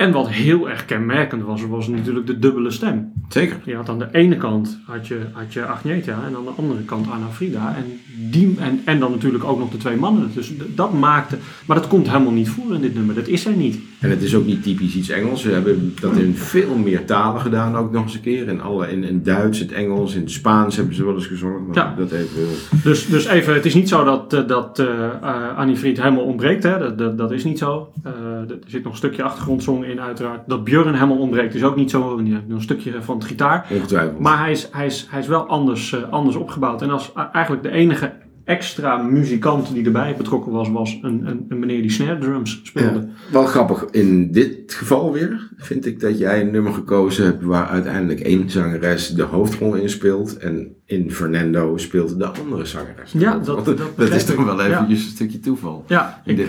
en 0.01 0.13
wat 0.13 0.31
heel 0.31 0.71
erg 0.71 0.85
kenmerkend 0.85 1.43
was, 1.43 1.67
was 1.67 1.89
natuurlijk 1.89 2.27
de 2.27 2.39
dubbele 2.39 2.71
stem. 2.71 3.13
zeker. 3.29 3.57
Je 3.65 3.75
had 3.75 3.89
aan 3.89 3.99
de 3.99 4.09
ene 4.13 4.37
kant 4.37 4.79
had 4.87 5.07
je, 5.09 5.21
had 5.33 5.53
je 5.53 5.67
Agneta 5.67 6.13
en 6.13 6.37
aan 6.37 6.45
de 6.45 6.51
andere 6.57 6.85
kant 6.85 7.11
Anna 7.11 7.29
Frida. 7.29 7.77
En, 7.77 8.01
die, 8.31 8.57
en, 8.59 8.81
en 8.85 8.99
dan 8.99 9.11
natuurlijk 9.11 9.45
ook 9.45 9.59
nog 9.59 9.71
de 9.71 9.77
twee 9.77 9.97
mannen. 9.97 10.31
Dus 10.35 10.53
dat 10.75 10.93
maakte... 10.93 11.37
Maar 11.67 11.77
dat 11.77 11.89
komt 11.89 12.07
helemaal 12.11 12.33
niet 12.33 12.49
voor 12.49 12.75
in 12.75 12.81
dit 12.81 12.95
nummer. 12.95 13.15
Dat 13.15 13.29
is 13.29 13.47
er 13.47 13.53
niet. 13.53 13.79
En 13.99 14.11
het 14.11 14.23
is 14.23 14.35
ook 14.35 14.47
niet 14.47 14.63
typisch 14.63 14.95
iets 14.95 15.09
Engels. 15.09 15.43
We 15.43 15.53
hebben 15.53 15.95
dat 16.01 16.17
in 16.17 16.35
veel 16.35 16.77
meer 16.77 17.05
talen 17.05 17.41
gedaan 17.41 17.77
ook 17.77 17.93
nog 17.93 18.03
eens 18.03 18.15
een 18.15 18.21
keer. 18.21 18.49
In, 18.49 18.61
alle, 18.61 18.91
in, 18.91 19.05
in 19.05 19.23
Duits, 19.23 19.59
het 19.59 19.73
Engels, 19.73 20.15
in 20.15 20.21
het 20.21 20.31
Spaans 20.31 20.77
hebben 20.77 20.95
ze 20.95 21.05
wel 21.05 21.15
eens 21.15 21.27
gezongen. 21.27 21.67
Maar 21.67 21.77
Ja. 21.77 21.95
dat 21.99 22.13
even... 22.13 22.43
Dus, 22.83 23.07
dus 23.07 23.27
even, 23.27 23.55
het 23.55 23.65
is 23.67 23.75
niet 23.75 23.89
zo 23.89 24.05
dat, 24.05 24.33
eh, 24.33 24.47
dat 24.47 24.79
eh, 24.79 25.57
Annie 25.57 25.77
Fried 25.77 26.03
helemaal 26.03 26.25
ontbreekt. 26.25 26.63
Hè? 26.63 26.79
Dat, 26.79 26.99
dat, 26.99 27.19
dat 27.19 27.33
is 27.33 27.45
niet 27.45 27.59
zo. 27.59 27.93
Eh, 28.03 28.13
er 28.51 28.59
zit 28.67 28.83
nog 28.83 28.93
een 28.93 28.99
stukje 28.99 29.23
achtergrondzong 29.23 29.85
in 29.85 30.01
uiteraard. 30.01 30.41
Dat 30.47 30.65
Björn 30.65 30.95
helemaal 30.95 31.19
ontbreekt 31.19 31.55
is 31.55 31.63
ook 31.63 31.77
niet 31.77 31.91
zo. 31.91 32.21
nog 32.21 32.39
een 32.49 32.63
stukje 32.63 32.93
van 33.01 33.17
het 33.17 33.25
gitaar. 33.25 33.67
Ongetwijfeld. 33.71 34.19
Maar 34.19 34.39
hij 34.39 34.51
is, 34.51 34.69
hij 34.73 34.87
is, 34.87 35.07
hij 35.11 35.21
is 35.21 35.27
wel 35.27 35.47
anders, 35.47 35.97
anders 36.11 36.37
opgebouwd. 36.37 36.83
En 36.83 36.91
als 36.91 37.13
eigenlijk 37.33 37.63
de 37.63 37.71
enige 37.71 38.10
extra 38.51 38.97
muzikant 38.97 39.73
die 39.75 39.85
erbij 39.85 40.15
betrokken 40.17 40.53
was, 40.53 40.69
was 40.71 40.99
een, 41.03 41.27
een, 41.27 41.45
een 41.49 41.59
meneer 41.59 41.81
die 41.83 41.91
snare 41.91 42.19
drums 42.19 42.61
speelde. 42.63 42.99
Ja, 42.99 43.33
wel 43.33 43.45
grappig. 43.45 43.85
In 43.91 44.33
dit 44.33 44.73
geval 44.75 45.13
weer 45.13 45.49
vind 45.57 45.87
ik 45.87 46.01
dat 46.01 46.19
jij 46.19 46.41
een 46.41 46.51
nummer 46.51 46.73
gekozen 46.73 47.25
hebt 47.25 47.43
waar 47.43 47.67
uiteindelijk 47.67 48.21
één 48.21 48.51
zangeres 48.51 49.09
de 49.09 49.23
hoofdrol 49.23 49.75
in 49.75 49.89
speelt. 49.89 50.37
En 50.37 50.69
in 50.87 51.11
Fernando 51.13 51.77
speelt 51.77 52.19
de 52.19 52.27
andere 52.27 52.65
zangeres. 52.65 53.13
Ja, 53.13 53.39
dat- 53.39 53.65
dat 53.97 54.11
is 54.11 54.25
toch 54.25 54.45
wel 54.45 54.61
Ja. 54.63 54.67
eventjes 54.67 55.05
een 55.05 55.11
stukje 55.11 55.41
toeval. 55.41 55.85
Ja, 55.89 56.23
ik, 56.25 56.49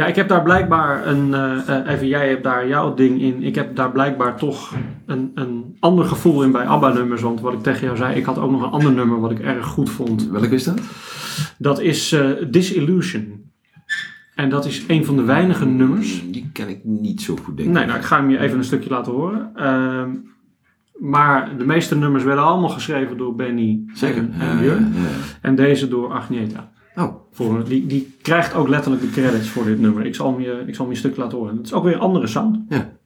ja, 0.00 0.06
ik 0.06 0.16
heb 0.16 0.28
daar 0.28 0.42
blijkbaar 0.42 1.06
een. 1.06 1.34
eh, 1.34 1.68
eh, 1.78 1.92
even, 1.92 2.06
jij 2.06 2.28
hebt 2.28 2.44
daar 2.44 2.68
jouw 2.68 2.94
ding 2.94 3.20
in. 3.20 3.42
Ik 3.42 3.54
heb 3.54 3.76
daar 3.76 3.92
blijkbaar 3.92 4.36
toch 4.36 4.74
een, 5.06 5.30
een 5.34 5.76
ander 5.80 6.04
gevoel 6.04 6.42
in 6.42 6.52
bij 6.52 6.64
ABBA-nummers. 6.66 7.22
Want 7.22 7.40
wat 7.40 7.52
ik 7.52 7.62
tegen 7.62 7.84
jou 7.84 7.96
zei, 7.96 8.16
ik 8.16 8.24
had 8.24 8.38
ook 8.38 8.50
nog 8.50 8.62
een 8.62 8.70
ander 8.70 8.92
nummer 8.92 9.20
wat 9.20 9.30
ik 9.30 9.38
erg 9.38 9.66
goed 9.66 9.90
vond. 9.90 10.28
Welke 10.28 10.48
is 10.54 10.64
dat? 10.64 10.80
Dat 11.58 11.80
is 11.80 12.12
eh, 12.12 12.26
Disillusion. 12.50 13.38
En 14.34 14.50
dat 14.50 14.64
is 14.66 14.84
een 14.88 15.04
van 15.04 15.16
de 15.16 15.22
weinige 15.22 15.66
nummers. 15.66 16.22
Mm, 16.22 16.32
Die 16.32 16.50
ken 16.52 16.68
ik 16.68 16.80
niet 16.84 17.20
zo 17.22 17.36
goed, 17.44 17.56
denk 17.56 17.68
ik. 17.68 17.74
Nee, 17.74 17.86
nou, 17.86 17.98
ik 17.98 18.04
ga 18.04 18.16
hem 18.16 18.30
je 18.30 18.38
even 18.38 18.58
een 18.58 18.64
stukje 18.64 18.90
laten 18.90 19.12
horen. 19.12 19.50
Ehm, 19.54 20.10
maar 20.98 21.56
de 21.58 21.64
meeste 21.64 21.96
nummers 21.96 22.24
werden 22.24 22.44
allemaal 22.44 22.68
geschreven 22.68 23.16
door 23.16 23.34
Benny 23.34 23.80
Zeker. 23.94 24.28
en, 24.38 24.60
en 24.60 24.92
En 25.40 25.54
deze 25.54 25.88
door 25.88 26.12
Agneta. 26.12 26.69
Oh, 27.00 27.14
Voor, 27.32 27.64
die, 27.64 27.86
die 27.86 28.16
krijgt 28.22 28.54
ook 28.54 28.68
letterlijk 28.68 29.02
de 29.02 29.10
credits 29.10 29.48
voor 29.48 29.64
dit 29.64 29.80
nummer. 29.80 30.06
Ik 30.06 30.14
zal 30.14 30.32
hem 30.32 30.40
je, 30.40 30.64
ik 30.66 30.74
zal 30.74 30.84
hem 30.84 30.94
je 30.94 31.00
stuk 31.00 31.16
laten 31.16 31.38
horen. 31.38 31.56
Het 31.56 31.66
is 31.66 31.72
ook 31.72 31.84
weer 31.84 31.94
een 31.94 32.00
andere 32.00 32.26
sound. 32.26 32.58
ja. 32.68 32.98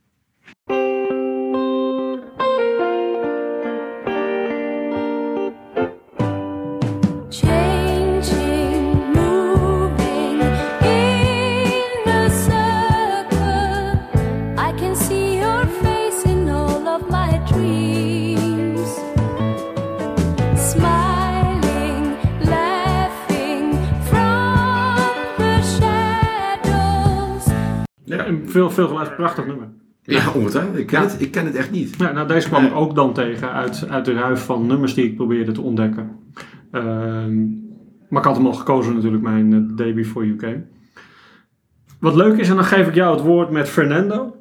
Veel, 28.54 28.70
veel 28.70 28.88
geluid, 28.88 29.16
prachtig 29.16 29.46
nummer. 29.46 29.66
Ja, 30.02 30.22
ongetwijfeld. 30.34 30.78
Ik 30.78 30.86
ken, 30.86 31.00
Ja. 31.02 31.06
het, 31.08 31.20
ik 31.20 31.30
ken 31.30 31.44
het 31.46 31.54
echt 31.54 31.70
niet. 31.70 31.94
Ja, 31.98 32.12
nou, 32.12 32.28
deze 32.28 32.48
kwam 32.48 32.64
ik 32.64 32.74
ook 32.74 32.94
dan 32.94 33.12
tegen 33.12 33.52
uit, 33.52 33.86
uit 33.88 34.04
de 34.04 34.12
ruif 34.12 34.44
van 34.44 34.66
nummers 34.66 34.94
die 34.94 35.04
ik 35.04 35.16
probeerde 35.16 35.52
te 35.52 35.60
ontdekken. 35.60 36.10
Ehm, 36.70 37.44
maar 38.08 38.20
ik 38.22 38.28
had 38.28 38.36
hem 38.36 38.46
al 38.46 38.52
gekozen 38.52 38.94
natuurlijk, 38.94 39.22
mijn 39.22 39.52
eh, 39.52 39.76
Day 39.76 39.94
Before 39.94 40.26
You 40.26 40.38
Came. 40.38 40.62
Wat 42.00 42.14
leuk 42.14 42.36
is, 42.38 42.48
en 42.48 42.54
dan 42.54 42.64
geef 42.64 42.86
ik 42.88 42.94
jou 42.94 43.14
het 43.16 43.24
woord 43.24 43.50
met 43.50 43.68
Fernando. 43.68 44.36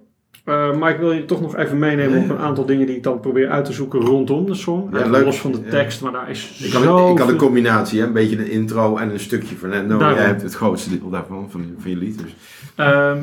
Eh, 0.46 0.76
maar 0.78 0.92
ik 0.92 0.98
wil 1.00 1.12
je 1.12 1.26
toch 1.26 1.42
nog 1.42 1.56
even 1.58 1.80
meenemen 1.80 2.24
op 2.24 2.30
een 2.30 2.38
aantal 2.38 2.66
dingen 2.66 2.88
die 2.88 2.96
ik 2.96 3.04
dan 3.04 3.20
probeer 3.20 3.50
uit 3.50 3.66
te 3.66 3.74
zoeken 3.74 4.00
rondom 4.00 4.46
de 4.46 4.54
song. 4.54 4.90
Ja, 4.92 4.98
Even 4.98 5.12
leuk. 5.12 5.26
Los 5.26 5.40
van 5.40 5.52
de 5.52 5.60
Ja. 5.64 5.70
tekst, 5.70 6.02
maar 6.02 6.12
daar 6.12 6.30
is 6.30 6.62
Ik 6.64 6.72
zo 6.72 7.06
een, 7.06 7.12
ik 7.12 7.16
kan 7.18 7.30
een 7.30 7.36
combinatie, 7.38 8.00
hè? 8.00 8.06
een 8.08 8.14
beetje 8.14 8.38
een 8.38 8.52
intro 8.52 8.98
en 8.98 9.10
een 9.10 9.20
stukje 9.20 9.56
Fernando. 9.56 9.98
Daarom. 9.98 10.18
Jij 10.18 10.28
hebt 10.28 10.42
het 10.42 10.54
grootste 10.54 10.98
deel 11.00 11.10
daarvan, 11.10 11.50
van, 11.52 11.66
van 11.78 11.92
je 11.92 11.98
lied. 11.98 12.20
Dus. 12.22 12.36
Ehm, 12.76 13.18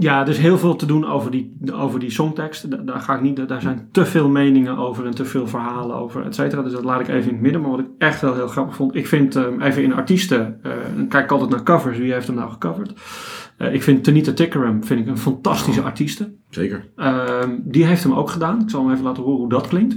ja, 0.00 0.20
er 0.22 0.28
is 0.28 0.38
heel 0.38 0.58
veel 0.58 0.76
te 0.76 0.86
doen 0.86 1.06
over 1.06 1.30
die, 1.30 1.56
over 1.72 2.00
die 2.00 2.10
songtekst. 2.10 2.70
Da- 2.70 2.76
Daar, 2.76 3.00
ga 3.00 3.14
ik 3.14 3.20
niet, 3.20 3.48
daar 3.48 3.60
zijn 3.60 3.88
te 3.92 4.06
veel 4.06 4.28
meningen 4.28 4.76
over 4.76 5.06
en 5.06 5.14
te 5.14 5.24
veel 5.24 5.46
verhalen 5.46 5.96
over, 5.96 6.24
et 6.24 6.34
cetera. 6.34 6.62
Dus 6.62 6.72
dat 6.72 6.84
laat 6.84 7.00
ik 7.00 7.08
even 7.08 7.28
in 7.28 7.32
het 7.34 7.40
midden. 7.42 7.60
Maar 7.60 7.70
wat 7.70 7.80
ik 7.80 7.86
echt 7.98 8.20
wel 8.20 8.34
heel 8.34 8.48
grappig 8.48 8.76
vond, 8.76 8.94
ik 8.94 9.06
vind 9.06 9.36
ehm, 9.36 9.60
even 9.60 9.82
in 9.82 9.94
artiesten, 9.94 10.58
eh, 10.62 10.72
dan 10.96 11.08
kijk 11.08 11.24
ik 11.24 11.30
altijd 11.32 11.50
naar 11.50 11.62
covers, 11.62 11.98
wie 11.98 12.12
heeft 12.12 12.26
hem 12.26 12.36
nou 12.36 12.50
gecoverd? 12.50 12.92
Eh, 13.56 13.74
ik 13.74 13.82
vind 13.82 14.04
Tanita 14.04 14.32
Tikaram 14.32 14.84
vind 14.84 15.00
ik 15.00 15.06
een 15.06 15.18
fantastische 15.18 15.82
artieste. 15.82 16.32
Zeker. 16.50 16.88
Ehm, 16.96 17.50
die 17.64 17.84
heeft 17.84 18.02
hem 18.02 18.12
ook 18.12 18.30
gedaan. 18.30 18.60
Ik 18.60 18.70
zal 18.70 18.82
hem 18.82 18.92
even 18.92 19.04
laten 19.04 19.22
horen 19.22 19.38
hoe 19.40 19.48
dat 19.48 19.68
klinkt. 19.68 19.96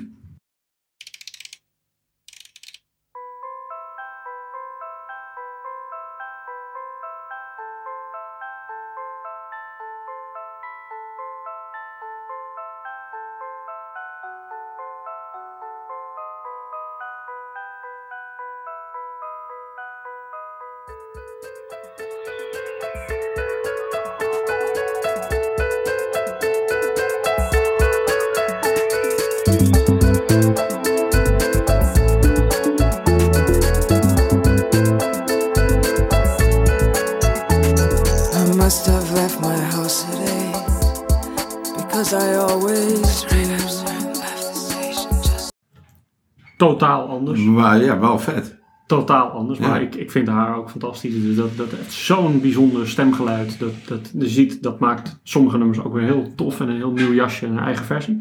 Maar 47.45 47.83
ja, 47.83 47.99
wel 47.99 48.19
vet. 48.19 48.59
totaal 48.87 49.29
anders. 49.29 49.59
Ja. 49.59 49.67
Maar 49.67 49.81
ik, 49.81 49.95
ik 49.95 50.11
vind 50.11 50.27
haar 50.27 50.57
ook 50.57 50.69
fantastisch. 50.69 51.21
Dus 51.21 51.35
dat, 51.35 51.57
dat 51.57 51.71
heeft 51.71 51.93
zo'n 51.93 52.41
bijzonder 52.41 52.87
stemgeluid. 52.87 53.59
Dat, 53.59 53.73
dat, 53.87 54.11
je 54.17 54.29
ziet, 54.29 54.63
dat 54.63 54.79
maakt 54.79 55.19
sommige 55.23 55.57
nummers 55.57 55.79
ook 55.79 55.93
weer 55.93 56.03
heel 56.03 56.35
tof 56.35 56.59
en 56.59 56.69
een 56.69 56.75
heel 56.75 56.91
nieuw 56.91 57.13
jasje 57.13 57.45
en 57.45 57.51
een 57.51 57.63
eigen 57.63 57.85
versie. 57.85 58.17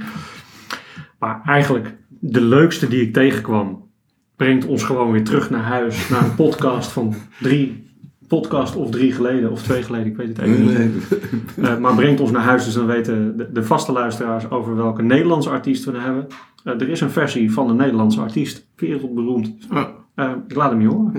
Maar 1.18 1.40
eigenlijk 1.44 1.96
de 2.08 2.40
leukste 2.40 2.88
die 2.88 3.02
ik 3.02 3.12
tegenkwam, 3.12 3.88
brengt 4.36 4.66
ons 4.66 4.84
gewoon 4.84 5.12
weer 5.12 5.24
terug 5.24 5.50
naar 5.50 5.62
huis. 5.62 6.08
Naar 6.08 6.24
een 6.24 6.34
podcast 6.34 6.90
van 6.90 7.14
drie, 7.40 7.89
podcast 8.30 8.76
of 8.76 8.90
drie 8.90 9.12
geleden 9.12 9.50
of 9.50 9.62
twee 9.62 9.82
geleden, 9.82 10.06
ik 10.06 10.16
weet 10.16 10.28
het 10.28 10.38
even 10.38 10.66
niet. 10.66 11.18
Eh, 11.56 11.78
maar 11.78 11.94
brengt 11.94 12.20
ons 12.20 12.30
naar 12.30 12.42
huis, 12.42 12.64
dus 12.64 12.74
dan 12.74 12.86
weten 12.86 13.36
de, 13.36 13.52
de 13.52 13.62
vaste 13.62 13.92
luisteraars 13.92 14.50
over 14.50 14.76
welke 14.76 15.02
Nederlandse 15.02 15.50
artiest 15.50 15.84
we 15.84 15.98
hebben. 15.98 16.26
Eh, 16.64 16.80
er 16.80 16.88
is 16.88 17.00
een 17.00 17.10
versie 17.10 17.52
van 17.52 17.68
een 17.68 17.76
Nederlandse 17.76 18.20
artiest, 18.20 18.66
wereldberoemd. 18.76 19.52
Oh. 19.72 19.84
Eh, 20.14 20.32
ik 20.48 20.56
laat 20.56 20.70
hem 20.70 20.80
je 20.80 20.88
horen. 20.88 21.12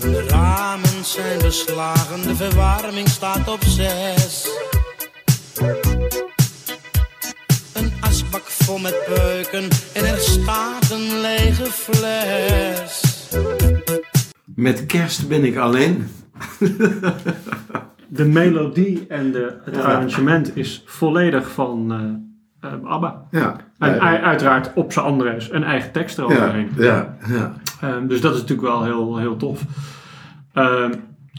Mijn 0.00 0.28
ramen 0.28 1.04
zijn 1.04 1.38
beslagen, 1.38 2.22
de 2.22 2.34
verwarming 2.34 3.08
staat 3.08 3.52
op 3.52 3.62
zes. 3.62 4.48
Vol 8.66 8.78
met 8.78 9.02
peuken 9.06 9.68
en 9.94 10.04
er 10.04 10.18
staat 10.18 10.90
een 10.90 11.20
lege 11.20 11.64
fles. 11.64 13.02
Met 14.44 14.86
kerst 14.86 15.28
ben 15.28 15.44
ik 15.44 15.56
alleen. 15.56 16.06
De 18.08 18.24
melodie 18.24 19.06
en 19.08 19.32
de, 19.32 19.60
het 19.64 19.76
arrangement 19.76 20.56
is 20.56 20.82
volledig 20.86 21.50
van 21.50 21.92
eh, 22.60 22.72
eh, 22.72 22.84
ABBA. 22.84 23.26
Ja. 23.30 23.56
En 23.78 23.94
ja. 23.94 24.20
uiteraard 24.20 24.72
op 24.74 24.92
zijn 24.92 25.04
Andres 25.04 25.52
een 25.52 25.64
eigen 25.64 25.92
tekst 25.92 26.18
eroverheen. 26.18 26.70
Ja, 26.76 27.16
ja. 27.28 27.54
Ehm, 27.80 28.06
dus 28.06 28.20
dat 28.20 28.34
is 28.34 28.40
natuurlijk 28.40 28.68
wel 28.68 28.84
heel, 28.84 29.16
heel 29.16 29.36
tof. 29.36 29.62
Ehm, 30.52 30.92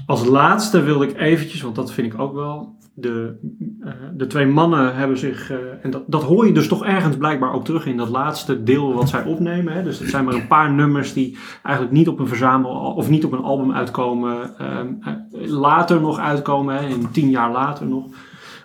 als 0.06 0.26
laatste 0.26 0.82
wil 0.82 1.02
ik 1.02 1.18
eventjes, 1.18 1.62
want 1.62 1.76
dat 1.76 1.94
vind 1.94 2.14
ik 2.14 2.20
ook 2.20 2.34
wel. 2.34 2.77
De, 3.00 3.36
eh, 3.82 3.92
de 4.14 4.28
twee 4.28 4.46
mannen 4.46 4.96
hebben 4.96 5.18
zich, 5.18 5.52
eh, 5.52 5.58
en 5.82 5.92
dat, 5.92 6.04
dat 6.08 6.24
hoor 6.24 6.48
je 6.48 6.54
dus 6.54 6.68
toch 6.68 6.86
ergens 6.86 7.18
blijkbaar 7.18 7.54
ook 7.54 7.66
terug 7.66 7.86
in 7.86 7.98
dat 7.98 8.10
laatste 8.10 8.64
deel 8.64 8.94
wat 8.94 9.10
zij 9.10 9.24
opnemen. 9.24 9.74
Hè? 9.74 9.84
Dus 9.84 10.00
het 10.00 10.10
zijn 10.10 10.26
maar 10.26 10.34
een 10.34 10.48
paar 10.48 10.74
nummers 10.74 11.14
die 11.14 11.38
eigenlijk 11.64 11.96
niet 11.96 12.08
op 12.08 12.20
een 12.20 12.28
verzamel 12.28 12.72
of 12.72 13.10
niet 13.10 13.26
op 13.26 13.32
een 13.32 13.44
album 13.44 13.72
uitkomen. 13.72 14.58
ehm, 14.58 14.88
eh, 15.02 15.50
later 15.50 16.02
nog 16.02 16.20
uitkomen, 16.20 16.76
hè? 16.76 16.88
in 16.88 17.12
tien 17.12 17.30
jaar 17.30 17.52
later 17.52 17.88
nog. 17.88 18.06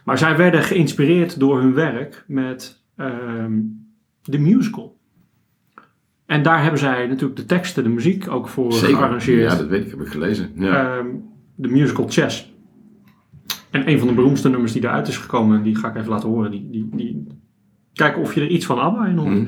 Maar 0.05 0.19
zij 0.19 0.37
werden 0.37 0.63
geïnspireerd 0.63 1.41
door 1.41 1.61
hun 1.61 1.75
werk 1.75 2.25
met 2.27 2.81
ehm, 2.97 3.53
de 4.23 4.39
musical. 4.39 4.97
En 6.27 6.43
daar 6.43 6.63
hebben 6.63 6.81
zij 6.81 7.07
natuurlijk 7.07 7.37
de 7.37 7.47
teksten, 7.47 7.83
de 7.83 7.89
muziek 7.91 8.31
ook 8.31 8.49
voor 8.49 8.73
Zeker. 8.73 8.97
gearrangeerd. 8.97 9.53
Ja, 9.53 9.59
dat 9.59 9.67
weet 9.67 9.85
ik. 9.85 9.91
Heb 9.91 10.01
ik 10.01 10.09
gelezen. 10.09 10.51
Ja. 10.55 10.97
Ehm, 10.97 11.07
de 11.55 11.69
musical 11.69 12.07
Chess. 12.09 12.52
En 13.73 13.89
een 13.89 13.99
van 13.99 14.09
de 14.09 14.15
beroemdste 14.15 14.49
nummers 14.49 14.73
die 14.73 14.83
eruit 14.83 15.09
is 15.09 15.17
gekomen, 15.17 15.57
en 15.57 15.63
die 15.63 15.77
ga 15.77 15.89
ik 15.89 15.97
even 15.97 16.09
laten 16.09 16.29
horen. 16.29 16.51
Die, 16.51 16.69
die, 16.71 16.89
die... 16.97 17.27
Kijken 17.93 18.23
of 18.23 18.35
je 18.35 18.41
er 18.41 18.49
iets 18.49 18.67
van 18.67 18.79
ABBA 18.79 19.07
in 19.07 19.17
hoort. 19.17 19.29
Hm. 19.29 19.47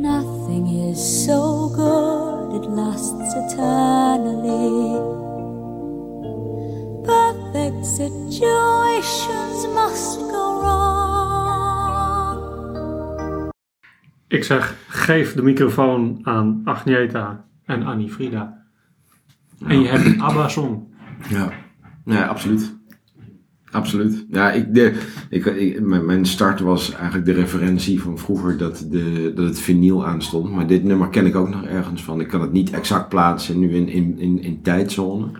Nothing 0.00 0.90
is 0.90 1.24
so 1.24 1.68
good, 1.68 2.62
it 2.62 2.68
lasts 2.70 3.34
eternally. 3.34 5.21
Situations 8.02 9.66
must 9.74 10.18
go 10.30 10.60
wrong. 10.60 12.38
Ik 14.28 14.44
zeg, 14.44 14.76
geef 14.88 15.34
de 15.34 15.42
microfoon 15.42 16.18
aan 16.22 16.60
Agneta 16.64 17.44
en 17.64 17.82
Annie 17.82 18.10
Frida. 18.10 18.64
En 19.66 19.80
je 19.80 19.88
hebt 19.88 20.04
een 20.04 20.20
ABBA-song. 20.22 20.94
Ja, 21.28 21.52
ja 22.04 22.26
absoluut. 22.26 22.74
Absoluut. 23.70 24.26
Ja, 24.30 24.52
ik, 24.52 24.74
de, 24.74 24.94
ik, 25.28 25.80
mijn 25.80 26.26
start 26.26 26.60
was 26.60 26.92
eigenlijk 26.94 27.24
de 27.24 27.32
referentie 27.32 28.02
van 28.02 28.18
vroeger 28.18 28.56
dat, 28.58 28.86
de, 28.90 29.32
dat 29.34 29.46
het 29.46 29.60
vinyl 29.60 30.06
aanstond. 30.06 30.50
Maar 30.50 30.66
dit 30.66 30.84
nummer 30.84 31.08
ken 31.08 31.26
ik 31.26 31.34
ook 31.34 31.48
nog 31.48 31.64
ergens 31.64 32.04
van. 32.04 32.20
Ik 32.20 32.28
kan 32.28 32.40
het 32.40 32.52
niet 32.52 32.70
exact 32.70 33.08
plaatsen 33.08 33.58
nu 33.58 33.74
in, 33.74 33.88
in, 33.88 34.18
in, 34.18 34.42
in 34.42 34.62
tijdzone. 34.62 35.30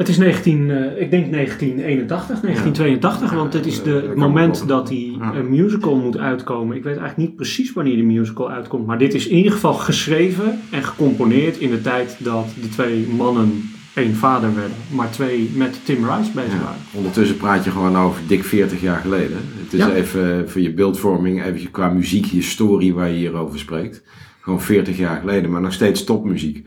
Het 0.00 0.08
is 0.08 0.18
19, 0.18 0.70
eh, 0.70 1.00
ik 1.02 1.10
denk 1.10 1.30
1981, 1.30 2.40
1982, 2.42 3.32
want 3.32 3.52
het 3.52 3.66
is 3.66 3.82
de, 3.82 3.90
het 3.90 4.14
moment 4.14 4.68
dat 4.68 4.88
die 4.88 5.16
Ja. 5.18 5.32
eh, 5.34 5.40
musical 5.42 5.96
moet 5.96 6.18
uitkomen. 6.18 6.76
Ik 6.76 6.82
weet 6.82 6.96
eigenlijk 6.96 7.28
niet 7.28 7.36
precies 7.36 7.72
wanneer 7.72 7.94
die 7.94 8.04
musical 8.04 8.50
uitkomt, 8.50 8.86
maar 8.86 8.98
dit 8.98 9.14
is 9.14 9.26
in 9.26 9.36
ieder 9.36 9.52
geval 9.52 9.72
geschreven 9.74 10.60
en 10.70 10.82
gecomponeerd 10.82 11.58
in 11.58 11.70
de 11.70 11.80
tijd 11.80 12.16
dat 12.18 12.46
de 12.60 12.68
twee 12.68 13.06
mannen 13.16 13.70
één 13.94 14.14
vader 14.14 14.54
werden, 14.54 14.76
maar 14.94 15.10
twee 15.10 15.50
met 15.54 15.80
Tim 15.84 15.96
Rice 15.96 16.30
bezig 16.34 16.52
Ja. 16.52 16.58
waren. 16.62 16.80
Ondertussen 16.92 17.36
praat 17.36 17.64
je 17.64 17.70
gewoon 17.70 17.96
over 17.96 18.22
dik 18.26 18.44
40 18.44 18.80
jaar 18.80 19.00
geleden. 19.00 19.36
Het 19.62 19.72
is 19.72 19.86
even 19.86 20.50
voor 20.50 20.60
je 20.60 20.72
beeldvorming, 20.74 21.44
even 21.44 21.70
qua 21.70 21.88
muziek, 21.88 22.26
historie 22.26 22.94
waar 22.94 23.08
je 23.08 23.16
hier 23.16 23.34
over 23.36 23.58
spreekt. 23.58 24.02
Gewoon 24.40 24.60
40 24.60 24.98
jaar 24.98 25.20
geleden, 25.20 25.50
maar 25.50 25.60
nog 25.60 25.72
steeds 25.72 26.04
topmuziek. 26.04 26.66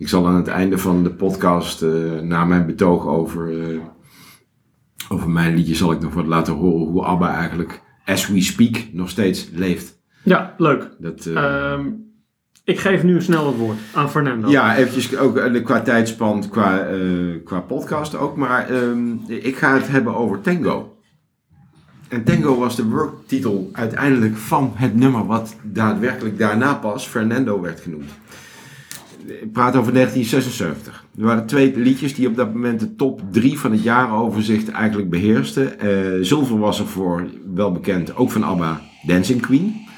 Ik 0.00 0.08
zal 0.08 0.26
aan 0.26 0.34
het 0.34 0.48
einde 0.48 0.78
van 0.78 1.02
de 1.02 1.10
podcast, 1.10 1.82
eh, 1.82 2.20
na 2.22 2.44
mijn 2.44 2.66
betoog 2.66 3.06
over, 3.06 3.60
eh, 3.60 3.78
over 5.08 5.30
mijn 5.30 5.54
liedje, 5.54 5.74
zal 5.74 5.92
ik 5.92 6.00
nog 6.00 6.14
wat 6.14 6.26
laten 6.26 6.54
horen 6.54 6.86
hoe 6.86 7.04
ABBA 7.04 7.34
eigenlijk, 7.34 7.82
as 8.04 8.28
we 8.28 8.40
speak, 8.42 8.86
nog 8.92 9.08
steeds 9.10 9.48
leeft. 9.52 9.98
Ja, 10.22 10.54
leuk. 10.56 10.90
Dat, 10.98 11.26
eh, 11.26 11.72
Ehm, 11.72 11.86
Ik 12.64 12.78
geef 12.78 13.02
nu 13.02 13.22
snel 13.22 13.46
het 13.46 13.56
woord 13.56 13.78
aan 13.94 14.10
Fernando. 14.10 14.48
Ja, 14.50 14.76
eventjes 14.76 15.16
ook 15.16 15.64
qua 15.64 15.80
tijdspand, 15.80 16.48
qua, 16.48 16.86
qua 17.44 17.60
podcast 17.60 18.14
ook. 18.16 18.36
Maar 18.36 18.68
ehm, 18.68 19.14
ik 19.26 19.56
ga 19.56 19.74
het 19.74 19.88
hebben 19.88 20.14
over 20.14 20.40
Tango. 20.40 20.96
En 22.08 22.24
Tango 22.24 22.58
was 22.58 22.76
de 22.76 22.84
worktitel 22.84 23.68
uiteindelijk 23.72 24.36
van 24.36 24.72
het 24.74 24.94
nummer 24.94 25.26
wat 25.26 25.56
daadwerkelijk 25.62 26.38
daarna 26.38 26.74
pas 26.74 27.06
Fernando 27.06 27.60
werd 27.60 27.80
genoemd. 27.80 28.10
Ik 29.26 29.52
praat 29.52 29.76
over 29.76 29.92
1976. 29.92 31.04
Er 31.18 31.24
waren 31.24 31.46
twee 31.46 31.76
liedjes 31.76 32.14
die 32.14 32.28
op 32.28 32.36
dat 32.36 32.52
moment 32.52 32.80
de 32.80 32.94
top 32.94 33.22
drie 33.30 33.58
van 33.58 33.72
het 33.72 33.82
jaaroverzicht 33.82 34.68
eigenlijk 34.68 35.10
beheersten. 35.10 35.80
Eh, 35.80 35.88
zilver 36.20 36.58
was 36.58 36.80
er 36.80 36.86
voor, 36.86 37.26
wel 37.54 37.72
bekend, 37.72 38.16
ook 38.16 38.30
van 38.30 38.42
ABBA, 38.42 38.80
Dancing 39.06 39.40
Queen. 39.40 39.88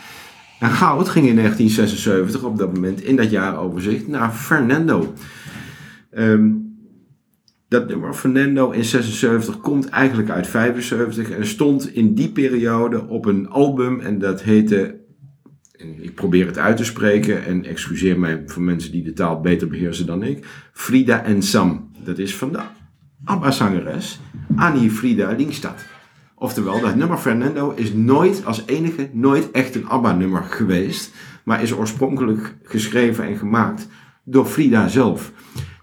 En 0.58 0.70
goud 0.70 1.08
ging 1.08 1.26
in 1.26 1.34
1976 1.34 2.42
op 2.42 2.58
dat 2.58 2.74
moment 2.74 3.00
in 3.00 3.16
dat 3.16 3.30
jaaroverzicht 3.30 4.08
naar 4.08 4.30
Fernando. 4.30 5.12
Ehm, 6.10 6.50
dat 7.72 7.88
nummer 7.88 8.14
Fernando 8.14 8.70
in 8.70 8.84
76 8.84 9.60
komt 9.60 9.88
eigenlijk 9.88 10.30
uit 10.30 10.46
75 10.46 11.30
en 11.30 11.46
stond 11.46 11.94
in 11.94 12.14
die 12.14 12.28
periode 12.28 13.08
op 13.08 13.24
een 13.24 13.48
album 13.48 14.00
en 14.00 14.18
dat 14.18 14.42
heette, 14.42 15.00
ik 16.01 16.14
probeer 16.14 16.47
het 16.47 16.59
uit 16.59 16.76
te 16.76 16.85
spreken 16.85 17.45
en 17.45 17.64
excuseer 17.64 18.18
mij 18.18 18.43
voor 18.47 18.62
mensen 18.62 18.93
die 18.93 19.03
de 19.03 19.12
taal 19.12 19.41
beter 19.41 19.68
beheersen 19.68 20.07
dan 20.07 20.22
ik, 20.22 20.47
Frida 20.72 21.24
en 21.24 21.43
Sam. 21.43 21.91
Dat 22.05 22.18
is 22.18 22.37
van 22.37 22.53
de 22.53 22.61
ABBA-zangeres 23.24 24.20
Annie 24.57 24.91
Frida 24.91 25.30
Lingstad. 25.30 25.85
Oftewel, 26.35 26.80
dat 26.80 26.95
nummer 26.95 27.18
Fernando 27.18 27.72
is 27.76 27.93
nooit 27.93 28.45
als 28.45 28.62
enige 28.66 29.11
nooit 29.12 29.51
echt 29.51 29.74
een 29.74 29.89
ABBA-nummer 29.89 30.43
geweest, 30.43 31.14
maar 31.45 31.62
is 31.62 31.72
oorspronkelijk 31.72 32.57
geschreven 32.62 33.24
en 33.24 33.37
gemaakt 33.37 33.89
door 34.24 34.47
Frida 34.47 34.89
zelf. 34.89 35.33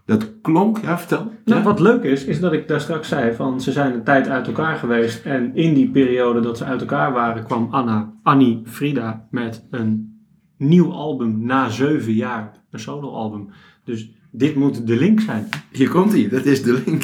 Dat 0.10 0.42
klonk, 0.42 0.78
ja, 0.78 0.98
vertel. 0.98 1.32
Nou, 1.46 1.64
wat 1.64 1.80
leuk 1.80 2.04
is, 2.04 2.26
is 2.26 2.40
dat 2.40 2.54
ik 2.54 2.68
daar 2.68 2.82
straks 2.82 3.08
zei 3.08 3.34
van 3.36 3.62
ze 3.62 3.72
zijn 3.72 3.94
een 3.94 4.04
tijd 4.04 4.28
uit 4.28 4.48
elkaar 4.48 4.78
geweest. 4.78 5.26
En 5.26 5.56
in 5.56 5.74
die 5.74 5.90
periode 5.90 6.40
dat 6.40 6.58
ze 6.58 6.64
uit 6.64 6.82
elkaar 6.82 7.12
waren, 7.12 7.44
kwam 7.44 7.68
Anna, 7.72 8.14
Annie 8.24 8.62
Frida 8.66 9.28
met 9.32 9.68
een 9.72 10.22
nieuw 10.58 10.92
album 10.92 11.46
na 11.46 11.70
zeven 11.70 12.14
jaar. 12.14 12.52
Een 12.72 12.80
soloalbum. 12.80 13.50
Dus 13.84 14.12
dit 14.32 14.56
moet 14.56 14.88
de 14.88 14.96
link 14.96 15.20
zijn. 15.20 15.48
Hier 15.72 15.90
komt 15.90 16.12
hij, 16.12 16.30
dat 16.30 16.46
is 16.46 16.64
de 16.64 16.82
link. 16.86 17.04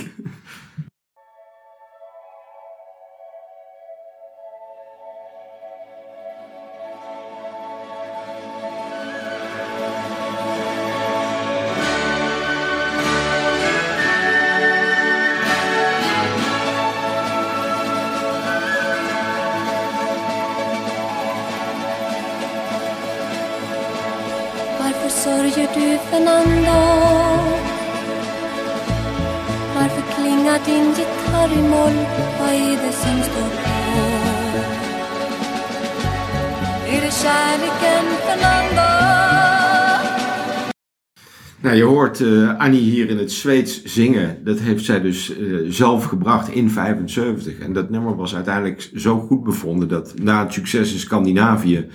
Hoort 42.19 42.33
eh, 42.33 42.57
Annie 42.57 42.81
hier 42.81 43.09
in 43.09 43.17
het 43.17 43.31
Zweeds 43.31 43.83
zingen. 43.83 44.37
Dat 44.43 44.59
heeft 44.59 44.85
zij 44.85 45.01
dus 45.01 45.37
eh, 45.37 45.45
zelf 45.69 46.05
gebracht 46.05 46.49
in 46.49 46.69
75. 46.69 47.57
En 47.57 47.73
dat 47.73 47.89
nummer 47.89 48.15
was 48.15 48.35
uiteindelijk 48.35 48.89
zo 48.95 49.19
goed 49.19 49.43
bevonden 49.43 49.87
dat 49.87 50.13
na 50.21 50.43
het 50.43 50.53
succes 50.53 50.93
in 50.93 50.99
Scandinavië 50.99 51.87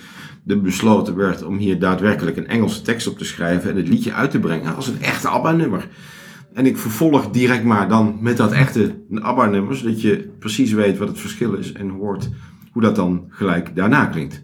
er 0.47 0.61
besloten 0.61 1.17
werd 1.17 1.43
om 1.43 1.57
hier 1.57 1.79
daadwerkelijk 1.79 2.37
een 2.37 2.47
Engelse 2.47 2.83
tekst 2.83 3.07
op 3.07 3.19
te 3.19 3.25
schrijven 3.25 3.71
en 3.71 3.77
het 3.77 3.89
liedje 3.89 4.13
uit 4.13 4.31
te 4.31 4.39
brengen 4.39 4.77
als 4.77 4.87
een 4.87 5.03
echte 5.03 5.29
ABBA-nummer. 5.29 5.89
En 6.55 6.67
ik 6.67 6.77
vervolg 6.77 7.31
direct 7.31 7.65
maar 7.65 7.89
dan 7.89 8.19
met 8.21 8.37
dat 8.37 8.53
echte 8.53 8.95
ABBA-nummer, 9.15 9.77
zodat 9.77 10.01
je 10.01 10.31
precies 10.39 10.73
weet 10.73 10.99
wat 10.99 11.09
het 11.09 11.21
verschil 11.21 11.55
is 11.55 11.73
en 11.73 11.89
hoort 11.89 12.29
hoe 12.73 12.83
dat 12.83 12.97
dan 12.97 13.25
gelijk 13.29 13.77
daarna 13.77 14.07
klinkt. 14.07 14.43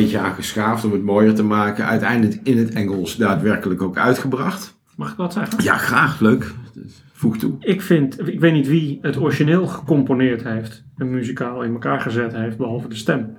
Beetje 0.00 0.18
aan 0.18 0.34
geschaafd 0.34 0.84
om 0.84 0.92
het 0.92 1.02
mooier 1.02 1.34
te 1.34 1.42
maken. 1.42 1.84
Uiteindelijk 1.86 2.40
in 2.42 2.58
het 2.58 2.70
Engels 2.72 3.16
daadwerkelijk 3.16 3.82
ook 3.82 3.96
uitgebracht. 3.96 4.76
Mag 4.96 5.10
ik 5.10 5.16
wat 5.16 5.32
zeggen? 5.32 5.62
Ja, 5.64 5.76
graag, 5.76 6.20
leuk. 6.20 6.52
Voeg 7.12 7.36
toe. 7.36 7.52
Ik 7.60 7.82
vind, 7.82 8.28
ik 8.28 8.40
weet 8.40 8.52
niet 8.52 8.68
wie 8.68 8.98
het 9.02 9.16
origineel 9.20 9.66
gecomponeerd 9.66 10.44
heeft. 10.44 10.84
En 10.96 11.10
muzikaal 11.10 11.62
in 11.62 11.72
elkaar 11.72 12.00
gezet 12.00 12.32
heeft, 12.32 12.56
behalve 12.56 12.88
de 12.88 12.94
stem. 12.94 13.36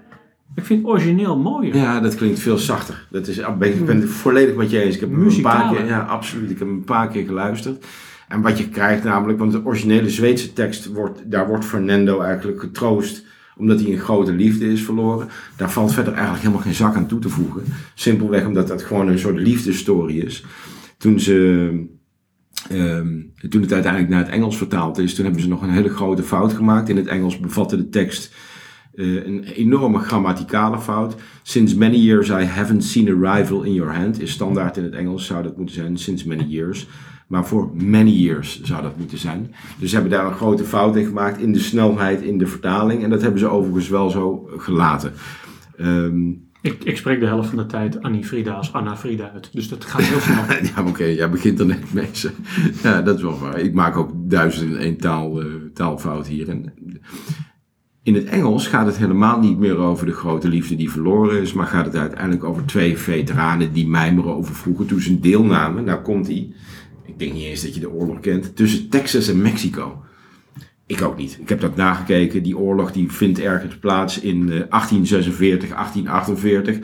Ik 0.55 0.65
vind 0.65 0.81
het 0.81 0.89
origineel 0.91 1.37
mooier. 1.37 1.75
Ja, 1.75 1.99
dat 1.99 2.15
klinkt 2.15 2.39
veel 2.39 2.57
zachter. 2.57 3.07
Dat 3.09 3.27
is, 3.27 3.37
ik 3.37 3.57
ben- 3.57 3.73
ik 3.73 3.85
ben 3.85 3.99
het 4.01 4.09
volledig 4.09 4.55
met 4.55 4.69
je 4.69 4.81
eens. 4.81 4.95
Ik 4.95 5.01
heb 5.01 5.11
een 5.11 5.41
paar 5.41 5.69
keer, 5.73 5.85
ja, 5.85 5.99
absoluut. 5.99 6.49
Ik 6.49 6.59
heb 6.59 6.67
een 6.67 6.83
paar 6.83 7.07
keer 7.07 7.25
geluisterd. 7.25 7.85
En 8.27 8.41
wat 8.41 8.57
je 8.57 8.69
krijgt 8.69 9.03
namelijk, 9.03 9.39
want 9.39 9.51
de 9.51 9.65
originele 9.65 10.09
Zweedse 10.09 10.53
tekst, 10.53 10.91
wordt, 10.93 11.31
daar 11.31 11.47
wordt 11.47 11.65
Fernando 11.65 12.21
eigenlijk 12.21 12.59
getroost 12.59 13.25
omdat 13.59 13.81
hij 13.81 13.91
een 13.91 13.99
grote 13.99 14.31
liefde 14.31 14.71
is 14.71 14.83
verloren. 14.83 15.27
Daar 15.57 15.71
valt 15.71 15.93
verder 15.93 16.13
eigenlijk 16.13 16.41
helemaal 16.41 16.63
geen 16.63 16.73
zak 16.73 16.95
aan 16.95 17.07
toe 17.07 17.19
te 17.19 17.29
voegen. 17.29 17.63
Simpelweg 17.95 18.45
omdat 18.45 18.67
dat 18.67 18.83
gewoon 18.83 19.07
een 19.07 19.19
soort 19.19 19.39
liefdesstory 19.39 20.19
is. 20.19 20.45
Toen 20.97 21.19
ze 21.19 21.97
Ehm, 22.67 23.21
toen 23.49 23.61
het 23.61 23.73
uiteindelijk 23.73 24.11
naar 24.11 24.23
het 24.23 24.33
Engels 24.33 24.57
vertaald 24.57 24.97
is, 24.97 25.15
toen 25.15 25.23
hebben 25.23 25.41
ze 25.41 25.47
nog 25.47 25.61
een 25.61 25.69
hele 25.69 25.89
grote 25.89 26.23
fout 26.23 26.53
gemaakt. 26.53 26.89
In 26.89 26.97
het 26.97 27.07
Engels 27.07 27.39
bevatte 27.39 27.77
de 27.77 27.89
tekst 27.89 28.35
eh, 28.93 29.25
een 29.25 29.43
enorme 29.43 29.99
grammaticale 29.99 30.79
fout. 30.79 31.15
Since 31.43 31.77
many 31.77 31.95
years 31.95 32.29
I 32.29 32.43
haven't 32.43 32.83
seen 32.83 33.25
a 33.25 33.33
rival 33.33 33.63
in 33.63 33.73
your 33.73 33.95
hand 33.95 34.21
is 34.21 34.31
standaard 34.31 34.77
in 34.77 34.83
het 34.83 34.93
Engels, 34.93 35.25
zou 35.25 35.43
dat 35.43 35.57
moeten 35.57 35.75
zijn, 35.75 35.97
since 35.97 36.27
many 36.27 36.43
years. 36.43 36.87
Maar 37.29 37.45
voor 37.45 37.71
many 37.73 38.09
years 38.09 38.61
zou 38.61 38.81
dat 38.81 38.97
moeten 38.97 39.17
zijn. 39.17 39.53
Dus 39.79 39.89
ze 39.89 39.95
hebben 39.95 40.13
daar 40.17 40.25
een 40.25 40.35
grote 40.37 40.63
fout 40.63 40.95
in 40.95 41.05
gemaakt 41.05 41.39
in 41.39 41.51
de 41.51 41.59
snelheid 41.59 42.21
in 42.21 42.37
de 42.37 42.47
vertaling. 42.47 43.03
En 43.03 43.09
dat 43.09 43.21
hebben 43.21 43.39
ze 43.39 43.47
overigens 43.47 43.89
wel 43.89 44.09
zo 44.09 44.49
gelaten. 44.57 45.13
Ehm, 45.77 46.29
Ik, 46.61 46.83
ik 46.83 46.97
spreek 46.97 47.19
de 47.19 47.25
helft 47.25 47.49
van 47.49 47.57
de 47.57 47.65
tijd 47.65 48.01
Annie 48.01 48.25
Frida 48.25 48.53
als 48.53 48.73
Anna 48.73 48.97
Frida 48.97 49.31
uit. 49.33 49.49
Dus 49.53 49.69
dat 49.69 49.85
gaat 49.85 50.01
heel 50.01 50.19
snel. 50.19 50.43
ja, 50.75 50.89
oké, 50.89 51.03
jij 51.03 51.29
begint 51.29 51.59
er 51.59 51.65
net 51.65 51.93
mee. 51.93 52.09
Ja, 52.83 53.01
dat 53.01 53.15
is 53.15 53.21
wel 53.21 53.39
waar. 53.39 53.59
Ik 53.59 53.73
maak 53.73 53.97
ook 53.97 54.11
duizend 54.15 54.71
en 54.71 54.79
één 54.79 54.97
taal, 54.97 55.41
eh, 55.41 55.47
taalfout 55.73 56.27
hier. 56.27 56.49
En 56.49 56.73
in 58.03 58.15
het 58.15 58.25
Engels 58.25 58.67
gaat 58.67 58.85
het 58.85 58.97
helemaal 58.97 59.39
niet 59.39 59.57
meer 59.57 59.77
over 59.77 60.05
de 60.05 60.11
grote 60.13 60.47
liefde 60.47 60.75
die 60.75 60.91
verloren 60.91 61.41
is, 61.41 61.53
maar 61.53 61.67
gaat 61.67 61.85
het 61.85 61.95
uiteindelijk 61.95 62.43
over 62.43 62.65
twee 62.65 62.97
veteranen 62.97 63.73
die 63.73 63.87
mijmeren 63.87 64.35
over 64.35 64.55
vroeger 64.55 64.85
toen 64.85 64.99
ze 64.99 65.19
deelnamen. 65.19 65.83
Nou 65.83 66.01
komt 66.01 66.25
die, 66.25 66.53
ik 67.19 67.25
denk 67.25 67.37
niet 67.37 67.49
eens 67.49 67.61
dat 67.61 67.73
je 67.73 67.79
de 67.79 67.91
oorlog 67.91 68.19
kent, 68.19 68.55
tussen 68.55 68.89
Texas 68.89 69.27
en 69.27 69.41
Mexico. 69.41 70.03
Ik 70.85 71.01
ook 71.01 71.17
niet. 71.17 71.37
Ik 71.41 71.49
heb 71.49 71.61
dat 71.61 71.75
nagekeken. 71.75 72.43
Die 72.43 72.57
oorlog 72.57 72.91
die 72.91 73.11
vindt 73.11 73.39
ergens 73.39 73.77
plaats 73.77 74.19
in 74.19 74.41
eh, 74.41 74.47
1846, 74.47 75.69
1848 75.69 76.79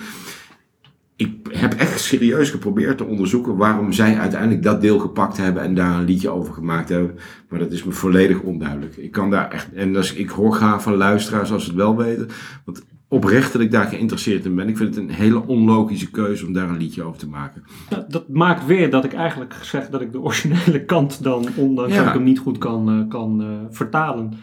ik 1.15 1.47
heb 1.49 1.73
echt 1.73 1.99
serieus 1.99 2.49
geprobeerd 2.49 2.97
te 2.97 3.05
onderzoeken 3.05 3.55
waarom 3.55 3.91
zij 3.91 4.17
uiteindelijk 4.17 4.63
dat 4.63 4.81
deel 4.81 4.99
gepakt 4.99 5.37
hebben 5.37 5.63
en 5.63 5.75
daar 5.75 5.97
een 5.97 6.05
liedje 6.05 6.29
over 6.29 6.53
gemaakt 6.53 6.89
hebben. 6.89 7.15
Maar 7.49 7.59
dat 7.59 7.71
is 7.71 7.83
me 7.83 7.91
volledig 7.91 8.39
onduidelijk. 8.39 8.97
Ik 8.97 9.11
kan 9.11 9.29
daar 9.29 9.51
echt, 9.51 9.73
en 9.73 9.95
als, 9.95 10.13
ik 10.13 10.29
hoor 10.29 10.53
graag 10.53 10.81
van 10.81 10.95
luisteraars 10.95 11.51
als 11.51 11.63
ze 11.63 11.69
het 11.69 11.77
wel 11.77 11.97
weten, 11.97 12.29
want 12.65 12.85
oprecht 13.07 13.53
dat 13.53 13.61
ik 13.61 13.71
daar 13.71 13.85
geïnteresseerd 13.87 14.45
in 14.45 14.55
ben. 14.55 14.67
Ik 14.67 14.77
vind 14.77 14.95
het 14.95 15.03
een 15.03 15.13
hele 15.13 15.47
onlogische 15.47 16.11
keuze 16.11 16.45
om 16.45 16.53
daar 16.53 16.69
een 16.69 16.77
liedje 16.77 17.03
over 17.03 17.19
te 17.19 17.27
maken. 17.29 17.63
Dat, 17.89 18.11
dat 18.11 18.29
maakt 18.29 18.65
weer 18.65 18.89
dat 18.89 19.03
ik 19.05 19.13
eigenlijk 19.13 19.53
zeg 19.61 19.89
dat 19.89 20.01
ik 20.01 20.11
de 20.11 20.21
originele 20.21 20.85
kant 20.85 21.23
dan, 21.23 21.45
ondanks 21.55 21.91
Ja. 21.91 21.97
dat 21.97 22.07
ik 22.07 22.13
hem 22.13 22.23
niet 22.23 22.39
goed 22.39 22.57
kan, 22.57 22.89
eh, 22.89 23.09
kan 23.09 23.41
eh, 23.41 23.47
vertalen, 23.69 24.33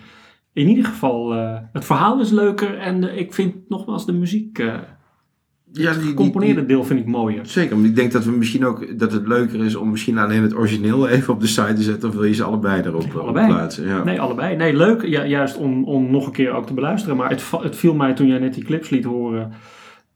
in 0.53 0.69
ieder 0.69 0.85
geval, 0.85 1.35
eh, 1.35 1.57
het 1.73 1.85
verhaal 1.85 2.21
is 2.21 2.31
leuker 2.31 2.79
en 2.79 3.19
ik 3.19 3.35
vind 3.35 3.55
nogmaals 3.69 4.07
de 4.07 4.13
muziek, 4.13 4.63
Ja, 5.73 5.85
het 5.85 5.93
die- 5.95 6.01
die- 6.03 6.11
gecomponeerde 6.11 6.67
deel 6.67 6.85
vind 6.85 7.01
ik 7.01 7.07
mooier. 7.07 7.47
Zeker, 7.47 7.77
maar 7.77 7.87
ik 7.89 7.95
denk 7.97 8.13
dat 8.13 8.25
we 8.25 8.31
misschien 8.31 8.65
ook 8.65 8.99
dat 8.99 9.13
het 9.13 9.27
leuker 9.27 9.65
is 9.65 9.75
om 9.75 9.91
misschien 9.91 10.19
alleen 10.19 10.43
het 10.43 10.55
origineel 10.57 11.09
even 11.09 11.35
op 11.35 11.41
de 11.41 11.47
site 11.47 11.73
te 11.75 11.83
zetten, 11.83 12.09
of 12.09 12.15
wil 12.15 12.25
je 12.25 12.35
ze 12.35 12.43
allebei 12.45 12.83
erop 12.83 13.05
op 13.05 13.15
allebei. 13.15 13.47
plaatsen? 13.47 13.87
Ja. 13.87 14.05
Nee, 14.05 14.21
allebei. 14.21 14.57
Nee, 14.57 14.77
leuk. 14.77 15.03
Ja, 15.07 15.27
juist 15.27 15.57
om, 15.57 15.85
om 15.85 16.11
nog 16.11 16.27
een 16.27 16.33
keer 16.33 16.53
ook 16.53 16.67
te 16.67 16.75
beluisteren. 16.75 17.17
Maar 17.17 17.31
het, 17.31 17.51
het 17.63 17.77
viel 17.77 17.95
mij 17.95 18.13
toen 18.15 18.27
jij 18.27 18.39
net 18.39 18.55
die 18.55 18.65
clips 18.65 18.91
liet 18.91 19.05
horen. 19.05 19.53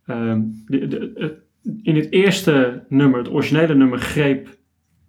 ehm, 0.07 0.41
de, 0.67 0.89
de, 0.89 1.13
het- 1.15 1.45
in 1.83 1.97
het 1.97 2.13
eerste 2.13 2.85
nummer, 2.89 3.19
het 3.19 3.31
originele 3.31 3.75
nummer, 3.75 3.99
greep 3.99 4.49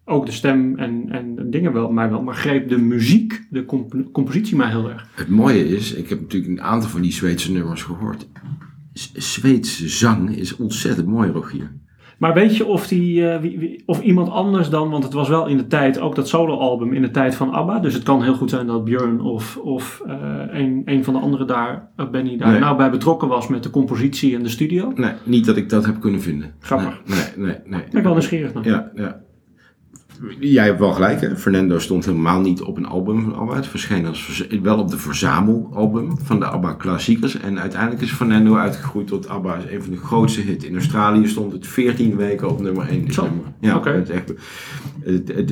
ook 0.06 0.26
de 0.26 0.32
stem 0.32 0.76
en, 0.78 1.06
en 1.10 1.36
de 1.36 1.50
dingen 1.50 1.74
wel 1.74 1.92
mij 1.92 2.10
wel. 2.10 2.24
Maar 2.24 2.36
greep 2.36 2.70
de 2.70 2.78
muziek, 2.78 3.42
de 3.50 3.66
comp- 3.66 4.10
compositie 4.12 4.56
mij 4.58 4.70
heel 4.70 4.90
erg. 4.90 5.08
Het 5.16 5.28
mooie 5.30 5.68
is, 5.68 5.94
ik 5.94 6.10
heb 6.10 6.20
natuurlijk 6.22 6.52
een 6.52 6.62
aantal 6.66 6.90
van 6.90 7.02
die 7.02 7.12
Zweedse 7.12 7.52
nummers 7.52 7.84
gehoord. 7.84 8.28
Zweedse 9.14 9.90
zang 9.90 10.36
is 10.36 10.56
ontzettend 10.56 11.08
mooi, 11.08 11.30
Rogier. 11.32 11.72
Maar 12.18 12.34
weet 12.34 12.58
je 12.58 12.66
of, 12.66 12.88
die, 12.88 13.30
eh, 13.30 13.42
wie, 13.42 13.60
wie- 13.60 13.84
of 13.86 14.02
iemand 14.02 14.30
anders 14.30 14.70
dan, 14.70 14.90
want 14.90 15.04
het 15.04 15.14
was 15.14 15.30
wel 15.30 15.48
in 15.48 15.58
de 15.58 15.68
tijd, 15.68 16.00
ook 16.00 16.16
dat 16.16 16.28
soloalbum 16.28 16.94
in 16.94 17.02
de 17.02 17.12
tijd 17.12 17.36
van 17.36 17.52
ABBA. 17.52 17.80
Dus 17.80 17.94
het 17.94 18.04
kan 18.04 18.24
heel 18.24 18.34
goed 18.36 18.50
zijn 18.50 18.68
dat 18.68 18.84
Björn 18.84 19.22
of, 19.22 19.58
of 19.58 20.02
eh, 20.08 20.16
een, 20.52 20.82
een 20.86 21.04
van 21.04 21.14
de 21.14 21.20
anderen 21.20 21.48
daar, 21.48 21.90
eh, 21.96 22.10
Benny, 22.10 22.38
daar 22.38 22.52
Nee. 22.52 22.60
nou 22.60 22.78
bij 22.78 22.90
betrokken 22.92 23.28
was 23.28 23.48
met 23.48 23.64
de 23.64 23.70
compositie 23.70 24.36
en 24.36 24.44
de 24.44 24.50
studio. 24.50 24.92
Nee, 24.96 25.12
niet 25.24 25.46
dat 25.46 25.58
ik 25.58 25.70
dat 25.70 25.86
heb 25.86 26.00
kunnen 26.00 26.22
vinden. 26.22 26.54
Grappig. 26.60 27.02
Nee, 27.06 27.18
nee, 27.36 27.46
nee. 27.46 27.56
nee. 27.66 27.82
Ben 27.90 27.98
ik 27.98 28.04
wel 28.04 28.12
nieuwsgierig 28.14 28.54
naar. 28.54 28.66
Ja, 28.68 28.92
ja. 28.96 29.22
Jij 30.40 30.66
hebt 30.66 30.80
wel 30.80 30.92
gelijk, 30.92 31.22
hè? 31.22 31.38
Fernando 31.38 31.80
stond 31.80 32.06
helemaal 32.06 32.42
niet 32.42 32.62
op 32.62 32.78
een 32.78 32.86
album 32.86 33.24
van 33.24 33.36
ABBA. 33.36 33.56
Het 33.56 33.68
verscheen 33.68 34.06
als, 34.06 34.48
wel 34.62 34.80
op 34.80 34.90
de 34.90 34.98
verzamelalbum 34.98 36.18
van 36.24 36.40
de 36.40 36.46
ABBA 36.46 36.74
klassiekers. 36.74 37.40
En 37.40 37.60
uiteindelijk 37.60 38.02
is 38.02 38.12
Fernando 38.12 38.56
uitgegroeid 38.56 39.08
tot 39.08 39.28
ABBA 39.28 39.56
is 39.56 39.72
een 39.72 39.84
van 39.84 39.92
de 39.92 39.98
grootste 39.98 40.42
hits. 40.42 40.66
In 40.66 40.74
Australië 40.74 41.28
stond 41.28 41.52
het 41.52 41.68
14 41.68 42.16
weken 42.16 42.50
op 42.50 42.62
nummer 42.62 42.88
1. 42.88 43.06
dit 43.06 43.14
Zo, 43.14 43.24
nummer. 43.24 43.44
Ja, 43.60 43.76
oké. 43.76 43.90
het 43.90 44.10
is 44.10 44.16
echt, 44.16 44.34
het, 45.00 45.28
het, 45.28 45.52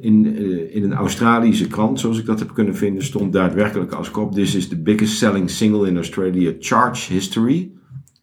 in, 0.00 0.36
eh, 0.36 0.74
in 0.74 0.82
een 0.82 0.94
Australische 0.94 1.66
krant, 1.66 2.00
zoals 2.00 2.18
ik 2.18 2.26
dat 2.26 2.38
heb 2.38 2.54
kunnen 2.54 2.76
vinden, 2.76 3.04
stond 3.04 3.32
daadwerkelijk 3.32 3.92
als 3.92 4.10
kop: 4.10 4.34
This 4.34 4.54
is 4.54 4.68
the 4.68 4.82
biggest 4.82 5.16
selling 5.16 5.50
single 5.50 5.88
in 5.88 5.96
Australia 5.96 6.52
charge 6.58 7.12
history. 7.12 7.70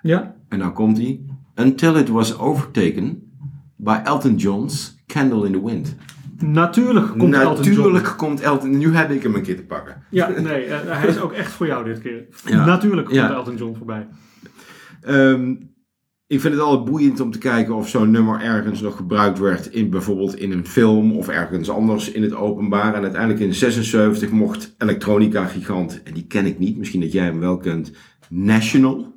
Ja? 0.02 0.36
En 0.48 0.60
nou 0.60 0.72
komt 0.72 0.98
hij. 0.98 1.22
Until 1.56 1.98
it 1.98 2.10
was 2.10 2.38
overtaken 2.38 3.33
by 3.84 4.00
Elton 4.04 4.36
John's 4.36 5.04
Candle 5.08 5.46
in 5.46 5.52
the 5.52 5.66
Wind. 5.66 5.96
Natuurlijk 6.40 7.18
komt 7.18 7.34
Elton 7.34 7.64
John. 7.64 7.78
Natuurlijk 7.78 8.18
komt 8.18 8.42
Elton. 8.42 8.78
Nu 8.78 8.96
heb 8.96 9.12
ik 9.12 9.24
hem 9.24 9.36
een 9.36 9.42
keer 9.42 9.56
te 9.56 9.66
pakken. 9.66 10.04
Ja, 10.10 10.30
nee, 10.30 10.66
eh, 10.66 11.00
hij 11.00 11.08
is 11.08 11.20
ook 11.20 11.32
echt 11.32 11.52
voor 11.52 11.68
jou 11.68 11.84
dit 11.84 12.02
keer. 12.02 12.26
Ja. 12.46 12.66
Natuurlijk 12.66 13.08
komt 13.08 13.20
Ja. 13.20 13.34
Elton 13.34 13.56
John 13.56 13.76
voorbij. 13.78 14.08
Ehm, 15.02 15.56
ik 16.28 16.42
vind 16.42 16.54
het 16.54 16.64
altijd 16.64 16.90
boeiend 16.90 17.20
om 17.20 17.32
te 17.32 17.38
kijken 17.38 17.76
of 17.76 17.90
zo'n 17.90 18.12
nummer 18.12 18.42
ergens 18.42 18.82
nog 18.82 18.96
gebruikt 18.96 19.40
werd. 19.40 19.66
In, 19.68 19.90
bijvoorbeeld 19.90 20.36
in 20.36 20.52
een 20.52 20.68
film 20.68 21.12
of 21.12 21.28
ergens 21.28 21.70
anders 21.70 22.12
in 22.12 22.24
het 22.24 22.34
openbaar. 22.36 22.94
En 22.94 23.02
uiteindelijk 23.02 23.42
in 23.42 23.54
76 23.54 24.30
mocht 24.32 24.76
elektronica 24.78 25.46
gigant, 25.46 26.04
en 26.04 26.14
die 26.14 26.28
ken 26.28 26.46
ik 26.46 26.60
niet, 26.60 26.78
misschien 26.78 27.02
dat 27.02 27.12
jij 27.12 27.26
hem 27.26 27.40
wel 27.40 27.58
kent, 27.58 27.92
National. 28.30 29.14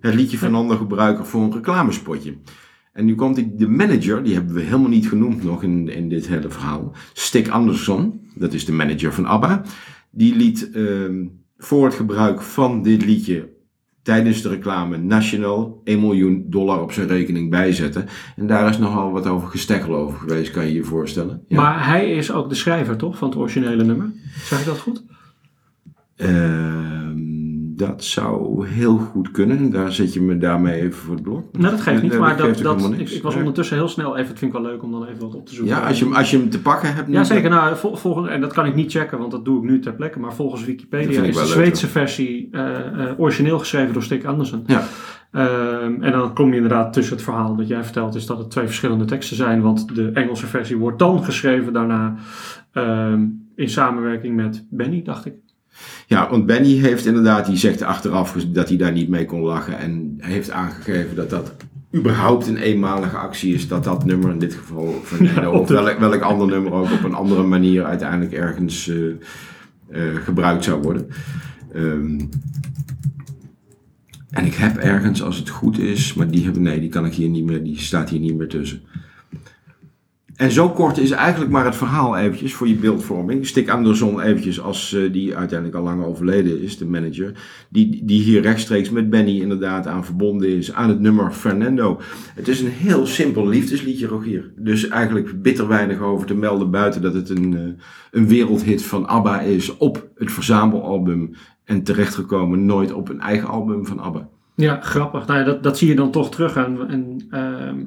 Het 0.00 0.14
liedje 0.14 0.38
van 0.38 0.54
ander 0.54 0.76
gebruiken 0.76 1.26
voor 1.26 1.42
een 1.42 1.52
reclamespotje. 1.52 2.36
En 2.96 3.04
nu 3.04 3.14
komt 3.14 3.36
die, 3.36 3.54
de 3.54 3.68
manager, 3.68 4.22
die 4.22 4.34
hebben 4.34 4.54
we 4.54 4.60
helemaal 4.60 4.88
niet 4.88 5.08
genoemd 5.08 5.44
nog 5.44 5.62
in, 5.62 5.88
in 5.88 6.08
dit 6.08 6.26
hele 6.28 6.50
verhaal. 6.50 6.92
Stig 7.12 7.48
Anderson, 7.48 8.20
dat 8.34 8.52
is 8.52 8.64
de 8.64 8.72
manager 8.72 9.12
van 9.12 9.26
ABBA. 9.26 9.62
Die 10.10 10.36
liet 10.36 10.70
ehm, 10.70 11.24
voor 11.56 11.84
het 11.84 11.94
gebruik 11.94 12.42
van 12.42 12.82
dit 12.82 13.04
liedje 13.04 13.48
tijdens 14.02 14.42
de 14.42 14.48
reclame 14.48 14.96
National 14.96 15.80
1 15.84 16.00
miljoen 16.00 16.44
dollar 16.48 16.82
op 16.82 16.92
zijn 16.92 17.08
rekening 17.08 17.50
bijzetten. 17.50 18.06
En 18.36 18.46
daar 18.46 18.68
is 18.68 18.78
nogal 18.78 19.12
wat 19.12 19.26
over 19.26 19.48
gestekkel 19.48 19.96
over 19.96 20.18
geweest, 20.18 20.50
kan 20.50 20.66
je 20.66 20.74
je 20.74 20.84
voorstellen. 20.84 21.42
Ja. 21.48 21.60
Maar 21.60 21.86
hij 21.86 22.10
is 22.10 22.32
ook 22.32 22.48
de 22.48 22.54
schrijver, 22.54 22.96
toch? 22.96 23.18
Van 23.18 23.28
het 23.28 23.38
originele 23.38 23.84
nummer. 23.84 24.12
Zeg 24.44 24.60
ik 24.60 24.66
dat 24.66 24.78
goed? 24.78 25.04
Ehm, 26.16 27.15
dat 27.76 28.04
zou 28.04 28.66
heel 28.66 28.98
goed 28.98 29.30
kunnen. 29.30 29.70
Daar 29.70 29.92
zet 29.92 30.12
je 30.12 30.20
me 30.20 30.38
daarmee 30.38 30.80
even 30.80 30.98
voor 30.98 31.14
het 31.14 31.22
blok. 31.22 31.56
Nou, 31.58 31.70
dat 31.70 31.80
geeft 31.80 32.02
niet. 32.02 32.18
Maar 32.18 32.36
dat, 32.36 32.58
dat, 32.58 32.92
ik, 32.96 33.10
ik 33.10 33.22
was 33.22 33.34
ondertussen 33.34 33.76
heel 33.76 33.88
snel 33.88 34.16
even. 34.16 34.28
Het 34.28 34.38
vind 34.38 34.54
ik 34.54 34.60
wel 34.60 34.70
leuk 34.70 34.82
om 34.82 34.90
dan 34.90 35.04
even 35.06 35.20
wat 35.20 35.34
op 35.34 35.46
te 35.46 35.54
zoeken. 35.54 35.74
Ja, 35.74 35.86
als 35.86 35.98
je, 35.98 36.04
hem- 36.04 36.14
als 36.14 36.30
je 36.30 36.38
hem 36.38 36.50
te 36.50 36.60
pakken 36.60 36.94
hebt. 36.94 37.08
Ja, 37.10 37.24
zeker. 37.24 37.50
Nou, 37.50 37.76
vol, 37.76 37.96
volgens, 37.96 38.28
en 38.28 38.40
dat 38.40 38.52
kan 38.52 38.66
ik 38.66 38.74
niet 38.74 38.92
checken, 38.92 39.18
want 39.18 39.30
dat 39.30 39.44
doe 39.44 39.58
ik 39.62 39.70
nu 39.70 39.80
ter 39.80 39.94
plekke. 39.94 40.18
Maar 40.18 40.34
volgens 40.34 40.64
Wikipedia 40.64 41.22
is 41.22 41.34
de 41.34 41.40
leuk, 41.40 41.48
Zweedse 41.48 41.86
versie 41.86 42.48
eh, 42.52 42.76
eh, 43.10 43.20
origineel 43.20 43.58
geschreven 43.58 43.92
door 43.92 44.02
Stig 44.02 44.24
Andersen. 44.24 44.62
Ja. 44.66 44.82
Ehm, 45.30 46.02
en 46.02 46.12
dan 46.12 46.34
kom 46.34 46.48
je 46.50 46.54
inderdaad 46.54 46.92
tussen 46.92 47.14
het 47.14 47.24
verhaal 47.24 47.56
dat 47.56 47.68
jij 47.68 47.84
vertelt, 47.84 48.14
is 48.14 48.26
dat 48.26 48.38
het 48.38 48.50
twee 48.50 48.66
verschillende 48.66 49.04
teksten 49.04 49.36
zijn. 49.36 49.62
Want 49.62 49.94
de 49.94 50.10
Engelse 50.10 50.46
versie 50.46 50.76
wordt 50.76 50.98
dan 50.98 51.24
geschreven 51.24 51.72
daarna 51.72 52.14
ehm, 52.72 53.24
in 53.54 53.68
samenwerking 53.70 54.36
met 54.36 54.66
Benny, 54.70 55.02
dacht 55.02 55.26
ik. 55.26 55.34
Ja, 56.06 56.30
want 56.30 56.46
Benny 56.46 56.78
heeft 56.78 57.06
inderdaad, 57.06 57.46
die 57.46 57.56
zegt 57.56 57.82
achteraf 57.82 58.32
dat 58.32 58.68
hij 58.68 58.76
daar 58.76 58.92
niet 58.92 59.08
mee 59.08 59.24
kon 59.24 59.40
lachen. 59.40 59.78
En 59.78 60.16
heeft 60.18 60.50
aangegeven 60.50 61.16
dat 61.16 61.30
dat 61.30 61.54
überhaupt 61.94 62.46
een 62.46 62.56
eenmalige 62.56 63.16
actie 63.16 63.54
is. 63.54 63.68
Dat 63.68 63.84
dat 63.84 64.04
nummer 64.04 64.30
in 64.30 64.38
dit 64.38 64.54
geval, 64.54 65.02
Ja, 65.34 65.50
op 65.50 65.60
of 65.60 65.68
welk, 65.68 65.98
welk 65.98 66.22
ander 66.22 66.46
nummer 66.46 66.72
ook 66.72 66.92
op 66.92 67.04
een 67.04 67.14
andere 67.14 67.42
manier 67.42 67.84
uiteindelijk 67.84 68.32
ergens 68.32 68.88
eh, 68.88 69.06
eh, 69.88 70.16
gebruikt 70.24 70.64
zou 70.64 70.82
worden. 70.82 71.08
Ehm, 71.72 72.20
en 74.30 74.44
ik 74.44 74.54
heb 74.54 74.76
ergens, 74.76 75.22
als 75.22 75.36
het 75.36 75.48
goed 75.48 75.78
is, 75.78 76.14
maar 76.14 76.30
die, 76.30 76.44
heb, 76.44 76.56
nee, 76.56 76.80
die 76.80 76.88
kan 76.88 77.06
ik 77.06 77.14
hier 77.14 77.28
niet 77.28 77.44
meer, 77.44 77.62
die 77.64 77.78
staat 77.78 78.10
hier 78.10 78.20
niet 78.20 78.36
meer 78.36 78.48
tussen. 78.48 78.80
En 80.36 80.50
zo 80.50 80.70
kort 80.70 80.98
is 80.98 81.10
eigenlijk 81.10 81.50
maar 81.50 81.64
het 81.64 81.76
verhaal 81.76 82.16
eventjes 82.16 82.54
voor 82.54 82.68
je 82.68 82.74
beeldvorming. 82.74 83.46
Stik 83.46 83.68
Anderson 83.68 84.20
eventjes, 84.20 84.60
als 84.60 84.92
eh, 84.94 85.12
die 85.12 85.36
uiteindelijk 85.36 85.78
al 85.78 85.84
lang 85.84 86.04
overleden 86.04 86.62
is, 86.62 86.78
de 86.78 86.86
manager. 86.86 87.32
Die, 87.68 88.04
die 88.04 88.22
hier 88.22 88.42
rechtstreeks 88.42 88.90
met 88.90 89.10
Benny 89.10 89.40
inderdaad 89.40 89.86
aan 89.86 90.04
verbonden 90.04 90.48
is, 90.48 90.72
aan 90.72 90.88
het 90.88 91.00
nummer 91.00 91.32
Fernando. 91.32 92.00
Het 92.34 92.48
is 92.48 92.60
een 92.60 92.70
heel 92.70 93.06
simpel 93.06 93.48
liefdesliedje, 93.48 94.06
Rogier. 94.06 94.52
Dus 94.56 94.88
eigenlijk 94.88 95.42
bitter 95.42 95.68
weinig 95.68 96.00
over 96.00 96.26
te 96.26 96.34
melden 96.34 96.70
buiten 96.70 97.02
dat 97.02 97.14
het 97.14 97.28
een, 97.28 97.56
eh, 97.56 97.82
een 98.10 98.28
wereldhit 98.28 98.82
van 98.82 99.06
ABBA 99.06 99.40
is 99.40 99.76
op 99.76 100.08
het 100.14 100.32
verzamelalbum. 100.32 101.34
En 101.64 101.82
terechtgekomen 101.82 102.66
nooit 102.66 102.92
op 102.92 103.08
een 103.08 103.20
eigen 103.20 103.48
album 103.48 103.86
van 103.86 103.98
ABBA. 103.98 104.28
Ja, 104.54 104.80
grappig. 104.80 105.26
Nou 105.26 105.38
ja, 105.38 105.44
dat, 105.44 105.62
dat 105.62 105.78
zie 105.78 105.88
je 105.88 105.94
dan 105.94 106.10
toch 106.10 106.30
terug. 106.30 106.56
En, 106.56 106.88
en 106.88 107.26
ehm, 107.30 107.84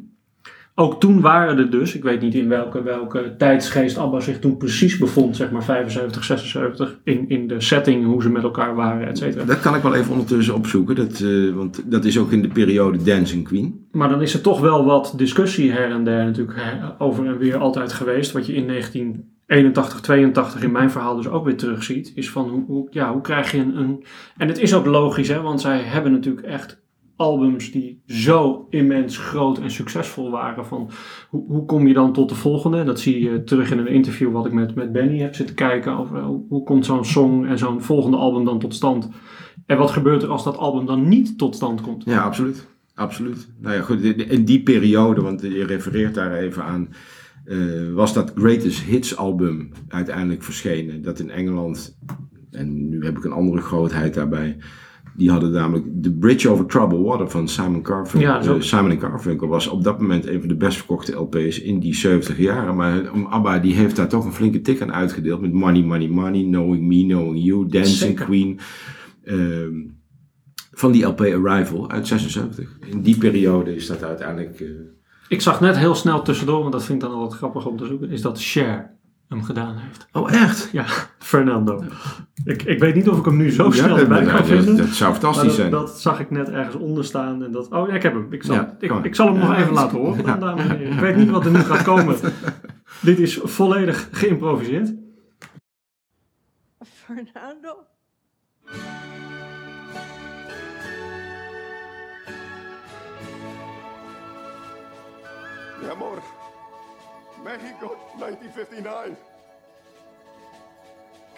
ook 0.80 1.00
toen 1.00 1.22
waren 1.22 1.58
er 1.58 1.70
dus, 1.70 1.96
ik 1.96 2.04
weet 2.04 2.22
niet 2.22 2.36
in 2.36 2.48
welke, 2.48 2.84
welke 2.84 3.36
tijdsgeest 3.38 3.98
ABBA 3.98 4.20
zich 4.20 4.40
toen 4.40 4.58
precies 4.58 4.98
bevond, 4.98 5.36
zeg 5.36 5.52
maar 5.52 5.64
75, 5.64 6.24
76, 6.24 7.00
in, 7.04 7.30
in 7.30 7.48
de 7.48 7.62
setting, 7.62 8.06
hoe 8.06 8.22
ze 8.22 8.30
met 8.30 8.44
elkaar 8.44 8.76
waren, 8.76 9.08
et 9.08 9.18
cetera. 9.18 9.44
Dat 9.44 9.60
kan 9.60 9.76
ik 9.76 9.82
wel 9.82 9.96
even 9.96 10.12
ondertussen 10.12 10.56
opzoeken, 10.56 10.96
dat, 10.96 11.20
eh, 11.20 11.54
want 11.54 11.92
dat 11.92 12.06
is 12.06 12.18
ook 12.18 12.32
in 12.32 12.42
de 12.42 12.48
periode 12.48 13.04
Dancing 13.04 13.44
Queen. 13.44 13.88
Maar 13.92 14.10
dan 14.10 14.22
is 14.22 14.34
er 14.34 14.42
toch 14.42 14.60
wel 14.60 14.86
wat 14.86 15.14
discussie 15.18 15.72
her 15.72 15.92
en 15.92 16.04
der 16.04 16.26
natuurlijk 16.26 16.60
over 16.98 17.26
en 17.26 17.38
weer 17.38 17.58
altijd 17.58 17.94
geweest. 17.94 18.32
Wat 18.32 18.46
je 18.46 18.54
in 18.54 18.68
1981, 18.68 20.02
82 20.02 20.64
in 20.64 20.72
mijn 20.72 20.92
verhaal 20.92 21.16
dus 21.16 21.28
ook 21.28 21.46
weer 21.46 21.58
terugziet. 21.58 22.12
Is 22.16 22.30
van 22.30 22.50
hoe, 22.50 22.64
hoe, 22.68 22.88
ja, 22.90 23.12
hoe 23.12 23.22
krijg 23.22 23.52
je 23.52 23.58
een, 23.58 23.78
een... 23.78 24.04
En 24.38 24.48
het 24.48 24.60
is 24.60 24.74
ook 24.74 24.86
logisch, 24.86 25.28
hè, 25.28 25.42
want 25.42 25.62
zij 25.62 25.80
hebben 25.80 26.12
natuurlijk 26.12 26.48
echt 26.48 26.79
albums 27.20 27.72
die 27.72 28.02
zo 28.06 28.68
immens 28.70 29.18
groot 29.18 29.60
en 29.60 29.72
succesvol 29.72 30.32
waren. 30.32 30.66
Van 30.66 30.90
hoe, 31.30 31.46
hoe 31.48 31.66
kom 31.66 31.88
je 31.88 31.94
dan 31.94 32.14
tot 32.14 32.30
de 32.30 32.36
volgende? 32.36 32.84
Dat 32.84 33.00
zie 33.00 33.24
je 33.24 33.44
terug 33.44 33.72
in 33.72 33.78
een 33.78 33.88
interview 33.88 34.32
wat 34.32 34.46
ik 34.46 34.52
met, 34.52 34.76
met 34.76 34.92
Benny 34.92 35.20
heb 35.20 35.36
zitten 35.36 35.56
kijken. 35.56 35.98
Over 35.98 36.22
hoe, 36.22 36.46
hoe 36.50 36.64
komt 36.64 36.86
zo'n 36.86 37.06
song 37.06 37.46
en 37.46 37.58
zo'n 37.58 37.82
volgende 37.82 38.18
album 38.18 38.46
dan 38.46 38.60
tot 38.60 38.74
stand? 38.74 39.10
En 39.66 39.78
wat 39.78 39.92
gebeurt 39.92 40.24
er 40.24 40.30
als 40.30 40.44
dat 40.44 40.58
album 40.58 40.86
dan 40.86 41.08
niet 41.08 41.38
tot 41.38 41.56
stand 41.56 41.82
komt? 41.82 42.04
Ja, 42.06 42.22
absoluut. 42.22 42.68
Absoluut. 42.94 43.48
Nou 43.58 43.76
ja, 43.76 43.82
goed, 43.82 44.02
in 44.04 44.46
die 44.46 44.64
periode, 44.64 45.22
want 45.22 45.42
je 45.42 45.66
refereert 45.66 46.16
daar 46.16 46.34
even 46.34 46.64
aan, 46.64 46.90
eh, 47.46 47.58
was 47.94 48.14
dat 48.14 48.32
Greatest 48.36 48.82
Hits 48.82 49.18
album 49.18 49.72
uiteindelijk 49.88 50.44
verschenen. 50.44 51.02
Dat 51.02 51.20
in 51.20 51.30
Engeland, 51.30 51.98
en 52.52 52.90
nu 52.90 53.06
heb 53.06 53.18
ik 53.18 53.24
een 53.24 53.32
andere 53.32 53.62
grootheid 53.62 54.14
daarbij, 54.14 54.58
die 55.20 55.32
hadden 55.32 55.52
namelijk 55.52 55.86
The 56.02 56.12
Bridge 56.14 56.50
Over 56.50 56.66
Troubled 56.66 57.02
Water 57.06 57.30
van 57.30 57.48
Simon 57.48 57.86
Garfunkel. 57.86 58.30
Ja, 58.30 58.40
Eh, 58.42 58.60
Simon 58.62 59.00
Garfunkel 59.00 59.48
was 59.48 59.68
op 59.68 59.84
dat 59.84 60.00
moment 60.02 60.28
een 60.28 60.40
van 60.40 60.48
de 60.50 60.56
best 60.56 60.78
verkochte 60.78 61.16
LP's 61.16 61.60
in 61.60 61.80
die 61.80 61.96
70 61.96 62.38
jaren. 62.38 62.76
Maar 62.76 62.98
um, 63.06 63.26
ABBA 63.26 63.60
die 63.60 63.74
heeft 63.74 63.96
daar 63.96 64.08
toch 64.10 64.26
een 64.26 64.34
flinke 64.34 64.62
tik 64.62 64.82
aan 64.82 64.94
uitgedeeld 64.94 65.42
met 65.42 65.54
Money, 65.54 65.82
Money, 65.84 66.08
Money, 66.08 66.44
Knowing 66.44 66.88
Me, 66.88 67.04
Knowing 67.04 67.44
You, 67.44 67.68
Dancing 67.68 67.98
Zeker. 67.98 68.26
Queen. 68.26 68.60
Ehm, 69.24 69.76
van 70.72 70.92
die 70.92 71.04
LP 71.06 71.20
Arrival 71.22 71.90
uit 71.90 72.08
76. 72.08 72.78
In 72.92 73.02
die 73.02 73.18
periode 73.18 73.76
is 73.76 73.88
dat 73.88 74.04
uiteindelijk. 74.04 74.60
eh, 74.60 74.68
Ik 75.28 75.42
zag 75.42 75.60
net 75.62 75.78
heel 75.78 75.96
snel 75.96 76.22
tussendoor, 76.22 76.60
want 76.60 76.72
dat 76.72 76.84
vind 76.86 77.04
ik 77.04 77.10
dan 77.10 77.18
altijd 77.18 77.38
grappig 77.38 77.66
om 77.66 77.78
te 77.78 77.86
zoeken, 77.86 78.10
is 78.10 78.22
dat 78.22 78.42
Cher. 78.42 78.98
Hem 79.30 79.44
gedaan 79.44 79.78
heeft. 79.78 80.08
Oh, 80.12 80.32
echt? 80.34 80.70
Ja, 80.72 80.86
Fernando. 81.20 81.84
Ik, 82.44 82.64
ik 82.64 82.80
weet 82.80 82.96
niet 82.96 83.10
of 83.10 83.18
ik 83.18 83.26
hem 83.26 83.38
nu 83.38 83.52
zo 83.52 83.66
Ja, 83.66 83.72
snel 83.72 83.88
dat- 83.90 84.00
erbij 84.00 84.20
dat- 84.20 84.28
kan 84.30 84.38
dat- 84.38 84.46
vinden. 84.48 84.78
dat 84.78 84.88
zou 84.88 85.12
maar 85.12 85.20
fantastisch 85.20 85.48
dat, 85.48 85.56
zijn. 85.56 85.72
dat 85.72 86.00
zag 86.02 86.20
ik 86.20 86.30
net 86.30 86.50
ergens 86.50 86.76
onder 86.76 87.06
staan. 87.06 87.44
En 87.44 87.52
dat, 87.52 87.70
oh 87.70 87.88
ja, 87.88 87.94
ik 87.94 88.04
heb 88.04 88.14
hem. 88.14 88.28
Ik 88.30 88.44
zal, 88.44 88.56
Ja, 88.56 88.76
ik, 89.04 89.16
zal 89.16 89.28
hem 89.28 89.38
nog 89.38 89.48
Ja, 89.50 89.56
even 89.56 89.66
dat 89.74 89.84
laten 89.84 89.98
horen, 89.98 90.26
ja. 90.26 90.38
dames 90.38 90.64
en 90.68 90.78
heren. 90.78 90.94
Ik 90.94 91.00
weet 91.00 91.16
niet 91.16 91.30
wat 91.30 91.46
er 91.46 91.52
nu 91.52 91.60
gaat 91.60 91.84
komen. 91.84 92.16
Dit 93.02 93.20
is 93.20 93.40
volledig 93.44 94.10
geïmproviseerd. 94.12 94.94
Fernando? 96.84 97.78
Mi 105.82 105.88
amor, 105.90 106.22
Mexico, 107.44 107.98
1959. 108.18 109.18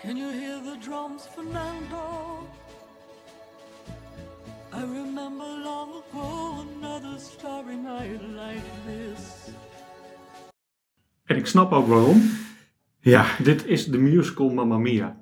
Can 0.01 0.17
you 0.17 0.29
hear 0.31 0.59
the 0.59 0.77
drums, 0.77 1.27
Fernando? 1.35 2.47
I 4.73 4.81
remember 4.81 5.45
long 5.45 6.01
ago 6.01 6.65
another 6.77 7.19
starry 7.19 7.75
night 7.75 8.21
like 8.33 8.65
this. 8.85 9.49
En 11.25 11.35
ik 11.35 11.45
snap 11.45 11.71
ook 11.71 11.87
waarom. 11.87 12.21
Ja. 12.99 13.25
Dit 13.43 13.65
is 13.65 13.85
de 13.85 13.97
musical 13.97 14.49
Mamma 14.49 14.77
Mia. 14.77 15.17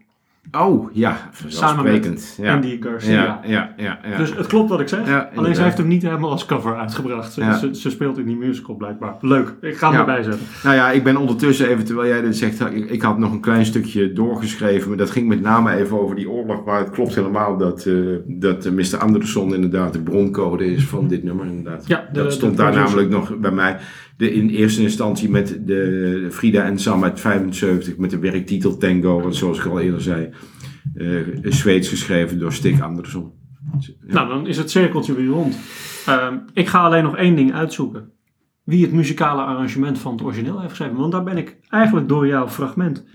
Oh, 0.52 0.90
ja. 0.94 1.18
Samen 1.48 1.84
met 1.84 2.36
ja. 2.42 2.54
Andy 2.54 2.78
Garcia. 2.82 3.42
Ja, 3.44 3.74
ja, 3.78 4.00
ja. 4.10 4.18
Dus 4.18 4.36
het 4.36 4.48
klopt 4.48 4.70
wat 4.70 4.80
ik 4.80 4.88
zeg. 4.88 5.30
Alleen 5.36 5.56
ze 5.56 5.64
heeft 5.64 5.78
hem 5.78 5.88
niet 5.88 6.02
helemaal 6.02 6.32
als 6.32 6.46
cover 6.46 6.76
uitgebracht. 6.78 7.34
Ze, 7.34 7.70
ze, 7.72 7.90
speelt 7.90 8.18
in 8.18 8.26
die 8.26 8.36
musical 8.36 8.76
blijkbaar. 8.76 9.16
Leuk. 9.22 9.54
Ik 9.62 9.78
ga 9.78 9.90
hem 9.92 10.00
erbij 10.00 10.24
zetten. 10.24 10.42
Nou 10.64 10.76
ja, 10.76 10.92
ik 10.92 11.04
ben 11.04 11.18
ondertussen 11.18 11.68
even, 11.70 11.86
terwijl 11.86 12.08
jij 12.08 12.22
dit 12.22 12.38
zegt, 12.38 12.60
ik, 12.60 12.90
ik 12.90 13.02
had 13.02 13.18
nog 13.18 13.32
een 13.32 13.40
klein 13.40 13.66
stukje 13.66 14.14
doorgeschreven, 14.14 14.90
maar 14.90 14.98
dat 14.98 15.12
ging 15.12 15.28
met 15.28 15.42
name 15.42 15.76
even 15.76 16.02
over 16.02 16.16
die 16.16 16.30
oorlog, 16.30 16.66
maar 16.66 16.80
het 16.80 16.90
klopt 16.90 17.16
helemaal 17.16 17.58
dat, 17.58 17.86
eh, 17.86 17.96
dat 18.26 18.66
eh, 18.66 18.72
Mr. 18.72 18.98
Anderson 18.98 19.54
inderdaad 19.54 19.94
de 19.94 20.02
broncode 20.02 20.74
is 20.74 20.86
van 20.86 21.08
dit 21.08 21.24
nummer 21.24 21.46
inderdaad. 21.46 21.88
De- 21.88 22.02
dat 22.14 22.26
de 22.26 22.32
stond 22.32 22.58
daar 22.58 22.74
namelijk 22.74 23.10
nog 23.10 23.38
bij 23.38 23.52
mij. 23.52 23.78
De, 24.20 24.34
in 24.34 24.50
eerste 24.50 24.82
instantie 24.82 25.30
met 25.30 25.60
de 25.66 26.28
Frida 26.32 26.64
en 26.64 26.80
Sam 26.80 27.04
uit 27.04 27.20
75 27.20 27.98
met 27.98 28.10
de 28.10 28.20
werktitel 28.20 28.78
Tango, 28.78 29.32
zoals 29.32 29.60
ik 29.60 29.66
al 29.66 29.80
eerder 29.80 30.02
zei, 30.02 30.30
eh, 30.94 31.08
Zweeds 31.44 31.88
geschreven 31.88 32.40
door 32.40 32.54
Stig 32.54 32.82
Anderson. 32.82 33.32
Ja. 33.80 34.14
Nou, 34.14 34.28
dan 34.28 34.48
is 34.48 34.58
het 34.58 34.72
cirkeltje 34.72 35.14
weer 35.14 35.28
rond. 35.28 35.58
Ehm, 36.06 36.38
ik 36.54 36.68
ga 36.68 36.80
alleen 36.80 37.04
nog 37.04 37.18
één 37.18 37.36
ding 37.36 37.54
uitzoeken. 37.54 38.12
Wie 38.64 38.84
het 38.84 38.94
muzikale 38.94 39.42
arrangement 39.42 40.00
van 40.00 40.12
het 40.12 40.22
origineel 40.22 40.58
heeft 40.60 40.70
geschreven. 40.70 40.98
Want 40.98 41.12
daar 41.12 41.24
ben 41.24 41.38
ik 41.38 41.58
eigenlijk 41.70 42.08
door 42.08 42.28
jouw 42.28 42.48
fragment 42.48 43.06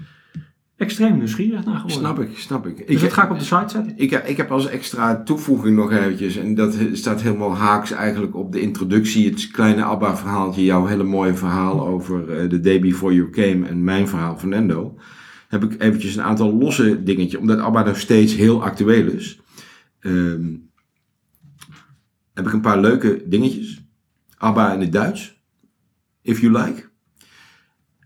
extreem 0.76 1.16
nieuwsgierig 1.16 1.64
naar 1.64 1.74
geworden. 1.74 1.90
Snap 1.98 2.18
ik, 2.20 2.38
snap 2.38 2.66
ik. 2.66 2.86
Dus 2.88 3.00
dat 3.00 3.12
ga 3.12 3.24
ik 3.24 3.30
op 3.30 3.38
de 3.38 3.44
site 3.44 3.68
zetten. 3.68 3.92
Ik, 3.96 4.10
heb- 4.10 4.26
ik 4.26 4.36
heb 4.36 4.50
als 4.50 4.66
extra 4.68 5.22
toevoeging 5.22 5.76
nog 5.76 5.92
eventjes, 5.92 6.36
en 6.36 6.54
dat 6.54 6.76
staat 6.92 7.22
helemaal 7.22 7.56
haaks 7.56 7.90
eigenlijk 7.90 8.34
op 8.36 8.52
de 8.52 8.60
introductie, 8.60 9.30
het 9.30 9.50
kleine 9.50 9.82
ABBA-verhaaltje, 9.84 10.64
jouw 10.64 10.86
hele 10.86 11.02
mooie 11.04 11.34
verhaal 11.34 11.86
over 11.86 12.30
eh, 12.38 12.46
The 12.48 12.60
Day 12.60 12.80
Before 12.80 13.14
You 13.14 13.30
Came 13.30 13.66
en 13.66 13.84
mijn 13.84 14.08
verhaal 14.08 14.38
van 14.38 14.52
Endo, 14.52 14.98
heb 15.48 15.64
ik 15.64 15.82
eventjes 15.82 16.16
een 16.16 16.22
aantal 16.22 16.54
losse 16.54 17.02
dingetjes, 17.02 17.40
omdat 17.40 17.58
ABBA 17.58 17.82
nog 17.82 17.98
steeds 17.98 18.34
heel 18.34 18.62
actueel 18.64 19.06
is, 19.06 19.40
ehm, 20.00 20.52
heb 22.34 22.46
ik 22.46 22.52
een 22.52 22.60
paar 22.60 22.80
leuke 22.80 23.22
dingetjes. 23.26 23.82
ABBA 24.36 24.72
in 24.72 24.80
het 24.80 24.92
Duits, 24.92 25.42
if 26.22 26.40
you 26.40 26.52
like. 26.64 26.83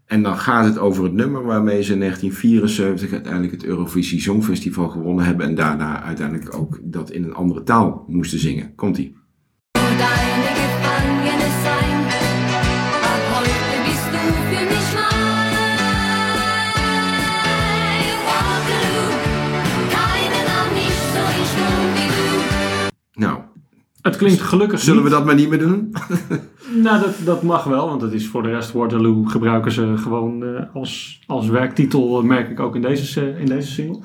En 0.09 0.23
dan 0.23 0.39
gaat 0.39 0.65
het 0.65 0.79
over 0.79 1.05
het 1.05 1.13
nummer 1.13 1.43
waarmee 1.43 1.83
ze 1.83 1.93
in 1.93 1.99
1974 1.99 3.13
uiteindelijk 3.13 3.53
het 3.53 3.65
Eurovisie 3.65 4.21
Songfestival 4.21 4.89
gewonnen 4.89 5.25
hebben. 5.25 5.47
En 5.47 5.55
daarna 5.55 6.03
uiteindelijk 6.03 6.55
ook 6.57 6.79
dat 6.83 7.11
in 7.11 7.25
een 7.25 7.35
andere 7.35 7.63
taal 7.63 8.05
moesten 8.07 8.39
zingen. 8.39 8.75
Komt-ie. 8.75 9.17
Nou, 23.13 23.41
Het 24.01 24.17
klinkt 24.17 24.41
gelukkig 24.41 24.81
zullen 24.81 25.03
we 25.03 25.11
dat 25.11 25.25
maar 25.25 25.35
niet 25.35 25.49
meer 25.49 25.59
doen? 25.59 25.93
Nou, 26.75 27.01
dat, 27.01 27.15
dat 27.25 27.43
mag 27.43 27.65
wel, 27.65 27.89
want 27.89 28.01
het 28.03 28.13
is 28.13 28.27
voor 28.29 28.43
de 28.43 28.49
rest 28.51 28.73
Waterloo 28.73 29.23
gebruiken 29.25 29.73
ze 29.73 29.95
gewoon 29.97 30.45
eh, 30.45 30.63
als, 30.75 31.21
als 31.27 31.49
werktitel, 31.49 32.19
eh, 32.19 32.25
merk 32.25 32.51
ik 32.51 32.61
ook 32.61 32.75
in 32.75 32.83
deze, 32.83 33.35
in 33.39 33.47
deze 33.47 33.71
single. 33.73 34.01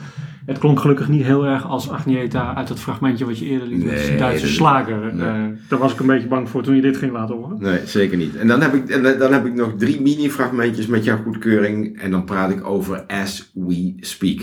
Het 0.45 0.57
klonk 0.57 0.79
gelukkig 0.79 1.07
niet 1.09 1.23
heel 1.23 1.45
erg 1.45 1.67
als 1.67 1.89
Agneta 1.89 2.55
uit 2.55 2.69
het 2.69 2.79
fragmentje 2.79 3.25
wat 3.25 3.39
je 3.39 3.45
eerder 3.45 3.67
liet, 3.67 3.85
Nee, 3.85 3.97
zijn 4.03 4.17
Duitse 4.17 4.45
dat- 4.45 4.55
slager. 4.55 5.15
nee. 5.15 5.27
Eh, 5.27 5.43
daar 5.69 5.79
was 5.79 5.93
ik 5.93 5.99
een 5.99 6.05
beetje 6.07 6.27
bang 6.27 6.49
voor 6.49 6.63
toen 6.63 6.75
je 6.75 6.81
dit 6.81 6.97
ging 6.97 7.11
laten 7.11 7.35
horen. 7.35 7.57
Nee, 7.61 7.79
zeker 7.85 8.17
niet. 8.17 8.35
En 8.35 8.47
dan 8.47 8.61
heb 8.61 8.73
ik, 8.73 8.89
en 8.89 9.17
dan 9.19 9.33
heb 9.33 9.45
ik 9.45 9.53
nog 9.53 9.73
drie 9.77 10.01
mini-fragmentjes 10.01 10.87
met 10.87 11.03
jouw 11.03 11.23
goedkeuring. 11.23 11.99
En 11.99 12.11
dan 12.11 12.23
praat 12.23 12.51
ik 12.51 12.67
over 12.67 13.03
As 13.07 13.51
We 13.53 13.93
Speak. 13.99 14.41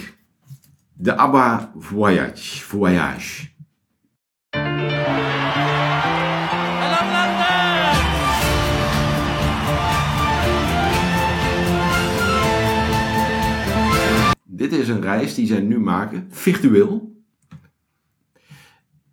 De 0.92 1.16
ABBA 1.16 1.72
Voyage. 1.78 2.60
Voyage. 2.64 3.48
Dit 14.60 14.72
is 14.72 14.88
een 14.88 15.00
reis 15.00 15.34
die 15.34 15.46
zij 15.46 15.60
nu 15.60 15.78
maken, 15.78 16.26
virtueel. 16.28 17.22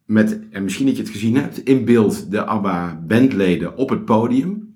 Met, 0.06 0.40
en 0.50 0.64
misschien 0.64 0.86
dat 0.86 0.96
je 0.96 1.02
het 1.02 1.12
gezien 1.12 1.36
hebt, 1.36 1.64
in 1.64 1.86
beeld 1.86 2.32
de 2.32 2.46
ABBA 2.46 3.04
bandleden 3.08 3.78
op 3.78 3.90
het 3.90 4.06
podium. 4.06 4.76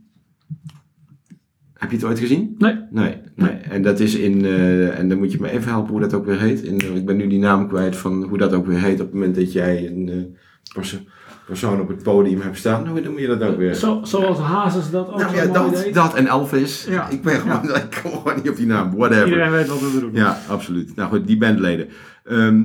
Heb 1.74 1.90
je 1.90 1.96
het 1.96 2.06
ooit 2.06 2.20
gezien? 2.20 2.56
Nee. 2.58 2.76
Nee, 2.92 3.18
nee. 3.36 3.50
En 3.52 3.82
dat 3.82 4.00
is 4.00 4.16
in, 4.16 4.46
eh, 4.46 5.00
en 5.00 5.10
dan 5.10 5.18
moet 5.18 5.32
je 5.32 5.40
me 5.40 5.50
even 5.50 5.72
helpen 5.72 5.92
hoe 5.92 6.02
dat 6.02 6.14
ook 6.14 6.26
weer 6.26 6.40
heet. 6.40 6.62
In, 6.62 6.80
eh, 6.80 6.96
ik 6.96 7.06
ben 7.06 7.18
nu 7.18 7.28
die 7.28 7.40
naam 7.40 7.68
kwijt 7.68 7.96
van 7.96 8.24
hoe 8.24 8.38
dat 8.38 8.54
ook 8.54 8.66
weer 8.66 8.82
heet 8.82 9.00
op 9.00 9.06
het 9.06 9.14
moment 9.14 9.36
dat 9.36 9.52
jij 9.52 9.88
een 9.88 10.36
perso- 10.74 11.04
persoon 11.52 11.82
op 11.82 11.88
het 11.88 12.04
podium 12.04 12.42
hebt 12.42 12.58
staan. 12.58 12.88
Hoe 12.88 13.02
noem 13.02 13.20
je 13.20 13.28
dat 13.28 13.42
ook 13.42 13.58
weer? 13.58 13.76
Zo, 13.76 14.00
zoals 14.04 14.40
Hazes 14.40 14.92
dat 14.92 15.08
ook 15.08 15.20
Nou 15.20 15.36
ja, 15.36 15.46
dat, 15.46 15.88
dat 15.94 16.14
en 16.16 16.28
Elvis. 16.28 16.86
Ja. 16.90 17.10
Ik, 17.10 17.22
ben 17.22 17.40
gewoon, 17.40 17.76
ik 17.76 18.00
kom 18.02 18.12
gewoon 18.12 18.36
niet 18.36 18.50
op 18.50 18.56
die 18.56 18.66
naam. 18.66 18.96
Whatever. 18.96 19.28
Iedereen 19.28 19.52
weet 19.52 19.68
wat 19.68 19.80
we 19.80 19.90
bedoelen. 19.94 20.22
Ja, 20.22 20.38
absoluut. 20.50 20.96
Nou 20.96 21.10
goed, 21.10 21.28
die 21.28 21.38
bandleden. 21.38 21.88
Ehm, 22.24 22.64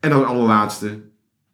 en 0.00 0.10
dan 0.10 0.26
allerlaatste. 0.26 0.88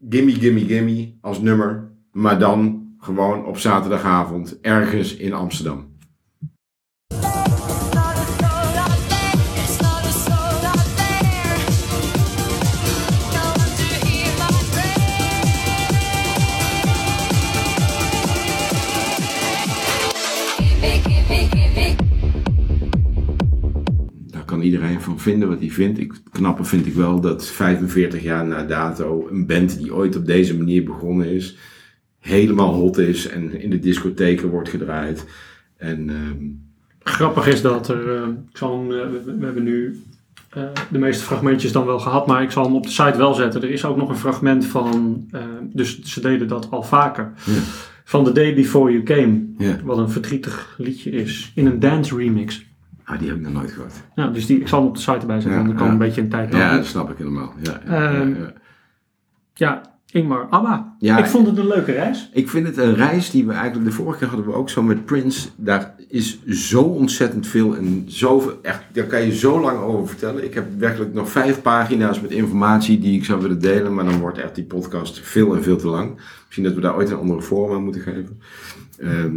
Gimme, 0.08 0.32
gimme, 0.32 0.60
gimme 0.60 1.12
als 1.20 1.40
nummer. 1.40 1.90
Maar 2.12 2.38
dan 2.38 2.88
gewoon 2.98 3.44
op 3.44 3.58
zaterdagavond 3.58 4.60
ergens 4.60 5.16
in 5.16 5.32
Amsterdam. 5.32 5.89
Vinden 25.20 25.48
wat 25.48 25.58
hij 25.58 25.70
vindt. 25.70 25.98
Ik, 25.98 26.12
het 26.12 26.32
knappe 26.32 26.64
vind 26.64 26.86
ik 26.86 26.94
wel 26.94 27.20
dat 27.20 27.46
45 27.46 28.22
jaar 28.22 28.46
na 28.46 28.62
dato 28.62 29.28
een 29.30 29.46
band 29.46 29.78
die 29.78 29.94
ooit 29.94 30.16
op 30.16 30.26
deze 30.26 30.56
manier 30.56 30.84
begonnen 30.84 31.26
is, 31.26 31.56
helemaal 32.18 32.74
hot 32.74 32.98
is 32.98 33.28
en 33.28 33.60
in 33.60 33.70
de 33.70 33.78
discotheken 33.78 34.48
wordt 34.48 34.68
gedraaid. 34.68 35.24
En 35.76 36.08
ehm, 36.10 36.44
Grappig 37.02 37.46
is 37.46 37.62
dat 37.62 37.88
er, 37.88 38.28
ik 38.28 38.56
zal 38.56 38.78
hem, 38.78 38.92
eh, 38.92 39.10
we, 39.10 39.36
we 39.38 39.44
hebben 39.44 39.62
nu 39.62 40.02
eh, 40.50 40.62
de 40.90 40.98
meeste 40.98 41.24
fragmentjes 41.24 41.72
dan 41.72 41.86
wel 41.86 41.98
gehad, 41.98 42.26
maar 42.26 42.42
ik 42.42 42.50
zal 42.50 42.64
hem 42.64 42.74
op 42.74 42.82
de 42.82 42.90
site 42.90 43.16
wel 43.16 43.34
zetten. 43.34 43.62
Er 43.62 43.70
is 43.70 43.84
ook 43.84 43.96
nog 43.96 44.08
een 44.08 44.16
fragment 44.16 44.66
van, 44.66 45.24
dus 45.72 46.00
ze 46.02 46.20
deden 46.20 46.48
dat 46.48 46.70
al 46.70 46.82
vaker, 46.82 47.32
van 48.04 48.24
The 48.24 48.32
Day 48.32 48.54
Before 48.54 48.92
You 48.92 49.02
Came, 49.02 49.46
wat 49.84 49.98
een 49.98 50.10
verdrietig 50.10 50.74
liedje 50.78 51.10
is, 51.10 51.52
in 51.54 51.66
een 51.66 51.78
dance 51.78 52.16
remix. 52.16 52.69
Ah, 53.12 53.18
die 53.18 53.28
heb 53.28 53.36
ik 53.36 53.42
nog 53.42 53.52
nooit 53.52 53.70
gehoord. 53.72 53.92
Nou, 54.14 54.32
dus 54.32 54.46
die, 54.46 54.60
ik 54.60 54.68
zal 54.68 54.78
hem 54.78 54.88
op 54.88 54.94
de 54.94 55.00
site 55.00 55.18
erbij 55.18 55.40
zetten, 55.40 55.50
Ja, 55.50 55.56
want 55.56 55.68
dan 55.68 55.76
kan 55.76 55.86
ja. 55.86 55.92
een 55.92 55.98
beetje 55.98 56.20
een 56.20 56.28
tijd 56.28 56.52
Ja, 56.54 56.76
dat 56.76 56.86
snap 56.86 57.10
ik 57.10 57.18
helemaal. 57.18 57.54
Ja, 57.62 57.80
ja, 57.84 57.90
Ehm, 57.90 58.28
ja, 58.28 58.38
ja. 58.38 58.52
Ja, 59.54 59.82
Ingmar, 60.12 60.46
ABBA. 60.50 60.96
Ja, 60.98 61.18
ik 61.18 61.26
vond 61.26 61.46
het 61.46 61.58
een 61.58 61.66
leuke 61.66 61.92
reis. 61.92 62.30
Ik 62.32 62.48
vind 62.48 62.66
het 62.66 62.76
een 62.76 62.94
reis 62.94 63.30
die 63.30 63.46
we 63.46 63.52
eigenlijk, 63.52 63.84
de 63.84 63.92
vorige 63.92 64.18
keer 64.18 64.28
hadden 64.28 64.46
we 64.46 64.52
ook 64.52 64.70
zo 64.70 64.82
met 64.82 65.04
Prince. 65.04 65.48
Daar 65.56 65.94
is 66.08 66.44
zo 66.46 66.82
ontzettend 66.82 67.46
veel 67.46 67.76
en 67.76 68.04
zoveel, 68.06 68.58
echt, 68.62 68.82
daar 68.92 69.04
kan 69.04 69.22
je 69.22 69.36
zo 69.36 69.60
lang 69.60 69.78
over 69.78 70.08
vertellen. 70.08 70.44
Ik 70.44 70.54
heb 70.54 70.66
werkelijk 70.78 71.14
nog 71.14 71.30
vijf 71.30 71.62
pagina's 71.62 72.20
met 72.20 72.30
informatie 72.30 72.98
die 72.98 73.18
ik 73.18 73.24
zou 73.24 73.40
willen 73.42 73.60
delen, 73.60 73.94
maar 73.94 74.04
dan 74.04 74.18
wordt 74.18 74.38
echt 74.38 74.54
die 74.54 74.64
podcast 74.64 75.20
veel 75.20 75.54
en 75.54 75.62
veel 75.62 75.76
te 75.76 75.88
lang. 75.88 76.20
Misschien 76.44 76.64
dat 76.64 76.74
we 76.74 76.80
daar 76.80 76.96
ooit 76.96 77.10
een 77.10 77.16
andere 77.16 77.42
vorm 77.42 77.72
aan 77.72 77.84
moeten 77.84 78.02
geven. 78.02 78.40
Ehm, 78.98 79.36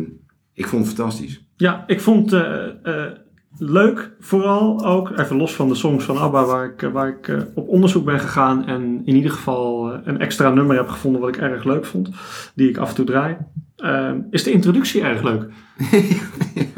ik 0.53 0.67
vond 0.67 0.85
het 0.87 0.95
fantastisch. 0.95 1.47
Ja, 1.55 1.83
ik 1.87 2.01
vond, 2.01 2.33
eh, 2.33 2.65
eh, 2.83 3.11
leuk 3.57 4.11
vooral 4.19 4.85
ook, 4.85 5.17
even 5.17 5.37
los 5.37 5.55
van 5.55 5.67
de 5.67 5.75
songs 5.75 6.03
van 6.05 6.17
ABBA, 6.17 6.45
waar 6.45 6.65
ik, 6.65 6.89
waar 6.93 7.07
ik 7.07 7.27
eh, 7.27 7.37
op 7.55 7.67
onderzoek 7.67 8.05
ben 8.05 8.19
gegaan 8.19 8.65
en 8.65 9.01
in 9.05 9.15
ieder 9.15 9.31
geval 9.31 9.91
eh, 9.93 9.99
een 10.03 10.19
extra 10.19 10.49
nummer 10.53 10.75
heb 10.75 10.87
gevonden 10.89 11.21
wat 11.21 11.29
ik 11.35 11.41
erg 11.41 11.63
leuk 11.63 11.85
vond, 11.85 12.09
die 12.55 12.69
ik 12.69 12.77
af 12.77 12.89
en 12.89 12.95
toe 12.95 13.05
draai, 13.05 13.37
ehm, 13.75 14.19
is 14.29 14.43
de 14.43 14.51
introductie 14.51 15.01
erg 15.01 15.23
leuk. 15.23 15.45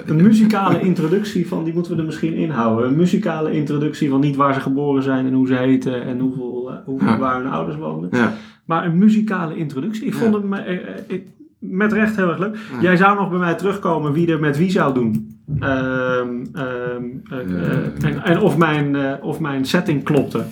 Een 0.05 0.21
muzikale 0.21 0.79
introductie 0.81 1.47
van, 1.47 1.63
die 1.63 1.73
moeten 1.73 1.91
we 1.91 1.97
er 1.99 2.05
misschien 2.05 2.33
inhouden. 2.33 2.87
Een 2.87 2.95
muzikale 2.95 3.51
introductie 3.51 4.09
van 4.09 4.19
niet 4.19 4.35
waar 4.35 4.53
ze 4.53 4.59
geboren 4.59 5.03
zijn 5.03 5.25
en 5.25 5.33
hoe 5.33 5.47
ze 5.47 5.55
heten 5.55 6.03
en 6.03 6.19
hoeveel, 6.19 6.69
eh, 6.71 6.75
hoeveel 6.85 7.07
Ja. 7.07 7.17
waar 7.19 7.41
hun 7.41 7.51
ouders 7.51 7.77
woonden. 7.77 8.09
Ja. 8.13 8.33
Maar 8.65 8.85
een 8.85 8.97
muzikale 8.97 9.55
introductie. 9.55 10.05
Ik 10.05 10.13
Ja. 10.13 10.19
vond 10.19 10.33
hem 10.33 10.53
eh, 10.53 10.71
eh, 10.75 10.95
ik- 11.07 11.27
met 11.59 11.93
recht 11.93 12.15
heel 12.15 12.29
erg 12.29 12.37
leuk. 12.39 12.55
Ja. 12.55 12.81
Jij 12.81 12.97
zou 12.97 13.15
nog 13.17 13.29
bij 13.29 13.39
mij 13.39 13.55
terugkomen 13.55 14.11
wie 14.13 14.31
er 14.31 14.39
met 14.39 14.57
wie 14.57 14.69
zou 14.71 14.93
doen. 14.93 15.39
Ehm, 15.59 16.45
ehm, 16.53 17.03
eh, 17.29 17.39
eh, 17.39 18.03
en, 18.03 18.23
en 18.23 18.39
of, 18.39 18.57
mijn, 18.57 18.95
eh, 18.95 19.13
of 19.21 19.39
mijn 19.39 19.65
setting 19.65 20.03
klopte. 20.03 20.43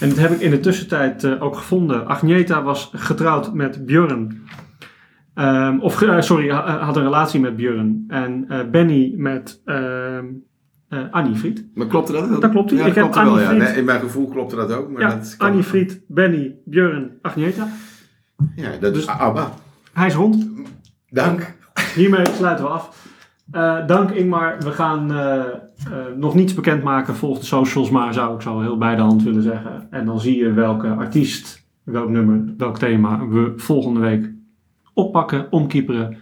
En 0.00 0.08
dat 0.08 0.18
heb 0.18 0.30
ik 0.30 0.40
in 0.40 0.50
de 0.50 0.60
tussentijd 0.60 1.40
ook 1.40 1.56
gevonden. 1.56 2.06
Agneta 2.06 2.62
was 2.62 2.90
getrouwd 2.94 3.54
met 3.54 3.86
Björn. 3.86 4.42
Ehm, 5.34 5.78
of, 5.78 6.04
sorry, 6.18 6.50
ha- 6.50 6.78
had 6.78 6.96
een 6.96 7.02
relatie 7.02 7.40
met 7.40 7.56
Björn. 7.56 8.04
En 8.08 8.46
Benny 8.70 9.14
met 9.16 9.62
Annie 11.10 11.34
Fried. 11.34 11.66
Maar 11.74 11.86
klopte 11.86 12.12
dat? 12.12 12.40
Dat 12.40 12.50
klopt. 12.50 12.70
Ja, 12.70 12.76
Ik 12.86 12.94
dat 12.94 13.14
heb 13.14 13.24
wel, 13.24 13.40
ja. 13.40 13.46
Fried- 13.46 13.58
Nee, 13.58 13.72
in 13.76 13.84
mijn 13.84 14.00
gevoel 14.00 14.28
klopte 14.28 14.56
dat 14.56 14.72
ook. 14.72 14.90
Maar 14.90 15.00
Ja, 15.02 15.08
dat 15.08 15.34
Annie 15.38 15.62
Fried, 15.62 16.00
Benny, 16.08 16.54
Björn, 16.64 17.10
Agneta. 17.22 17.68
Ja, 18.56 18.70
dat 18.80 18.94
Dus- 18.94 19.02
is 19.02 19.08
ABBA. 19.08 19.52
Hij 20.00 20.08
is 20.08 20.14
rond. 20.14 20.48
Dank. 21.08 21.54
Hiermee 21.94 22.26
sluiten 22.26 22.64
we 22.64 22.70
af. 22.70 23.08
Eh, 23.50 23.86
dank 23.86 24.10
Ingmar. 24.10 24.58
We 24.58 24.70
gaan 24.70 25.12
eh, 25.12 25.36
eh, 25.36 25.46
nog 26.16 26.34
niets 26.34 26.54
bekendmaken. 26.54 27.16
Volg 27.16 27.38
de 27.38 27.44
socials 27.44 27.90
maar, 27.90 28.14
zou 28.14 28.34
ik 28.34 28.40
zo 28.40 28.60
heel 28.60 28.78
bij 28.78 28.96
de 28.96 29.02
hand 29.02 29.22
willen 29.22 29.42
zeggen. 29.42 29.86
En 29.90 30.04
dan 30.04 30.20
zie 30.20 30.36
je 30.36 30.52
welke 30.52 30.88
artiest, 30.88 31.66
welk 31.82 32.08
nummer, 32.08 32.54
welk 32.56 32.78
thema 32.78 33.26
we 33.26 33.52
volgende 33.56 34.00
week 34.00 34.30
oppakken, 34.94 35.52
omkieperen 35.52 36.16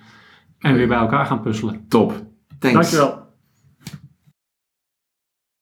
en 0.58 0.74
weer 0.74 0.88
bij 0.88 0.98
elkaar 0.98 1.26
gaan 1.26 1.40
puzzelen. 1.40 1.84
Top. 1.88 2.12
Thanks. 2.58 2.90
Dankjewel. 2.90 3.17